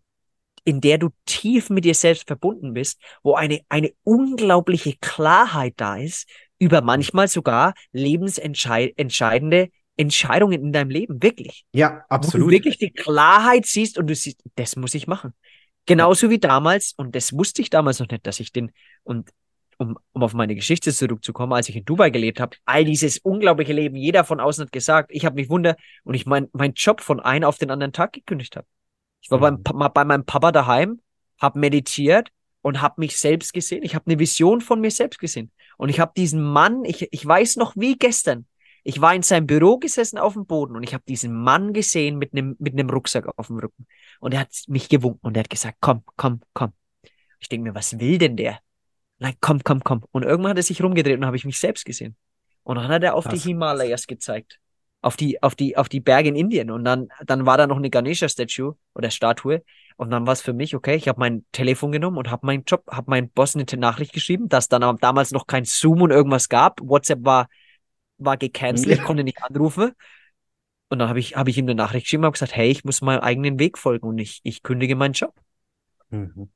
[0.66, 5.98] in der du tief mit dir selbst verbunden bist, wo eine, eine unglaubliche Klarheit da
[5.98, 6.28] ist
[6.60, 11.66] über manchmal sogar lebensentscheidende Entscheidungen in deinem Leben, wirklich.
[11.74, 12.46] Ja, absolut.
[12.46, 15.34] Wo du wirklich die Klarheit siehst und du siehst, das muss ich machen.
[15.86, 18.72] Genauso wie damals, und das wusste ich damals noch nicht, dass ich den,
[19.04, 19.30] und
[19.78, 23.74] um, um auf meine Geschichte zurückzukommen, als ich in Dubai gelebt habe, all dieses unglaubliche
[23.74, 27.02] Leben, jeder von außen hat gesagt, ich habe mich wunder und ich mein, mein Job
[27.02, 28.68] von einem auf den anderen Tag gekündigt habe.
[29.24, 29.64] Ich war mhm.
[29.64, 31.02] beim, bei meinem Papa daheim,
[31.42, 32.30] habe meditiert
[32.62, 33.84] und habe mich selbst gesehen.
[33.84, 35.52] Ich habe eine Vision von mir selbst gesehen.
[35.78, 38.46] Und ich habe diesen Mann, ich, ich weiß noch wie gestern,
[38.84, 42.18] ich war in seinem Büro gesessen auf dem Boden und ich habe diesen Mann gesehen
[42.18, 43.88] mit einem mit einem Rucksack auf dem Rücken.
[44.20, 46.74] Und er hat mich gewunken und er hat gesagt, komm, komm, komm.
[47.40, 48.60] Ich denke mir, was will denn der?
[49.20, 50.04] Nein, komm, komm, komm.
[50.12, 52.18] Und irgendwann hat er sich rumgedreht und habe ich mich selbst gesehen.
[52.64, 53.42] Und dann hat er auf Krass.
[53.42, 54.60] die Himalayas gezeigt
[55.04, 56.72] auf die, auf die, auf die Berge in Indien.
[56.72, 59.62] Und dann, dann war da noch eine Ganesha-Statue oder Statue.
[59.98, 62.64] Und dann war es für mich, okay, ich habe mein Telefon genommen und habe meinen
[62.64, 66.48] Job, habe meinen Boss eine Nachricht geschrieben, dass dann damals noch kein Zoom und irgendwas
[66.48, 66.80] gab.
[66.82, 67.50] WhatsApp war,
[68.18, 69.92] war gecancelt, ich konnte nicht anrufen.
[70.90, 72.86] Und dann habe ich, hab ich ihm eine Nachricht geschrieben und habe gesagt, hey, ich
[72.86, 75.34] muss meinem eigenen Weg folgen und ich, ich kündige meinen Job.
[76.12, 76.50] Mhm.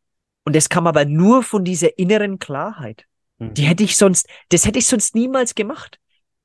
[0.46, 3.06] Und das kam aber nur von dieser inneren Klarheit.
[3.40, 3.54] Mhm.
[3.56, 6.00] Die hätte ich sonst, das hätte ich sonst niemals gemacht.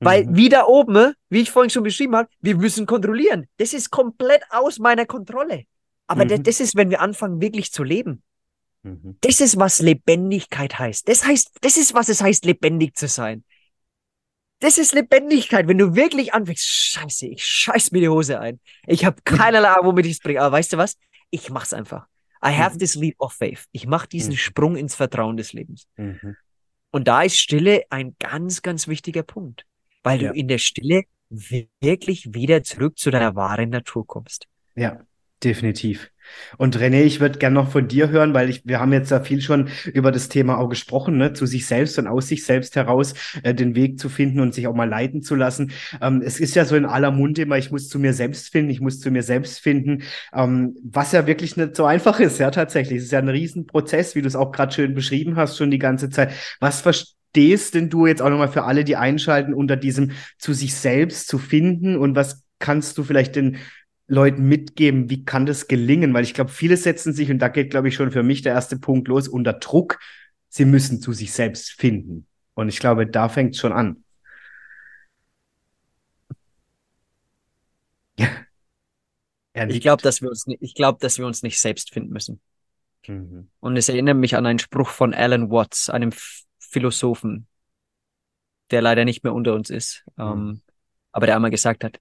[0.05, 0.37] Weil mhm.
[0.37, 3.47] wieder oben, wie ich vorhin schon beschrieben habe, wir müssen kontrollieren.
[3.59, 5.65] Das ist komplett aus meiner Kontrolle.
[6.09, 6.43] Aber mhm.
[6.43, 8.23] das ist, wenn wir anfangen, wirklich zu leben.
[8.83, 9.17] Mhm.
[9.21, 11.09] Das ist, was Lebendigkeit heißt.
[11.09, 13.45] Das heißt, das ist, was es heißt, lebendig zu sein.
[14.59, 18.61] Das ist Lebendigkeit, wenn du wirklich anfängst, scheiße, ich scheiß mir die Hose ein.
[18.87, 20.41] Ich habe keinerlei Ahnung, womit ich es bringe.
[20.41, 20.97] Aber weißt du was?
[21.31, 22.07] Ich mach's einfach.
[22.45, 22.79] I have mhm.
[22.81, 23.67] this leap of faith.
[23.71, 24.39] Ich mache diesen mhm.
[24.39, 25.87] Sprung ins Vertrauen des Lebens.
[25.97, 26.37] Mhm.
[26.91, 29.65] Und da ist Stille ein ganz, ganz wichtiger Punkt
[30.03, 30.33] weil ja.
[30.33, 31.03] du in der Stille
[31.81, 34.47] wirklich wieder zurück zu deiner wahren Natur kommst.
[34.75, 35.01] Ja,
[35.43, 36.11] definitiv.
[36.57, 39.21] Und René, ich würde gerne noch von dir hören, weil ich, wir haben jetzt ja
[39.21, 42.77] viel schon über das Thema auch gesprochen, ne, zu sich selbst und aus sich selbst
[42.77, 45.73] heraus äh, den Weg zu finden und sich auch mal leiten zu lassen.
[46.01, 48.71] Ähm, es ist ja so in aller Munde immer, ich muss zu mir selbst finden,
[48.71, 52.51] ich muss zu mir selbst finden, ähm, was ja wirklich nicht so einfach ist, ja
[52.51, 52.99] tatsächlich.
[52.99, 55.79] Es ist ja ein Riesenprozess, wie du es auch gerade schön beschrieben hast, schon die
[55.79, 56.33] ganze Zeit.
[56.61, 60.75] Was verstehst denn du jetzt auch nochmal für alle, die einschalten, unter diesem zu sich
[60.75, 63.59] selbst zu finden und was kannst du vielleicht den
[64.07, 66.13] Leuten mitgeben, wie kann das gelingen?
[66.13, 68.53] Weil ich glaube, viele setzen sich, und da geht, glaube ich, schon für mich der
[68.53, 69.99] erste Punkt los, unter Druck.
[70.49, 72.27] Sie müssen zu sich selbst finden.
[72.55, 74.05] Und ich glaube, da fängt es schon an.
[79.69, 82.41] Ich glaube, dass wir uns, ich glaube, dass wir uns nicht selbst finden müssen.
[83.07, 83.51] Mhm.
[83.61, 86.11] Und es erinnert mich an einen Spruch von Alan Watts, einem
[86.73, 87.47] Philosophen,
[88.71, 90.25] der leider nicht mehr unter uns ist, mhm.
[90.25, 90.61] ähm,
[91.13, 92.01] aber der einmal gesagt hat,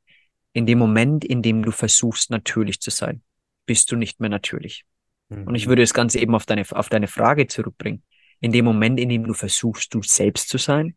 [0.54, 3.22] in dem Moment, in dem du versuchst, natürlich zu sein,
[3.66, 4.86] bist du nicht mehr natürlich.
[5.30, 5.48] Mhm.
[5.48, 8.04] Und ich würde das Ganze eben auf deine, auf deine Frage zurückbringen.
[8.40, 10.96] In dem Moment, in dem du versuchst, du selbst zu sein,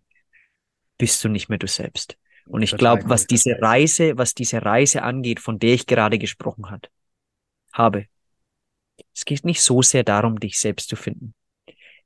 [0.96, 2.16] bist du nicht mehr du selbst.
[2.46, 6.70] Und ich glaube, was diese Reise, was diese Reise angeht, von der ich gerade gesprochen
[6.70, 6.90] hat,
[7.72, 8.06] habe,
[9.14, 11.34] es geht nicht so sehr darum, dich selbst zu finden.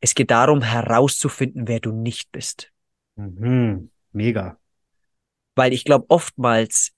[0.01, 2.73] Es geht darum, herauszufinden, wer du nicht bist.
[3.17, 3.91] Mhm.
[4.13, 4.59] Mega.
[5.55, 6.93] Weil ich glaube, oftmals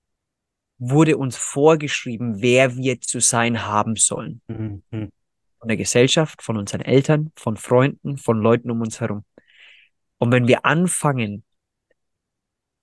[0.78, 4.42] wurde uns vorgeschrieben, wer wir zu sein haben sollen.
[4.48, 4.82] Mhm.
[4.90, 9.24] Von der Gesellschaft, von unseren Eltern, von Freunden, von Leuten um uns herum.
[10.18, 11.44] Und wenn wir anfangen,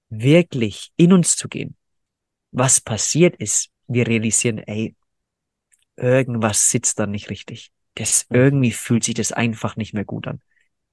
[0.09, 1.75] wirklich in uns zu gehen,
[2.51, 4.95] was passiert ist, wir realisieren, ey,
[5.95, 10.41] irgendwas sitzt da nicht richtig das irgendwie fühlt sich das einfach nicht mehr gut an.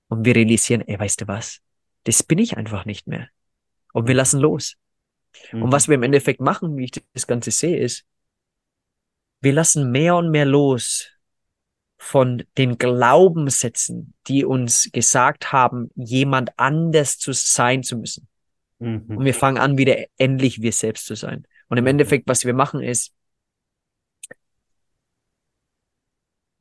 [0.09, 1.61] Und wir realisieren, ey, weißt du was?
[2.05, 3.29] Das bin ich einfach nicht mehr.
[3.93, 4.77] Und wir lassen los.
[5.53, 5.63] Mhm.
[5.63, 8.05] Und was wir im Endeffekt machen, wie ich das Ganze sehe, ist,
[9.41, 11.11] wir lassen mehr und mehr los
[11.99, 18.29] von den Glaubenssätzen, die uns gesagt haben, jemand anders zu sein zu müssen.
[18.79, 19.05] Mhm.
[19.09, 21.47] Und wir fangen an, wieder endlich wir selbst zu sein.
[21.69, 23.14] Und im Endeffekt, was wir machen, ist,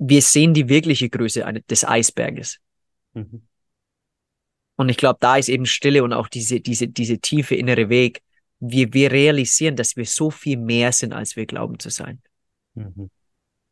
[0.07, 2.59] wir sehen die wirkliche Größe des Eisberges.
[3.13, 3.43] Mhm.
[4.75, 8.21] Und ich glaube, da ist eben Stille und auch diese, diese, diese tiefe innere Weg.
[8.59, 12.21] Wir, wir realisieren, dass wir so viel mehr sind, als wir glauben zu sein.
[12.73, 13.09] Mhm.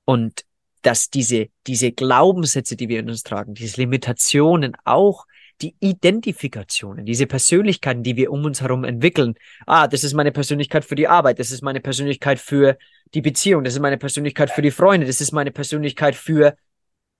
[0.05, 0.45] Und
[0.83, 5.25] dass diese, diese Glaubenssätze, die wir in uns tragen, diese Limitationen, auch
[5.61, 9.35] die Identifikationen, diese Persönlichkeiten, die wir um uns herum entwickeln.
[9.65, 12.77] Ah, das ist meine Persönlichkeit für die Arbeit, das ist meine Persönlichkeit für
[13.13, 16.55] die Beziehung, das ist meine Persönlichkeit für die Freunde, das ist meine Persönlichkeit für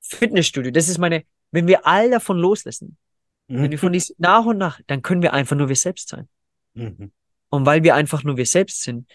[0.01, 2.97] Fitnessstudio, das ist meine, wenn wir all davon loslassen,
[3.47, 3.63] mhm.
[3.63, 6.27] wenn wir von dies nach und nach, dann können wir einfach nur wir selbst sein.
[6.73, 7.11] Mhm.
[7.49, 9.09] Und weil wir einfach nur wir selbst sind,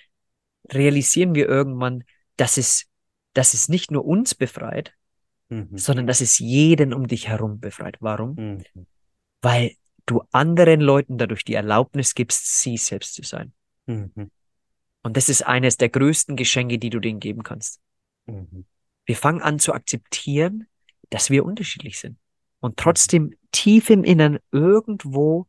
[0.72, 2.04] realisieren wir irgendwann,
[2.36, 2.86] dass es,
[3.32, 4.92] dass es nicht nur uns befreit,
[5.48, 5.76] mhm.
[5.76, 7.96] sondern dass es jeden um dich herum befreit.
[8.00, 8.34] Warum?
[8.34, 8.86] Mhm.
[9.42, 9.76] Weil
[10.06, 13.52] du anderen Leuten dadurch die Erlaubnis gibst, sie selbst zu sein.
[13.86, 14.30] Mhm.
[15.02, 17.80] Und das ist eines der größten Geschenke, die du denen geben kannst.
[18.26, 18.66] Mhm.
[19.04, 20.66] Wir fangen an zu akzeptieren,
[21.10, 22.18] dass wir unterschiedlich sind.
[22.60, 22.76] Und mhm.
[22.76, 25.46] trotzdem tief im Innern irgendwo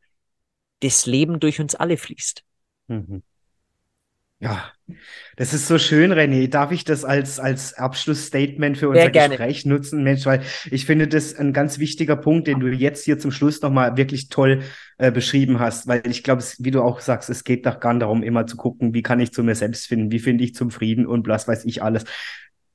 [0.82, 2.44] das Leben durch uns alle fließt.
[2.88, 3.24] Mhm.
[4.40, 4.72] Ja,
[5.36, 6.48] das ist so schön, René.
[6.48, 10.28] Darf ich das als, als Abschlussstatement für unser Gespräch nutzen, Mensch?
[10.28, 13.98] Weil ich finde das ein ganz wichtiger Punkt, den du jetzt hier zum Schluss nochmal
[13.98, 14.62] wirklich toll
[15.00, 15.88] äh, beschrieben hast.
[15.88, 18.58] Weil ich glaube, wie du auch sagst, es geht doch gar nicht darum, immer zu
[18.58, 21.48] gucken, wie kann ich zu mir selbst finden, wie finde ich zum Frieden und was
[21.48, 22.04] weiß ich alles.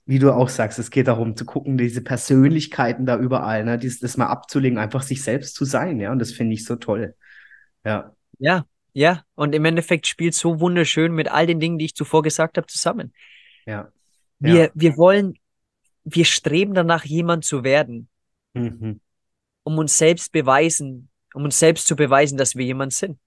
[0.04, 4.00] Wie du auch sagst, es geht darum zu gucken, diese Persönlichkeiten da überall, ne, dieses,
[4.00, 6.10] das mal abzulegen, einfach sich selbst zu sein, ja.
[6.10, 7.14] Und das finde ich so toll.
[7.84, 8.16] Ja.
[8.40, 12.22] Ja, ja, und im Endeffekt spielt so wunderschön mit all den Dingen, die ich zuvor
[12.22, 13.12] gesagt habe, zusammen.
[13.66, 13.90] Ja.
[14.38, 14.70] Wir, ja.
[14.74, 15.34] wir wollen,
[16.04, 18.08] wir streben danach, jemand zu werden,
[18.54, 19.00] mhm.
[19.62, 23.18] um uns selbst beweisen, um uns selbst zu beweisen, dass wir jemand sind.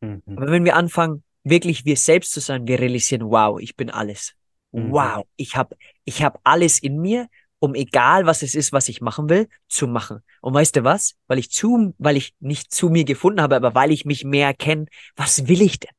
[0.00, 0.22] Mhm.
[0.26, 4.34] Aber wenn wir anfangen, wirklich wir selbst zu sein, wir realisieren, wow, ich bin alles.
[4.72, 4.92] Mhm.
[4.92, 7.28] Wow, ich habe ich hab alles in mir
[7.60, 10.20] um egal was es ist, was ich machen will, zu machen.
[10.40, 11.14] Und weißt du was?
[11.28, 14.54] Weil ich zu, weil ich nicht zu mir gefunden habe, aber weil ich mich mehr
[14.54, 15.90] kenne, was will ich denn?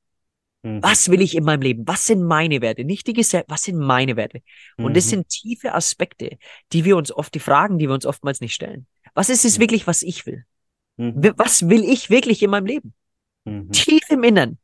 [0.63, 0.83] Mhm.
[0.83, 1.87] Was will ich in meinem Leben?
[1.87, 2.83] Was sind meine Werte?
[2.83, 4.41] Nicht die Gesellschaft, was sind meine Werte?
[4.77, 4.93] Und mhm.
[4.95, 6.37] das sind tiefe Aspekte,
[6.73, 8.87] die wir uns oft, die Fragen, die wir uns oftmals nicht stellen.
[9.13, 9.61] Was ist es mhm.
[9.61, 10.45] wirklich, was ich will?
[10.97, 11.33] Mhm.
[11.37, 12.93] Was will ich wirklich in meinem Leben?
[13.45, 13.71] Mhm.
[13.71, 14.57] Tief im Innern.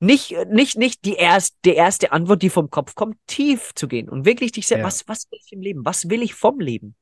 [0.00, 4.08] Nicht, nicht, nicht die, erst, die erste Antwort, die vom Kopf kommt, tief zu gehen
[4.08, 4.86] und wirklich dich selbst, ja.
[4.86, 5.84] was, was will ich im Leben?
[5.84, 6.94] Was will ich vom Leben?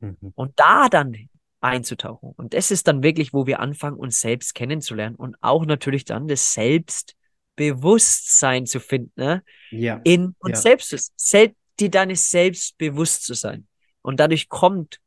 [0.00, 0.32] Mhm.
[0.34, 1.16] Und da dann
[1.60, 2.32] einzutauchen.
[2.36, 6.28] Und das ist dann wirklich, wo wir anfangen, uns selbst kennenzulernen und auch natürlich dann
[6.28, 9.42] das Selbstbewusstsein zu finden, ne?
[9.70, 10.02] Ja.
[10.04, 10.62] In uns ja.
[10.62, 13.66] selbst, selbst, die deines Selbstbewusst zu sein.
[14.02, 15.00] Und dadurch kommt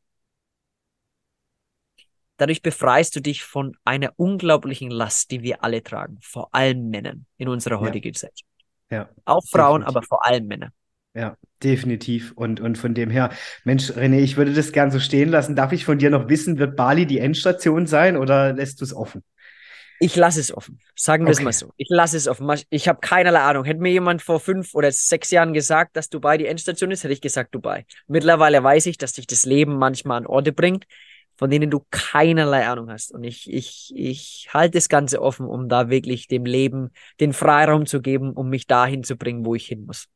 [2.38, 7.26] Dadurch befreist du dich von einer unglaublichen Last, die wir alle tragen, vor allem Männern
[7.38, 8.12] in unserer heutigen ja.
[8.12, 8.46] Gesellschaft.
[8.90, 9.10] Ja.
[9.26, 9.98] Auch Frauen, definitiv.
[9.98, 10.72] aber vor allem Männer.
[11.14, 12.32] Ja, definitiv.
[12.36, 13.32] Und, und von dem her,
[13.64, 15.56] Mensch, René, ich würde das gern so stehen lassen.
[15.56, 18.94] Darf ich von dir noch wissen, wird Bali die Endstation sein oder lässt du es
[18.94, 19.24] offen?
[20.00, 20.80] Ich lasse es offen.
[20.96, 21.40] Sagen wir okay.
[21.40, 21.74] es mal so.
[21.76, 22.48] Ich lasse es offen.
[22.70, 23.66] Ich habe keinerlei Ahnung.
[23.66, 27.14] Hätte mir jemand vor fünf oder sechs Jahren gesagt, dass Dubai die Endstation ist, hätte
[27.14, 27.86] ich gesagt Dubai.
[28.06, 30.86] Mittlerweile weiß ich, dass dich das Leben manchmal an Orte bringt,
[31.38, 33.14] von denen du keinerlei Ahnung hast.
[33.14, 36.90] Und ich, ich, ich halte das Ganze offen, um da wirklich dem Leben
[37.20, 40.08] den Freiraum zu geben, um mich dahin zu bringen, wo ich hin muss.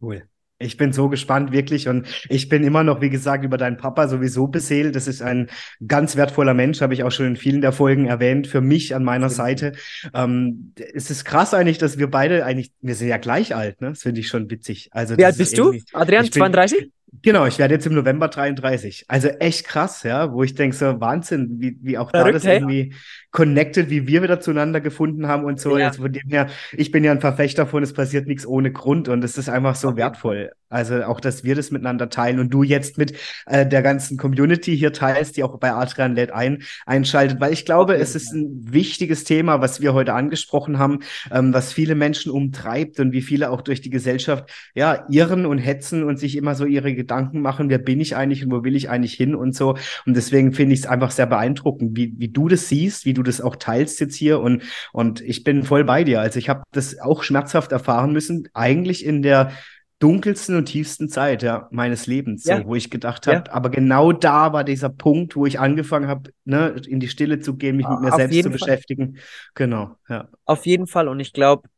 [0.00, 0.24] Cool.
[0.58, 1.86] Ich bin so gespannt, wirklich.
[1.86, 4.96] Und ich bin immer noch, wie gesagt, über deinen Papa sowieso beseelt.
[4.96, 5.50] Das ist ein
[5.86, 9.04] ganz wertvoller Mensch, habe ich auch schon in vielen der Folgen erwähnt, für mich an
[9.04, 9.72] meiner Seite.
[10.14, 13.90] Ähm, es ist krass eigentlich, dass wir beide eigentlich, wir sind ja gleich alt, ne?
[13.90, 14.88] Das finde ich schon witzig.
[14.92, 16.24] Also, Wie alt bist du, Adrian?
[16.24, 16.90] 32?
[17.22, 19.04] Genau, ich werde jetzt im November 33.
[19.08, 22.44] Also echt krass, ja, wo ich denke, so Wahnsinn, wie, wie auch Verrückt, da das
[22.44, 22.56] hey?
[22.56, 22.94] irgendwie
[23.30, 25.78] connected, wie wir wieder zueinander gefunden haben und so.
[25.78, 25.88] Ja.
[25.88, 29.08] Also von dem her, ich bin ja ein Verfechter von, es passiert nichts ohne Grund
[29.08, 29.98] und es ist einfach so okay.
[29.98, 30.50] wertvoll.
[30.68, 33.14] Also auch, dass wir das miteinander teilen und du jetzt mit
[33.46, 37.64] äh, der ganzen Community hier teilst, die auch bei Adrian lädt ein, einschaltet, weil ich
[37.64, 38.02] glaube, okay.
[38.02, 42.98] es ist ein wichtiges Thema, was wir heute angesprochen haben, ähm, was viele Menschen umtreibt
[42.98, 46.64] und wie viele auch durch die Gesellschaft ja irren und hetzen und sich immer so
[46.64, 49.76] ihre Gedanken machen, wer bin ich eigentlich und wo will ich eigentlich hin und so.
[50.04, 53.22] Und deswegen finde ich es einfach sehr beeindruckend, wie, wie du das siehst, wie du
[53.22, 54.62] das auch teilst jetzt hier und,
[54.92, 56.20] und ich bin voll bei dir.
[56.20, 59.52] Also ich habe das auch schmerzhaft erfahren müssen, eigentlich in der
[59.98, 62.58] dunkelsten und tiefsten Zeit ja, meines Lebens, Ja.
[62.58, 63.34] so, wo ich gedacht Ja.
[63.36, 67.40] habe, aber genau da war dieser Punkt, wo ich angefangen habe, ne, in die Stille
[67.40, 68.52] zu gehen, mich mit mir Auf selbst zu Fall.
[68.52, 69.18] beschäftigen.
[69.54, 70.28] Genau, ja.
[70.44, 71.08] Auf jeden Fall.
[71.08, 71.68] Und ich glaube,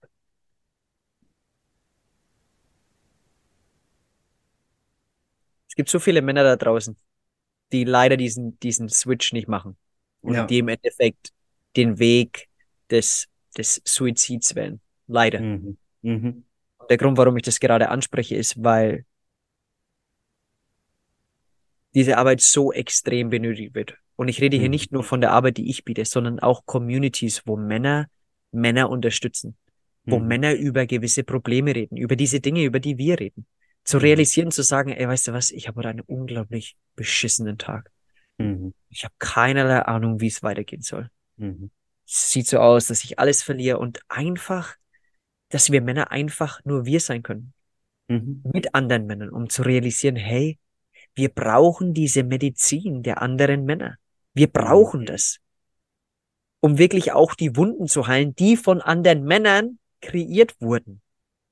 [5.68, 6.96] es gibt so viele Männer da draußen,
[7.72, 9.76] die leider diesen, diesen Switch nicht machen
[10.22, 10.46] und Ja.
[10.46, 11.30] die im Endeffekt
[11.76, 12.48] den Weg
[12.90, 14.80] des, des Suizids wählen.
[15.06, 15.40] Leider.
[15.40, 15.78] Mhm.
[16.02, 16.44] Mhm.
[16.88, 19.04] Der Grund, warum ich das gerade anspreche, ist, weil
[21.94, 23.96] diese Arbeit so extrem benötigt wird.
[24.16, 24.70] Und ich rede hier Mhm.
[24.70, 28.08] nicht nur von der Arbeit, die ich biete, sondern auch Communities, wo Männer
[28.50, 29.56] Männer unterstützen,
[30.06, 30.26] wo Mhm.
[30.26, 33.46] Männer über gewisse Probleme reden, über diese Dinge, über die wir reden.
[33.84, 34.02] Zu Mhm.
[34.02, 37.90] realisieren, zu sagen, ey, weißt du was, ich habe heute einen unglaublich beschissenen Tag.
[38.38, 38.72] Mhm.
[38.90, 41.10] Ich habe keinerlei Ahnung, wie es weitergehen soll.
[41.36, 41.70] Mhm.
[42.06, 44.76] Es sieht so aus, dass ich alles verliere und einfach,
[45.50, 47.52] dass wir Männer einfach nur wir sein können
[48.08, 48.42] Mhm.
[48.52, 50.58] mit anderen Männern, um zu realisieren, hey,
[51.14, 53.96] wir brauchen diese Medizin der anderen Männer.
[54.34, 55.38] Wir brauchen das,
[56.60, 61.02] um wirklich auch die Wunden zu heilen, die von anderen Männern kreiert wurden,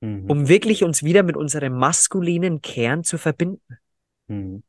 [0.01, 0.29] Mhm.
[0.29, 3.77] um wirklich uns wieder mit unserem maskulinen Kern zu verbinden.
[4.27, 4.63] Mhm.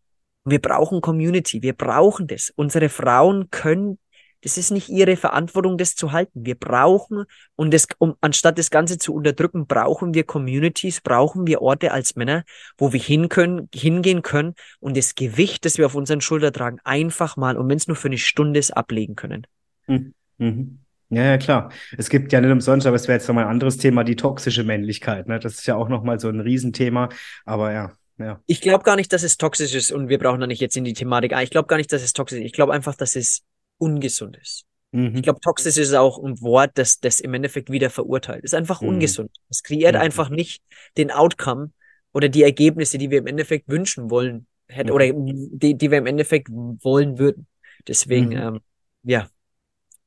[0.45, 2.53] Wir brauchen Community, wir brauchen das.
[2.57, 3.99] Unsere Frauen können,
[4.43, 6.45] das ist nicht ihre Verantwortung, das zu halten.
[6.47, 7.25] Wir brauchen,
[7.57, 12.17] und das, um, anstatt das Ganze zu unterdrücken, brauchen wir Communities, brauchen wir Orte als
[12.17, 12.45] Männer,
[12.77, 16.79] wo wir hin können, hingehen können und das Gewicht, das wir auf unseren Schultern tragen,
[16.85, 19.47] einfach mal, und wenn es nur für eine Stunde ist, ablegen können.
[19.87, 20.15] Mhm.
[20.39, 20.79] Mhm.
[21.11, 21.73] Ja, ja, klar.
[21.97, 24.63] Es gibt ja nicht umsonst, aber es wäre jetzt nochmal ein anderes Thema, die toxische
[24.63, 25.27] Männlichkeit.
[25.27, 25.39] Ne?
[25.39, 27.09] Das ist ja auch nochmal so ein Riesenthema.
[27.47, 28.41] Aber ja, ja.
[28.47, 30.85] Ich glaube gar nicht, dass es toxisch ist und wir brauchen da nicht jetzt in
[30.85, 31.45] die Thematik ein.
[31.45, 32.45] Ich glaube gar nicht, dass es toxisch ist.
[32.45, 33.43] Ich glaube einfach, dass es
[33.79, 34.65] ungesund ist.
[34.93, 35.17] Mhm.
[35.17, 38.45] Ich glaube, toxisch ist auch ein Wort, das, das im Endeffekt wieder verurteilt.
[38.45, 38.89] Ist einfach Mhm.
[38.89, 39.31] ungesund.
[39.49, 40.01] Es kreiert Mhm.
[40.01, 40.63] einfach nicht
[40.97, 41.71] den Outcome
[42.13, 44.95] oder die Ergebnisse, die wir im Endeffekt wünschen wollen hätten Mhm.
[44.95, 47.47] oder die, die wir im Endeffekt wollen würden.
[47.87, 48.37] Deswegen, Mhm.
[48.37, 48.61] ähm,
[49.03, 49.29] ja,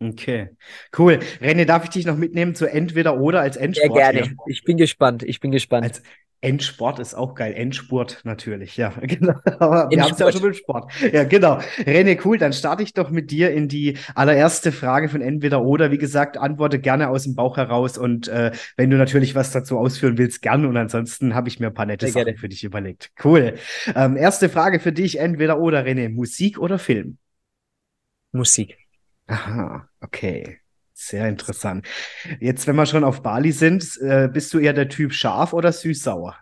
[0.03, 0.49] Okay,
[0.97, 1.19] cool.
[1.41, 4.21] René, darf ich dich noch mitnehmen zu entweder oder als sehr Endsport gerne.
[4.23, 4.35] hier?
[4.47, 5.21] Ich bin gespannt.
[5.21, 5.85] Ich bin gespannt.
[5.85, 6.01] Als
[6.41, 7.53] Endsport ist auch geil.
[7.55, 9.35] Endspurt natürlich, ja, genau.
[9.59, 10.91] Aber wir haben es ja auch schon mit Sport.
[11.13, 11.59] Ja, genau.
[11.85, 12.39] René, cool.
[12.39, 15.91] Dann starte ich doch mit dir in die allererste Frage von entweder oder.
[15.91, 19.77] Wie gesagt, antworte gerne aus dem Bauch heraus und äh, wenn du natürlich was dazu
[19.77, 20.65] ausführen willst, gern.
[20.65, 23.11] Und ansonsten habe ich mir ein paar nette Sachen für dich überlegt.
[23.23, 23.55] Cool.
[23.95, 26.09] Ähm, erste Frage für dich, entweder oder, René.
[26.09, 27.17] Musik oder Film?
[28.31, 28.77] Musik.
[29.27, 30.60] Aha, okay.
[31.03, 31.87] Sehr interessant.
[32.39, 35.71] Jetzt, wenn wir schon auf Bali sind, äh, bist du eher der Typ scharf oder
[35.71, 36.37] süß-sauer?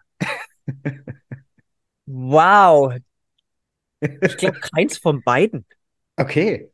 [2.07, 2.99] Wow.
[4.23, 5.65] Ich glaube, keins von beiden.
[6.19, 6.69] Okay.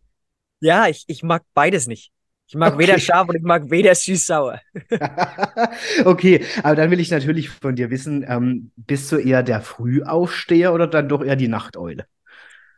[0.60, 2.12] Ja, ich, ich mag beides nicht.
[2.48, 3.00] Ich mag weder Okay.
[3.00, 4.62] scharf und ich mag weder süß-sauer.
[6.06, 10.74] Okay, aber dann will ich natürlich von dir wissen, ähm, bist du eher der Frühaufsteher
[10.74, 12.06] oder dann doch eher die Nachteule?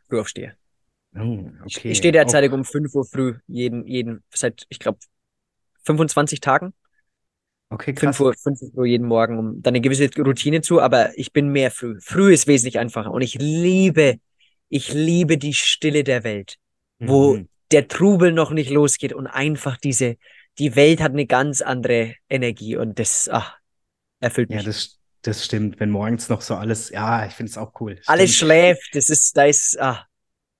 [0.08, 0.56] Frühaufsteher.
[1.16, 1.88] Oh, Ich- okay.
[1.88, 4.98] Ich stehe derzeitig um 5 Uhr früh, jeden, jeden, seit, ich glaube,
[5.84, 6.74] 25 Tagen.
[7.70, 8.20] Okay, 5 krass.
[8.20, 11.70] Uhr, 5 Uhr jeden Morgen, um dann eine gewisse Routine zu, aber ich bin mehr
[11.70, 11.98] früh.
[12.00, 14.18] Früh ist wesentlich einfacher und ich liebe,
[14.68, 16.56] ich liebe die Stille der Welt,
[17.04, 17.48] wo Mhm.
[17.72, 20.16] der Trubel noch nicht losgeht und einfach diese,
[20.58, 23.56] die Welt hat eine ganz andere Energie und das, ach,
[24.20, 24.62] erfüllt Ja, mich.
[24.62, 25.78] das, das stimmt.
[25.80, 27.98] Wenn morgens noch so alles, ja, ich finde es auch cool.
[28.06, 28.36] Alles Stimmt.
[28.36, 30.06] schläft, das ist, da ist, ah,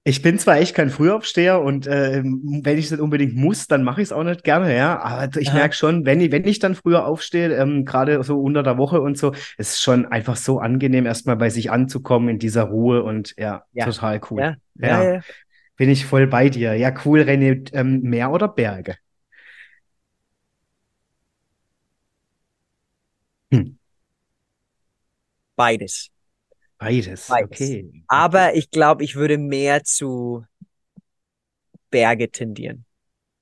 [0.09, 3.85] Ich bin zwar echt kein Frühaufsteher und äh, wenn ich es nicht unbedingt muss, dann
[3.85, 4.99] mache ich es auch nicht gerne, ja.
[5.03, 8.63] Aber ich merke schon, wenn ich, wenn ich dann früher aufstehe, ähm, gerade so unter
[8.63, 12.39] der Woche und so, es ist schon einfach so angenehm, erstmal bei sich anzukommen in
[12.39, 13.85] dieser Ruhe und ja, Ja.
[13.85, 14.57] total cool.
[14.81, 15.21] ja, ja.
[15.77, 16.73] Bin ich voll bei dir.
[16.75, 17.69] Ja, cool, René.
[17.75, 18.97] Ähm, Meer oder Berge?
[23.53, 23.77] Hm,
[25.57, 26.11] Beides.
[26.79, 27.37] Beides.
[27.41, 27.79] Beides.
[27.81, 28.05] Okay.
[28.09, 30.45] Aber ich glaube, ich würde mehr zu
[31.91, 32.87] Berge tendieren.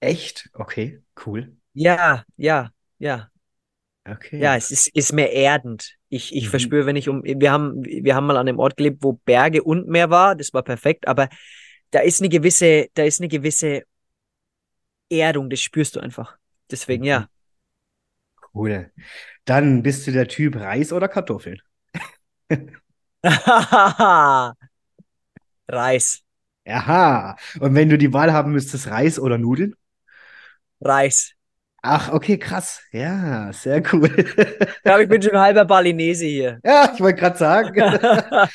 [0.01, 0.49] Echt?
[0.55, 1.55] Okay, cool.
[1.75, 3.31] Ja, ja, ja.
[4.09, 4.39] Okay.
[4.39, 5.95] Ja, es ist, ist mehr erdend.
[6.09, 6.51] Ich, ich Mhm.
[6.51, 9.63] verspüre, wenn ich um, wir haben, wir haben mal an einem Ort gelebt, wo Berge
[9.63, 10.37] und Meer war.
[10.37, 11.29] Das war perfekt, aber
[11.91, 13.85] da ist eine gewisse, da ist eine gewisse
[15.11, 16.39] Erdung, das spürst du einfach.
[16.71, 17.05] Deswegen, Mhm.
[17.05, 17.29] ja.
[18.55, 18.91] Cool.
[19.45, 21.61] Dann bist du der Typ Reis oder Kartoffeln?
[25.69, 26.23] Reis,
[26.69, 27.37] Aha.
[27.61, 29.75] Und wenn du die Wahl haben müsstest, Reis oder Nudeln?
[30.81, 31.35] Reis.
[31.83, 32.83] Ach, okay, krass.
[32.91, 34.11] Ja, sehr cool.
[34.17, 36.61] Ich glaube, ich bin schon halber Balinese hier.
[36.65, 37.75] Ja, ich wollte gerade sagen.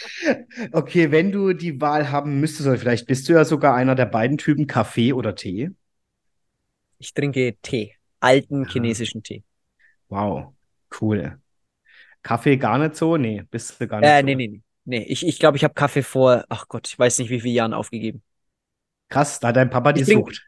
[0.73, 4.05] Okay, wenn du die Wahl haben müsstest, oder vielleicht bist du ja sogar einer der
[4.05, 5.71] beiden Typen Kaffee oder Tee.
[6.99, 8.69] Ich trinke Tee, alten Ah.
[8.69, 9.43] chinesischen Tee.
[10.09, 10.53] Wow,
[10.89, 11.40] cool.
[12.23, 13.17] Kaffee gar nicht so?
[13.17, 14.23] Nee, bist du gar nicht Äh, so.
[14.23, 14.61] nee, nee, nee.
[14.83, 17.53] Nee, ich, ich glaube, ich habe Kaffee vor, ach Gott, ich weiß nicht, wie viele
[17.53, 18.23] Jahren aufgegeben.
[19.09, 20.41] Krass, da hat dein Papa die Ich Sucht.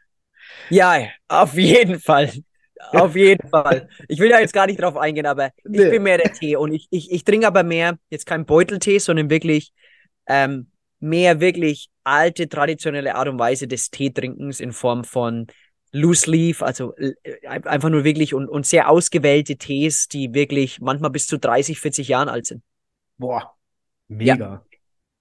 [0.68, 2.32] Ja, auf jeden Fall.
[2.78, 3.86] Auf jeden Fall.
[4.08, 5.88] Ich will da jetzt gar nicht drauf eingehen, aber ich Nee.
[5.88, 9.30] bin mehr der Tee und ich, ich, ich trinke aber mehr, jetzt kein Beuteltee, sondern
[9.30, 9.72] wirklich
[10.26, 10.70] ähm,
[11.00, 15.46] mehr wirklich alte, traditionelle Art und Weise des Teetrinkens in Form von
[15.94, 17.14] Loose Leaf, also äh,
[17.48, 21.80] ein- einfach nur wirklich und, und sehr ausgewählte Tees, die wirklich manchmal bis zu 30,
[21.80, 22.62] 40 Jahren alt sind.
[23.18, 23.54] Boah,
[24.08, 24.64] mega.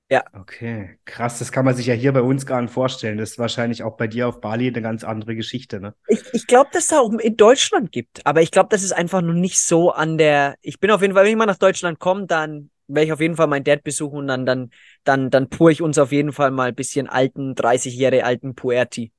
[0.09, 0.23] Ja.
[0.33, 3.17] Okay, krass, das kann man sich ja hier bei uns gar nicht vorstellen.
[3.19, 5.95] Das ist wahrscheinlich auch bei dir auf Bali eine ganz andere Geschichte, ne?
[6.07, 8.91] Ich, ich glaube, dass es da auch in Deutschland gibt, aber ich glaube, das ist
[8.91, 10.55] einfach noch nicht so an der.
[10.61, 13.21] Ich bin auf jeden Fall, wenn ich mal nach Deutschland komme, dann werde ich auf
[13.21, 14.69] jeden Fall meinen Dad besuchen und dann, dann,
[15.05, 18.53] dann, dann pur ich uns auf jeden Fall mal ein bisschen alten, 30 Jahre alten
[18.53, 19.13] Puerti.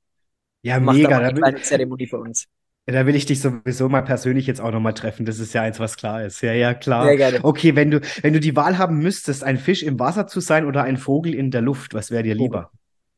[0.65, 1.19] Ja, Mach da mega.
[1.19, 2.47] Da eine kleine Zeremonie für uns.
[2.87, 5.23] da will ich dich sowieso mal persönlich jetzt auch nochmal treffen.
[5.23, 6.41] Das ist ja eins, was klar ist.
[6.41, 7.05] Ja, ja, klar.
[7.05, 7.39] Sehr gerne.
[7.43, 10.65] Okay, wenn du, wenn du die Wahl haben müsstest, ein Fisch im Wasser zu sein
[10.65, 12.71] oder ein Vogel in der Luft, was wäre dir lieber?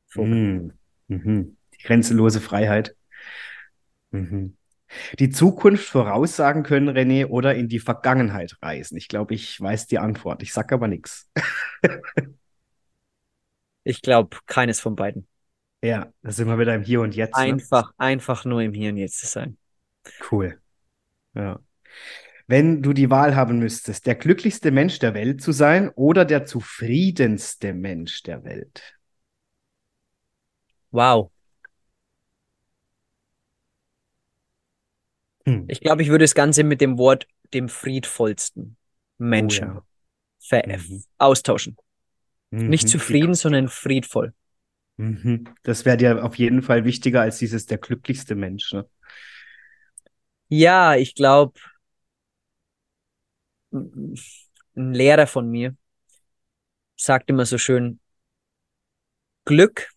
[0.08, 0.34] Vogel.
[0.34, 0.74] Mm,
[1.08, 1.58] mhm.
[1.74, 2.98] Die grenzenlose Freiheit.
[4.12, 4.58] Mhm.
[5.18, 8.98] Die Zukunft voraussagen können, René, oder in die Vergangenheit reisen?
[8.98, 10.44] Ich glaube, ich weiß die Antwort.
[10.44, 11.30] Ich sag aber nichts.
[13.90, 15.30] Ich glaube, keines von beiden.
[15.82, 17.36] Ja, da sind wir wieder im Hier und Jetzt.
[17.38, 17.44] Ne?
[17.44, 19.58] Einfach, einfach nur im Hier und Jetzt zu sein.
[20.32, 20.60] Cool.
[21.36, 21.60] Ja.
[22.48, 26.46] Wenn du die Wahl haben müsstest, der glücklichste Mensch der Welt zu sein oder der
[26.46, 28.98] zufriedenste Mensch der Welt?
[30.92, 31.32] Wow.
[35.46, 35.66] Hm.
[35.68, 38.78] Ich glaube, ich würde das Ganze mit dem Wort dem friedvollsten
[39.18, 39.82] Menschen Oh
[40.52, 40.68] ja.
[40.68, 41.04] Mhm.
[41.18, 41.78] austauschen.
[42.52, 42.88] Nicht Mhm.
[42.88, 44.34] zufrieden, sondern friedvoll.
[44.98, 45.46] Mhm.
[45.64, 48.74] Das wäre dir auf jeden Fall wichtiger als dieses der glücklichste Mensch.
[48.74, 48.86] Ne?
[50.50, 51.60] Ja, ich glaube,
[53.72, 55.76] ein Lehrer von mir
[56.96, 58.00] sagt immer so schön,
[59.46, 59.90] Glück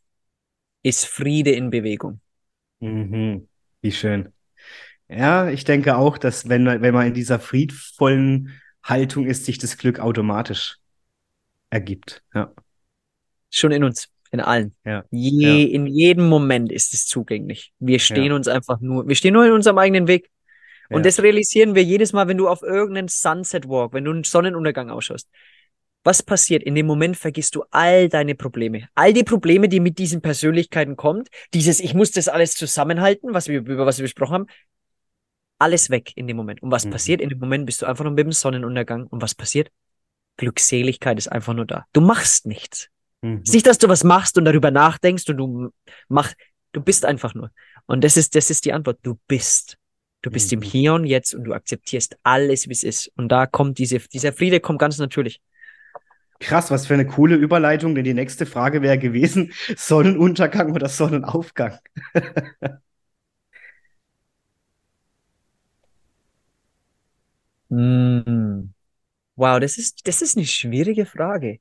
[0.82, 2.20] ist Friede in Bewegung.
[2.81, 3.48] Mhm.
[3.82, 4.32] Wie schön.
[5.09, 9.78] Ja, ich denke auch, dass wenn, wenn man in dieser friedvollen Haltung ist, sich das
[9.78, 10.78] Glück automatisch
[11.70, 12.22] ergibt.
[12.35, 12.52] Ja,
[13.51, 14.74] Schon in uns, in allen.
[14.85, 15.05] Ja.
[15.11, 17.73] Je, In jedem Moment ist es zugänglich.
[17.78, 18.35] Wir stehen Ja.
[18.35, 20.31] uns einfach nur, wir stehen nur in unserem eigenen Weg.
[20.89, 21.02] Und Ja.
[21.02, 24.90] das realisieren wir jedes Mal, wenn du auf irgendeinen Sunset Walk, wenn du einen Sonnenuntergang
[24.90, 25.28] ausschaust.
[26.02, 26.62] Was passiert?
[26.62, 28.89] In dem Moment vergisst du all deine Probleme.
[28.94, 31.28] All die Probleme, die mit diesen Persönlichkeiten kommt.
[31.52, 34.47] Dieses, ich muss das alles zusammenhalten, was wir, über was wir besprochen haben.
[35.59, 36.62] Alles weg in dem Moment.
[36.62, 36.90] Und was Mhm.
[36.90, 37.20] passiert?
[37.20, 39.07] In dem Moment bist du einfach nur mit dem Sonnenuntergang.
[39.09, 39.69] Und was passiert?
[40.39, 41.85] Glückseligkeit ist einfach nur da.
[41.93, 42.89] Du machst nichts.
[43.22, 43.40] Mhm.
[43.42, 45.70] Es ist nicht, dass du was machst und darüber nachdenkst und du
[46.09, 46.32] mach,
[46.72, 47.51] du bist einfach nur.
[47.86, 48.98] Und das ist, das ist die Antwort.
[49.02, 49.76] Du bist.
[50.22, 50.64] Du bist im Mhm.
[50.64, 53.10] Hier und Jetzt und du akzeptierst alles, wie es ist.
[53.16, 55.40] Und da kommt diese, dieser Friede kommt ganz natürlich.
[56.40, 61.78] Krass, was für eine coole Überleitung, denn die nächste Frage wäre gewesen, Sonnenuntergang oder Sonnenaufgang?
[67.70, 68.72] Mm.
[69.36, 71.59] Wow, das ist, das ist eine schwierige Frage.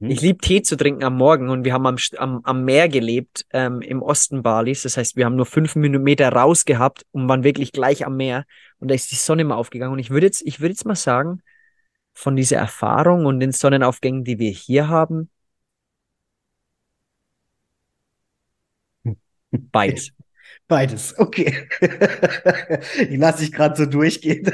[0.00, 0.10] Mhm.
[0.10, 3.46] Ich liebe Tee zu trinken am Morgen und wir haben am, am, am Meer gelebt,
[3.52, 4.82] ähm, im Osten Balis.
[4.82, 8.44] Das heißt, wir haben nur fünf Meter raus gehabt und waren wirklich gleich am Meer.
[8.78, 9.92] Und da ist die Sonne mal aufgegangen.
[9.92, 11.42] Und ich würde jetzt, ich würde jetzt mal sagen,
[12.14, 15.30] von dieser Erfahrung und den Sonnenaufgängen, die wir hier haben,
[19.50, 20.12] beides.
[20.66, 21.68] Beides, okay.
[23.08, 24.44] Ich lasse dich gerade so durchgehen.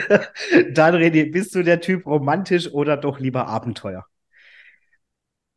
[0.73, 4.07] Dann, René, bist du der Typ romantisch oder doch lieber Abenteuer?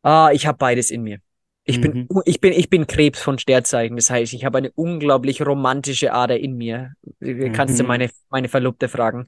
[0.02, 1.18] Ah, ich habe beides in mir.
[1.64, 2.22] Ich bin, Mhm.
[2.24, 3.96] ich bin, ich bin Krebs von Sternzeichen.
[3.96, 6.92] Das heißt, ich habe eine unglaublich romantische Ader in mir.
[7.52, 7.88] Kannst du Mhm.
[7.88, 9.26] meine, meine Verlobte fragen.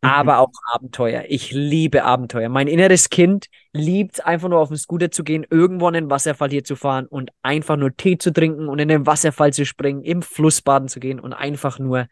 [0.00, 1.24] Aber auch Abenteuer.
[1.28, 2.48] Ich liebe Abenteuer.
[2.48, 6.50] Mein inneres Kind liebt einfach nur auf den Scooter zu gehen, irgendwo an den Wasserfall
[6.50, 10.02] hier zu fahren und einfach nur Tee zu trinken und in den Wasserfall zu springen,
[10.02, 12.08] im Fluss baden zu gehen und einfach nur,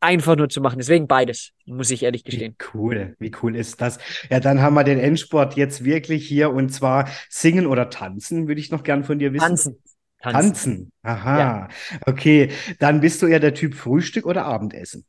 [0.00, 0.78] einfach nur zu machen.
[0.78, 2.56] Deswegen beides, muss ich ehrlich Wie gestehen.
[2.74, 3.98] cool, wie cool ist das?
[4.30, 8.60] Ja, dann haben wir den Endsport jetzt wirklich hier und zwar singen oder tanzen, würde
[8.60, 9.40] ich noch gern von dir wissen.
[9.46, 9.82] Tanzen.
[10.20, 10.54] Tanzen.
[10.54, 10.92] Tanzen.
[11.02, 11.68] Aha.
[12.06, 12.50] Okay,
[12.80, 15.04] dann bist du eher der Typ Frühstück oder Abendessen?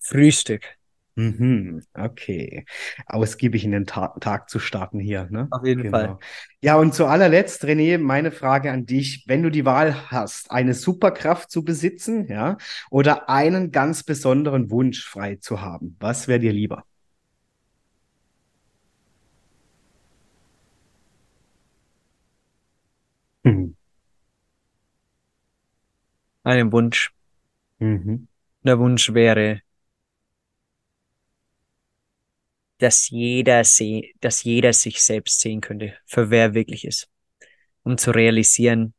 [0.00, 0.76] Frühstück.
[1.14, 2.64] Mhm, okay.
[3.06, 5.48] Ausgiebig in den Ta Tag zu starten hier, ne?
[5.50, 5.98] Auf jeden Genau.
[5.98, 6.18] Fall.
[6.62, 9.24] Ja, und zu allerletzt, René, meine Frage an dich.
[9.26, 12.56] Wenn du die Wahl hast, eine Superkraft zu besitzen, ja,
[12.90, 16.84] oder einen ganz besonderen Wunsch frei zu haben, was wäre dir lieber?
[23.44, 23.72] Mhm.
[26.44, 27.12] Einen Wunsch.
[27.80, 28.28] Mhm.
[28.64, 29.62] Der Wunsch wäre,
[32.82, 37.08] dass jeder seh, dass jeder sich selbst sehen könnte, für wer er wirklich ist,
[37.84, 38.92] um zu realisieren,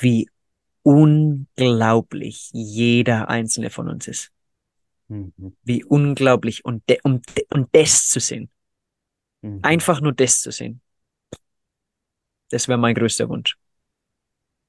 [0.00, 0.28] wie
[0.82, 4.32] unglaublich jeder einzelne von uns ist.
[5.06, 5.56] Mhm.
[5.62, 8.50] Wie unglaublich und, de, um, de, und das zu sehen.
[9.42, 9.60] Mhm.
[9.62, 10.80] Einfach nur das zu sehen.
[12.50, 13.56] Das wäre mein größter Wunsch.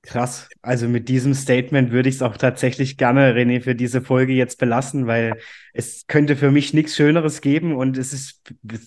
[0.04, 0.50] Krass.
[0.64, 4.58] Also mit diesem Statement würde ich es auch tatsächlich gerne, René, für diese Folge jetzt
[4.58, 5.38] belassen, weil
[5.74, 8.42] es könnte für mich nichts Schöneres geben und es ist,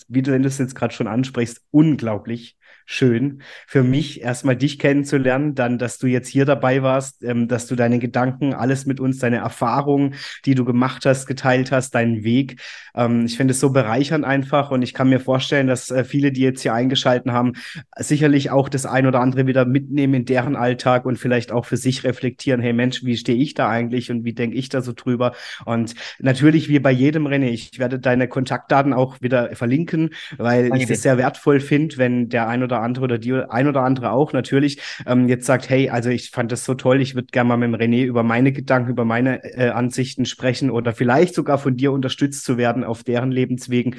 [0.09, 2.57] wie du es jetzt gerade schon ansprichst, unglaublich
[2.87, 7.67] schön für mich, erstmal dich kennenzulernen, dann, dass du jetzt hier dabei warst, ähm, dass
[7.67, 12.25] du deine Gedanken, alles mit uns, deine Erfahrungen, die du gemacht hast, geteilt hast, deinen
[12.25, 12.61] Weg.
[12.95, 16.33] Ähm, ich finde es so bereichernd einfach und ich kann mir vorstellen, dass äh, viele,
[16.33, 17.55] die jetzt hier eingeschalten haben,
[17.97, 21.77] sicherlich auch das ein oder andere wieder mitnehmen in deren Alltag und vielleicht auch für
[21.77, 24.93] sich reflektieren, hey Mensch, wie stehe ich da eigentlich und wie denke ich da so
[24.93, 25.35] drüber?
[25.65, 30.89] Und natürlich, wie bei jedem René, ich werde deine Kontaktdaten auch wieder verlinken, weil ich
[30.89, 34.11] es sehr wertvoll finde, wenn der ein oder oder andere oder die ein oder andere
[34.11, 37.49] auch natürlich ähm, jetzt sagt, hey, also ich fand das so toll, ich würde gerne
[37.49, 41.59] mal mit dem René über meine Gedanken, über meine äh, Ansichten sprechen oder vielleicht sogar
[41.59, 43.97] von dir unterstützt zu werden auf deren Lebenswegen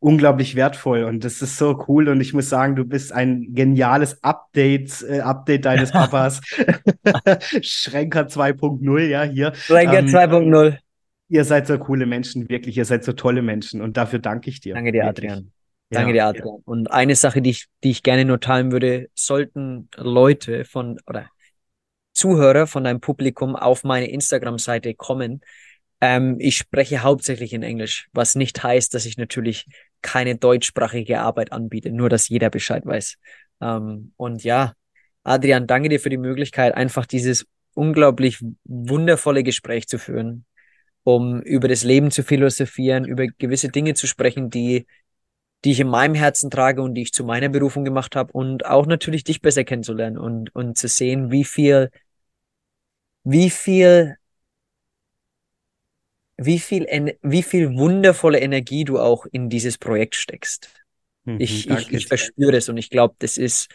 [0.00, 4.22] unglaublich wertvoll und das ist so cool und ich muss sagen, du bist ein geniales
[4.22, 6.40] Update, äh, Update deines Papas.
[7.62, 9.52] Schränker 2.0, ja, hier.
[9.54, 10.78] Schränker ähm, 2.0.
[11.30, 14.60] Ihr seid so coole Menschen, wirklich, ihr seid so tolle Menschen und dafür danke ich
[14.60, 14.74] dir.
[14.74, 15.30] Danke dir, wirklich.
[15.30, 15.52] Adrian.
[15.90, 16.56] Danke ja, dir, Adrian.
[16.58, 16.62] Ja.
[16.64, 21.30] Und eine Sache, die ich, die ich gerne nur teilen würde, sollten Leute von oder
[22.12, 25.40] Zuhörer von deinem Publikum auf meine Instagram-Seite kommen.
[26.00, 29.66] Ähm, ich spreche hauptsächlich in Englisch, was nicht heißt, dass ich natürlich
[30.02, 33.16] keine deutschsprachige Arbeit anbiete, nur dass jeder Bescheid weiß.
[33.60, 34.74] Ähm, und ja,
[35.22, 40.44] Adrian, danke dir für die Möglichkeit, einfach dieses unglaublich wundervolle Gespräch zu führen,
[41.04, 44.86] um über das Leben zu philosophieren, über gewisse Dinge zu sprechen, die
[45.64, 48.64] die ich in meinem Herzen trage und die ich zu meiner Berufung gemacht habe und
[48.66, 51.90] auch natürlich dich besser kennenzulernen und, und zu sehen, wie viel,
[53.24, 54.16] wie viel,
[56.36, 60.70] wie viel, wie viel wundervolle Energie du auch in dieses Projekt steckst.
[61.24, 63.68] Mhm, ich, ich, ich verspüre das und ich glaube, das ist,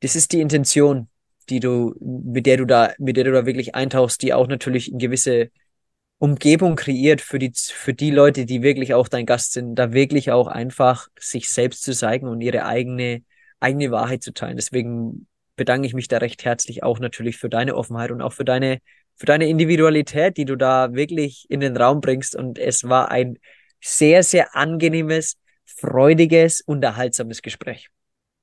[0.00, 1.08] das ist die Intention,
[1.50, 4.90] die du, mit der du da, mit der du da wirklich eintauchst, die auch natürlich
[4.90, 5.50] in gewisse
[6.18, 10.30] Umgebung kreiert für die, für die Leute, die wirklich auch dein Gast sind, da wirklich
[10.30, 13.22] auch einfach sich selbst zu zeigen und ihre eigene,
[13.60, 14.56] eigene Wahrheit zu teilen.
[14.56, 15.26] Deswegen
[15.56, 18.78] bedanke ich mich da recht herzlich auch natürlich für deine Offenheit und auch für deine,
[19.16, 22.34] für deine Individualität, die du da wirklich in den Raum bringst.
[22.34, 23.38] Und es war ein
[23.82, 27.90] sehr, sehr angenehmes, freudiges, unterhaltsames Gespräch.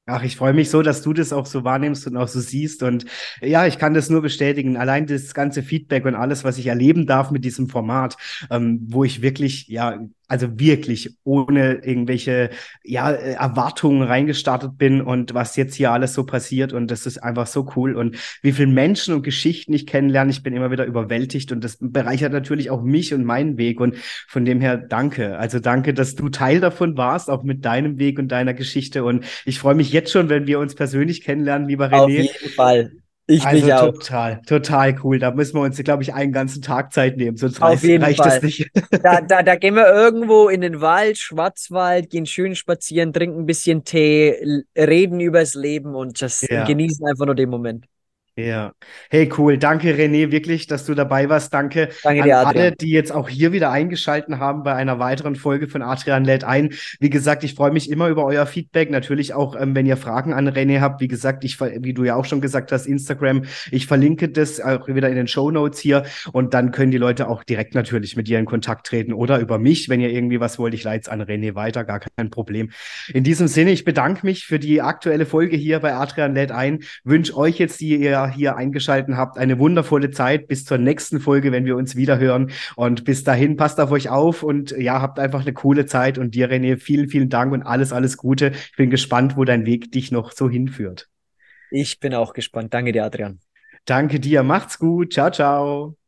[0.05, 2.83] Ach, ich freue mich so, dass du das auch so wahrnimmst und auch so siehst.
[2.83, 3.05] Und
[3.41, 4.75] ja, ich kann das nur bestätigen.
[4.75, 8.17] Allein das ganze Feedback und alles, was ich erleben darf mit diesem Format,
[8.51, 9.97] ähm, wo ich wirklich, ja,
[10.33, 12.49] also wirklich ohne irgendwelche
[12.83, 17.45] ja, Erwartungen reingestartet bin und was jetzt hier alles so passiert und das ist einfach
[17.45, 21.51] so cool und wie viele Menschen und Geschichten ich kennenlerne, ich bin immer wieder überwältigt
[21.51, 23.95] und das bereichert natürlich auch mich und meinen Weg und
[24.27, 25.37] von dem her danke.
[25.37, 29.25] Also danke, dass du Teil davon warst, auch mit deinem Weg und deiner Geschichte und
[29.45, 32.01] ich freue mich jetzt schon, wenn wir uns persönlich kennenlernen, lieber René.
[32.01, 33.02] Auf jeden Fall.
[33.25, 33.93] Ich also mich auch.
[33.93, 35.17] total, total cool.
[35.17, 38.03] Da müssen wir uns, glaube ich, einen ganzen Tag Zeit nehmen, sonst Auf reicht, jeden
[38.03, 38.37] reicht Fall.
[38.37, 38.69] es nicht.
[39.01, 43.45] Da, da, da gehen wir irgendwo in den Wald, Schwarzwald, gehen schön spazieren, trinken ein
[43.45, 46.65] bisschen Tee, reden übers Leben und just ja.
[46.65, 47.85] genießen einfach nur den Moment.
[48.35, 48.73] Ja.
[49.11, 49.59] Hey, cool.
[49.59, 51.53] Danke, René, wirklich, dass du dabei warst.
[51.53, 55.35] Danke, Danke dir, an alle, die jetzt auch hier wieder eingeschalten haben bei einer weiteren
[55.35, 56.73] Folge von Adrian lädt ein.
[56.99, 58.89] Wie gesagt, ich freue mich immer über euer Feedback.
[58.89, 60.99] Natürlich auch, ähm, wenn ihr Fragen an René habt.
[60.99, 63.43] Wie gesagt, ich, wie du ja auch schon gesagt hast, Instagram.
[63.69, 66.03] Ich verlinke das auch wieder in den Show Notes hier.
[66.31, 69.59] Und dann können die Leute auch direkt natürlich mit dir in Kontakt treten oder über
[69.59, 70.73] mich, wenn ihr irgendwie was wollt.
[70.73, 71.83] Ich leite es an René weiter.
[71.83, 72.71] Gar kein Problem.
[73.13, 76.79] In diesem Sinne, ich bedanke mich für die aktuelle Folge hier bei Adrian lädt ein.
[77.03, 79.37] Wünsche euch jetzt, die ihr hier eingeschalten habt.
[79.37, 82.51] Eine wundervolle Zeit bis zur nächsten Folge, wenn wir uns wieder hören.
[82.75, 86.17] Und bis dahin passt auf euch auf und ja, habt einfach eine coole Zeit.
[86.17, 88.51] Und dir, René, vielen, vielen Dank und alles, alles Gute.
[88.53, 91.09] Ich bin gespannt, wo dein Weg dich noch so hinführt.
[91.71, 92.73] Ich bin auch gespannt.
[92.73, 93.39] Danke dir, Adrian.
[93.85, 94.43] Danke dir.
[94.43, 95.13] Macht's gut.
[95.13, 96.02] Ciao, ciao.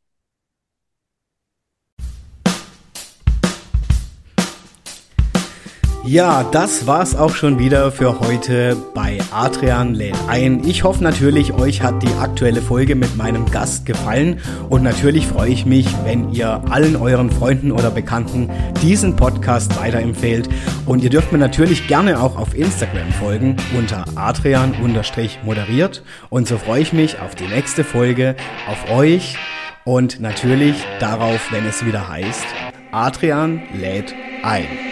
[6.07, 10.64] Ja, das war's auch schon wieder für heute bei Adrian lädt ein.
[10.64, 15.49] Ich hoffe natürlich, euch hat die aktuelle Folge mit meinem Gast gefallen und natürlich freue
[15.49, 18.52] ich mich, wenn ihr allen euren Freunden oder Bekannten
[18.84, 20.48] diesen Podcast weiterempfehlt
[20.86, 26.84] und ihr dürft mir natürlich gerne auch auf Instagram folgen unter adrian-moderiert und so freue
[26.84, 28.36] ich mich auf die nächste Folge,
[28.69, 29.38] auf euch
[29.86, 32.45] und natürlich darauf, wenn es wieder heißt,
[32.91, 34.14] Adrian lädt
[34.44, 34.85] ein.